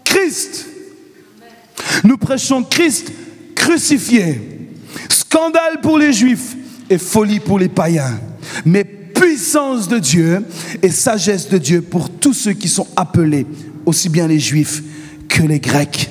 Christ. 0.04 0.66
Nous 2.04 2.16
prêchons 2.16 2.62
Christ 2.62 3.12
crucifié. 3.54 4.40
Scandale 5.08 5.80
pour 5.80 5.98
les 5.98 6.12
juifs 6.12 6.56
et 6.90 6.98
folie 6.98 7.40
pour 7.40 7.58
les 7.58 7.68
païens. 7.68 8.20
Mais 8.64 8.84
puissance 8.84 9.88
de 9.88 9.98
Dieu 9.98 10.44
et 10.82 10.90
sagesse 10.90 11.48
de 11.48 11.58
Dieu 11.58 11.82
pour 11.82 12.10
tous 12.10 12.32
ceux 12.32 12.52
qui 12.52 12.68
sont 12.68 12.88
appelés, 12.96 13.46
aussi 13.86 14.08
bien 14.08 14.26
les 14.26 14.40
juifs 14.40 14.82
que 15.28 15.42
les 15.42 15.60
grecs. 15.60 16.10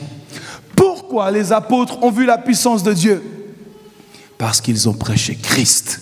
Pourquoi 0.75 1.29
les 1.31 1.51
apôtres 1.51 2.01
ont 2.03 2.11
vu 2.11 2.25
la 2.25 2.37
puissance 2.37 2.83
de 2.83 2.93
Dieu? 2.93 3.21
Parce 4.37 4.61
qu'ils 4.61 4.89
ont 4.89 4.93
prêché 4.93 5.35
Christ. 5.35 5.99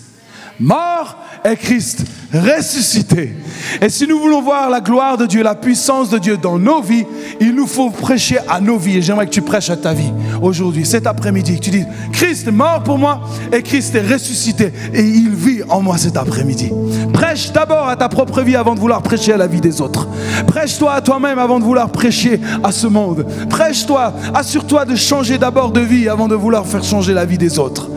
Mort 0.59 1.17
est 1.43 1.55
Christ 1.55 2.03
ressuscité. 2.33 3.33
Et 3.81 3.89
si 3.89 4.05
nous 4.07 4.19
voulons 4.19 4.41
voir 4.41 4.69
la 4.69 4.81
gloire 4.81 5.17
de 5.17 5.25
Dieu, 5.25 5.41
la 5.41 5.55
puissance 5.55 6.09
de 6.09 6.17
Dieu 6.17 6.37
dans 6.37 6.59
nos 6.59 6.81
vies, 6.81 7.05
il 7.39 7.55
nous 7.55 7.65
faut 7.65 7.89
prêcher 7.89 8.37
à 8.47 8.59
nos 8.59 8.77
vies. 8.77 8.97
Et 8.97 9.01
j'aimerais 9.01 9.25
que 9.25 9.31
tu 9.31 9.41
prêches 9.41 9.69
à 9.69 9.77
ta 9.77 9.93
vie 9.93 10.11
aujourd'hui, 10.41 10.85
cet 10.85 11.07
après-midi. 11.07 11.59
Que 11.59 11.63
tu 11.63 11.69
dis, 11.71 11.85
Christ 12.11 12.47
est 12.47 12.51
mort 12.51 12.83
pour 12.83 12.97
moi 12.97 13.21
et 13.51 13.63
Christ 13.63 13.95
est 13.95 14.07
ressuscité 14.13 14.71
et 14.93 15.01
il 15.01 15.29
vit 15.29 15.63
en 15.69 15.81
moi 15.81 15.97
cet 15.97 16.17
après-midi. 16.17 16.71
Prêche 17.13 17.51
d'abord 17.51 17.87
à 17.87 17.95
ta 17.95 18.09
propre 18.09 18.41
vie 18.41 18.55
avant 18.55 18.75
de 18.75 18.79
vouloir 18.79 19.01
prêcher 19.01 19.33
à 19.33 19.37
la 19.37 19.47
vie 19.47 19.61
des 19.61 19.81
autres. 19.81 20.07
Prêche-toi 20.47 20.93
à 20.93 21.01
toi-même 21.01 21.39
avant 21.39 21.59
de 21.59 21.63
vouloir 21.63 21.89
prêcher 21.89 22.39
à 22.63 22.71
ce 22.71 22.87
monde. 22.87 23.25
Prêche-toi, 23.49 24.13
assure-toi 24.33 24.85
de 24.85 24.95
changer 24.95 25.37
d'abord 25.37 25.71
de 25.71 25.81
vie 25.81 26.09
avant 26.09 26.27
de 26.27 26.35
vouloir 26.35 26.65
faire 26.67 26.83
changer 26.83 27.13
la 27.13 27.25
vie 27.25 27.37
des 27.37 27.57
autres. 27.59 27.89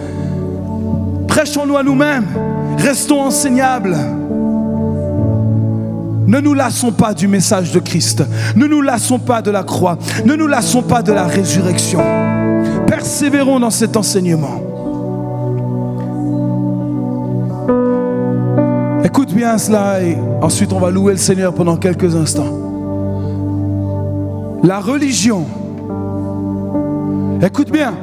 Prêchons-nous 1.32 1.78
à 1.78 1.82
nous-mêmes. 1.82 2.26
Restons 2.76 3.22
enseignables. 3.22 3.96
Ne 6.26 6.40
nous 6.40 6.52
lassons 6.52 6.92
pas 6.92 7.14
du 7.14 7.26
message 7.26 7.72
de 7.72 7.78
Christ. 7.78 8.22
Ne 8.54 8.66
nous 8.66 8.82
lassons 8.82 9.18
pas 9.18 9.40
de 9.40 9.50
la 9.50 9.62
croix. 9.62 9.96
Ne 10.26 10.36
nous 10.36 10.46
lassons 10.46 10.82
pas 10.82 11.00
de 11.02 11.10
la 11.10 11.24
résurrection. 11.24 12.00
Persévérons 12.86 13.60
dans 13.60 13.70
cet 13.70 13.96
enseignement. 13.96 14.60
Écoute 19.02 19.32
bien 19.32 19.56
cela 19.56 20.02
et 20.02 20.18
ensuite 20.42 20.70
on 20.74 20.80
va 20.80 20.90
louer 20.90 21.12
le 21.12 21.18
Seigneur 21.18 21.54
pendant 21.54 21.78
quelques 21.78 22.14
instants. 22.14 22.58
La 24.62 24.80
religion. 24.80 25.46
Écoute 27.40 27.72
bien. 27.72 27.94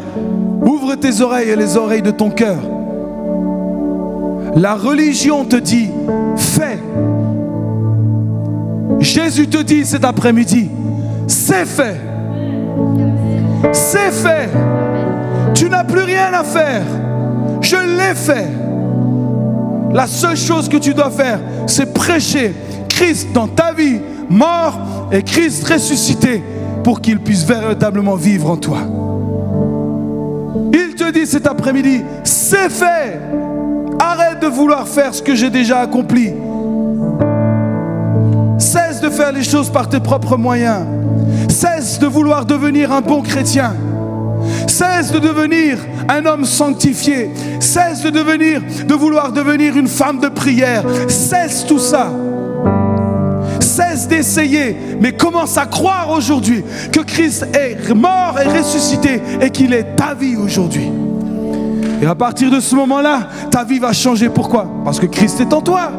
Ouvre 0.63 0.95
tes 0.95 1.21
oreilles 1.21 1.49
et 1.49 1.55
les 1.55 1.77
oreilles 1.77 2.01
de 2.01 2.09
ton 2.09 2.31
cœur. 2.31 2.57
La 4.55 4.75
religion 4.75 5.45
te 5.45 5.55
dit, 5.55 5.89
fais. 6.35 6.79
Jésus 8.99 9.47
te 9.47 9.61
dit 9.61 9.85
cet 9.85 10.03
après-midi, 10.03 10.69
c'est 11.27 11.65
fait. 11.65 11.99
C'est 13.71 14.11
fait. 14.11 14.49
Tu 15.53 15.69
n'as 15.69 15.83
plus 15.83 16.03
rien 16.03 16.33
à 16.33 16.43
faire. 16.43 16.83
Je 17.61 17.75
l'ai 17.75 18.15
fait. 18.15 18.47
La 19.93 20.07
seule 20.07 20.37
chose 20.37 20.69
que 20.69 20.77
tu 20.77 20.93
dois 20.93 21.09
faire, 21.09 21.39
c'est 21.65 21.93
prêcher 21.93 22.53
Christ 22.87 23.29
dans 23.33 23.47
ta 23.47 23.73
vie, 23.73 23.99
mort 24.29 25.07
et 25.11 25.23
Christ 25.23 25.67
ressuscité 25.67 26.43
pour 26.83 27.01
qu'il 27.01 27.19
puisse 27.19 27.43
véritablement 27.43 28.15
vivre 28.15 28.51
en 28.51 28.57
toi. 28.57 28.79
Il 30.73 30.95
te 30.95 31.11
dit 31.11 31.25
cet 31.25 31.47
après-midi, 31.47 32.03
c'est 32.23 32.69
fait. 32.69 33.19
Arrête 33.99 34.28
de 34.39 34.47
vouloir 34.47 34.87
faire 34.87 35.13
ce 35.13 35.21
que 35.21 35.35
j'ai 35.35 35.49
déjà 35.49 35.79
accompli. 35.79 36.33
Cesse 38.57 39.01
de 39.01 39.09
faire 39.09 39.31
les 39.31 39.43
choses 39.43 39.69
par 39.69 39.89
tes 39.89 39.99
propres 39.99 40.37
moyens. 40.37 40.85
Cesse 41.49 41.99
de 41.99 42.07
vouloir 42.07 42.45
devenir 42.45 42.91
un 42.91 43.01
bon 43.01 43.21
chrétien. 43.21 43.73
Cesse 44.67 45.11
de 45.11 45.19
devenir 45.19 45.77
un 46.07 46.25
homme 46.25 46.45
sanctifié. 46.45 47.31
Cesse 47.59 48.03
de 48.03 48.09
de 48.09 48.93
vouloir 48.93 49.31
devenir 49.31 49.77
une 49.77 49.87
femme 49.87 50.19
de 50.19 50.27
prière. 50.27 50.83
Cesse 51.07 51.65
tout 51.65 51.79
ça. 51.79 52.11
Cesse 53.59 54.07
d'essayer, 54.07 54.75
mais 54.99 55.13
commence 55.13 55.57
à 55.57 55.65
croire 55.65 56.11
aujourd'hui 56.11 56.63
que 56.91 56.99
Christ 57.01 57.47
est 57.53 57.93
mort 57.93 58.37
et 58.39 58.57
ressuscité 58.57 59.21
et 59.41 59.49
qu'il 59.49 59.73
est 59.73 59.95
ta 59.95 60.13
vie 60.13 60.35
aujourd'hui. 60.35 60.91
Et 62.01 62.05
à 62.05 62.15
partir 62.15 62.49
de 62.49 62.59
ce 62.59 62.75
moment-là, 62.75 63.27
ta 63.51 63.63
vie 63.63 63.79
va 63.79 63.93
changer. 63.93 64.29
Pourquoi? 64.29 64.65
Parce 64.85 64.99
que 64.99 65.05
Christ 65.05 65.39
est 65.41 65.53
en 65.53 65.61
toi. 65.61 65.91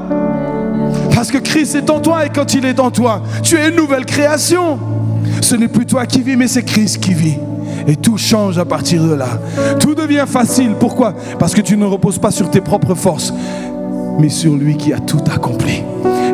Parce 1.14 1.30
que 1.30 1.38
Christ 1.38 1.74
est 1.74 1.90
en 1.90 2.00
toi 2.00 2.24
et 2.24 2.30
quand 2.30 2.54
il 2.54 2.64
est 2.64 2.80
en 2.80 2.90
toi, 2.90 3.22
tu 3.42 3.56
es 3.56 3.68
une 3.68 3.76
nouvelle 3.76 4.06
création. 4.06 4.78
Ce 5.42 5.54
n'est 5.54 5.68
plus 5.68 5.86
toi 5.86 6.06
qui 6.06 6.22
vis, 6.22 6.36
mais 6.36 6.48
c'est 6.48 6.62
Christ 6.62 6.98
qui 6.98 7.12
vit. 7.12 7.38
Et 7.86 7.96
tout 7.96 8.16
change 8.16 8.58
à 8.58 8.64
partir 8.64 9.02
de 9.04 9.14
là. 9.14 9.28
Tout 9.78 9.94
devient 9.94 10.24
facile. 10.26 10.74
Pourquoi? 10.78 11.14
Parce 11.38 11.54
que 11.54 11.60
tu 11.60 11.76
ne 11.76 11.84
reposes 11.84 12.18
pas 12.18 12.30
sur 12.30 12.50
tes 12.50 12.60
propres 12.60 12.94
forces, 12.94 13.32
mais 14.18 14.28
sur 14.28 14.56
lui 14.56 14.76
qui 14.76 14.92
a 14.92 14.98
tout 14.98 15.22
accompli 15.32 15.82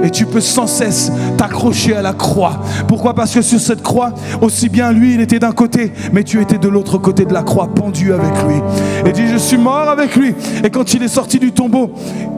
et 0.06 0.10
tu 0.10 0.26
peux 0.26 0.40
sans 0.40 0.66
cesse 0.66 1.10
t'accrocher 1.36 1.96
à 1.96 2.02
la 2.02 2.12
croix. 2.12 2.60
Pourquoi? 2.86 3.14
Parce 3.14 3.34
que 3.34 3.42
sur 3.42 3.60
cette 3.60 3.82
croix, 3.82 4.12
aussi 4.40 4.68
bien 4.68 4.92
lui, 4.92 5.14
il 5.14 5.20
était 5.20 5.38
d'un 5.38 5.52
côté, 5.52 5.92
mais 6.12 6.22
tu 6.22 6.40
étais 6.40 6.58
de 6.58 6.68
l'autre 6.68 6.98
côté 6.98 7.24
de 7.24 7.34
la 7.34 7.42
croix, 7.42 7.68
pendu 7.68 8.12
avec 8.12 8.32
lui. 8.46 8.56
Et 9.04 9.12
dit, 9.12 9.26
je 9.26 9.36
suis 9.36 9.58
mort 9.58 9.88
avec 9.88 10.16
lui. 10.16 10.34
Et 10.62 10.70
quand 10.70 10.94
il 10.94 11.02
est 11.02 11.08
sorti 11.08 11.38
du 11.38 11.52
tombeau, 11.52 11.90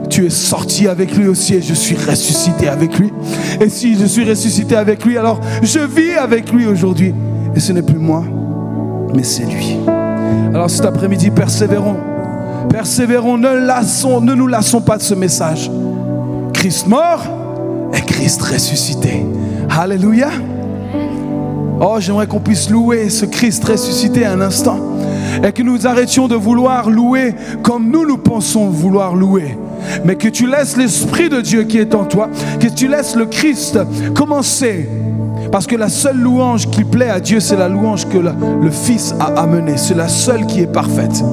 tu 0.09 0.25
es 0.25 0.29
sorti 0.29 0.87
avec 0.87 1.15
lui 1.15 1.27
aussi 1.27 1.55
et 1.55 1.61
je 1.61 1.73
suis 1.73 1.95
ressuscité 1.95 2.67
avec 2.67 2.97
lui. 2.97 3.11
Et 3.61 3.69
si 3.69 3.95
je 3.95 4.05
suis 4.05 4.27
ressuscité 4.27 4.75
avec 4.75 5.05
lui, 5.05 5.17
alors 5.17 5.39
je 5.61 5.79
vis 5.79 6.13
avec 6.13 6.51
lui 6.51 6.65
aujourd'hui. 6.65 7.13
Et 7.55 7.59
ce 7.59 7.71
n'est 7.71 7.83
plus 7.83 7.99
moi, 7.99 8.23
mais 9.15 9.23
c'est 9.23 9.45
lui. 9.45 9.77
Alors 10.53 10.69
cet 10.69 10.85
après-midi, 10.85 11.29
persévérons. 11.29 11.97
Persévérons, 12.79 13.37
ne, 13.37 14.35
nous 14.35 14.47
lassons 14.47 14.79
pas 14.79 14.95
de 14.95 15.01
ce 15.01 15.13
message. 15.13 15.69
Christ 16.53 16.87
mort, 16.87 17.23
et 17.93 17.99
Christ 17.99 18.41
ressuscité. 18.41 19.25
Alléluia. 19.69 20.29
Oh, 21.81 21.97
j'aimerais 21.99 22.25
qu'on 22.27 22.39
puisse 22.39 22.69
louer 22.69 23.09
ce 23.09 23.25
Christ 23.25 23.65
ressuscité 23.65 24.25
un 24.25 24.39
instant 24.39 24.79
et 25.43 25.51
que 25.51 25.61
nous 25.61 25.87
arrêtions 25.87 26.29
de 26.29 26.35
vouloir 26.35 26.89
louer 26.89 27.35
comme 27.63 27.91
nous 27.91 28.07
nous 28.07 28.17
pensons 28.17 28.69
vouloir 28.69 29.13
louer. 29.13 29.57
Mais 30.05 30.15
que 30.15 30.29
tu 30.29 30.47
laisses 30.47 30.77
l'Esprit 30.77 31.27
de 31.27 31.41
Dieu 31.41 31.63
qui 31.63 31.79
est 31.79 31.93
en 31.93 32.05
toi, 32.05 32.29
que 32.61 32.67
tu 32.67 32.87
laisses 32.87 33.17
le 33.17 33.25
Christ 33.25 33.77
commencer. 34.15 34.87
Parce 35.51 35.65
que 35.65 35.75
la 35.75 35.89
seule 35.89 36.17
louange 36.17 36.69
qui 36.69 36.83
plaît 36.83 37.09
à 37.09 37.19
Dieu, 37.19 37.39
c'est 37.39 37.55
la 37.55 37.69
louange 37.69 38.07
que 38.07 38.17
le, 38.17 38.71
Fils 38.71 39.15
a 39.19 39.41
amenée. 39.41 39.77
C'est 39.77 39.95
la 39.95 40.07
seule 40.07 40.45
qui 40.45 40.61
est 40.61 40.71
parfaite. 40.71 41.23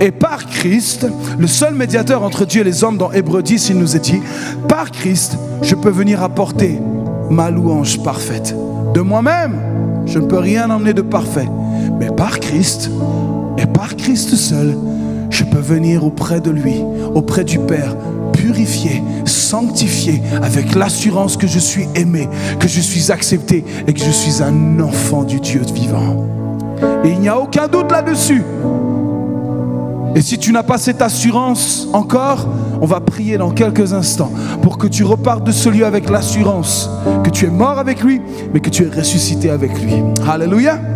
Et 0.00 0.10
par 0.10 0.46
Christ, 0.46 1.06
le 1.38 1.46
seul 1.46 1.74
médiateur 1.74 2.22
entre 2.22 2.46
Dieu 2.46 2.62
et 2.62 2.64
les 2.64 2.84
hommes 2.84 2.96
dans 2.96 3.12
Hébreu 3.12 3.42
10, 3.42 3.70
il 3.70 3.78
nous 3.78 3.96
est 3.96 4.00
dit, 4.00 4.20
par 4.68 4.90
Christ, 4.90 5.38
je 5.62 5.74
peux 5.74 5.90
venir 5.90 6.22
apporter 6.22 6.80
ma 7.30 7.50
louange 7.50 8.02
parfaite. 8.02 8.54
De 8.94 9.00
moi-même, 9.00 9.60
je 10.06 10.18
ne 10.18 10.26
peux 10.26 10.38
rien 10.38 10.70
emmener 10.70 10.94
de 10.94 11.02
parfait. 11.02 11.48
Mais 11.98 12.10
par 12.10 12.40
Christ, 12.40 12.90
et 13.58 13.66
par 13.66 13.96
Christ 13.96 14.34
seul, 14.36 14.76
je 15.30 15.44
peux 15.44 15.58
venir 15.58 16.04
auprès 16.04 16.40
de 16.40 16.50
lui, 16.50 16.76
auprès 17.14 17.44
du 17.44 17.58
Père, 17.58 17.96
purifié, 18.36 19.02
sanctifié, 19.24 20.22
avec 20.42 20.74
l'assurance 20.74 21.36
que 21.36 21.46
je 21.46 21.58
suis 21.58 21.86
aimé, 21.94 22.28
que 22.58 22.68
je 22.68 22.80
suis 22.80 23.10
accepté 23.10 23.64
et 23.86 23.92
que 23.92 24.00
je 24.00 24.10
suis 24.10 24.42
un 24.42 24.80
enfant 24.80 25.24
du 25.24 25.40
Dieu 25.40 25.62
vivant. 25.74 26.26
Et 27.04 27.10
il 27.10 27.20
n'y 27.20 27.28
a 27.28 27.38
aucun 27.38 27.68
doute 27.68 27.90
là-dessus. 27.90 28.42
Et 30.14 30.20
si 30.20 30.38
tu 30.38 30.52
n'as 30.52 30.62
pas 30.62 30.78
cette 30.78 31.02
assurance 31.02 31.88
encore, 31.92 32.46
on 32.80 32.86
va 32.86 33.00
prier 33.00 33.36
dans 33.36 33.50
quelques 33.50 33.92
instants 33.92 34.30
pour 34.62 34.78
que 34.78 34.86
tu 34.86 35.02
repartes 35.02 35.44
de 35.44 35.52
ce 35.52 35.68
lieu 35.68 35.84
avec 35.84 36.08
l'assurance 36.08 36.88
que 37.24 37.30
tu 37.30 37.46
es 37.46 37.50
mort 37.50 37.78
avec 37.78 38.02
lui, 38.02 38.20
mais 38.52 38.60
que 38.60 38.70
tu 38.70 38.84
es 38.84 38.88
ressuscité 38.88 39.50
avec 39.50 39.72
lui. 39.82 39.94
Alléluia. 40.28 40.93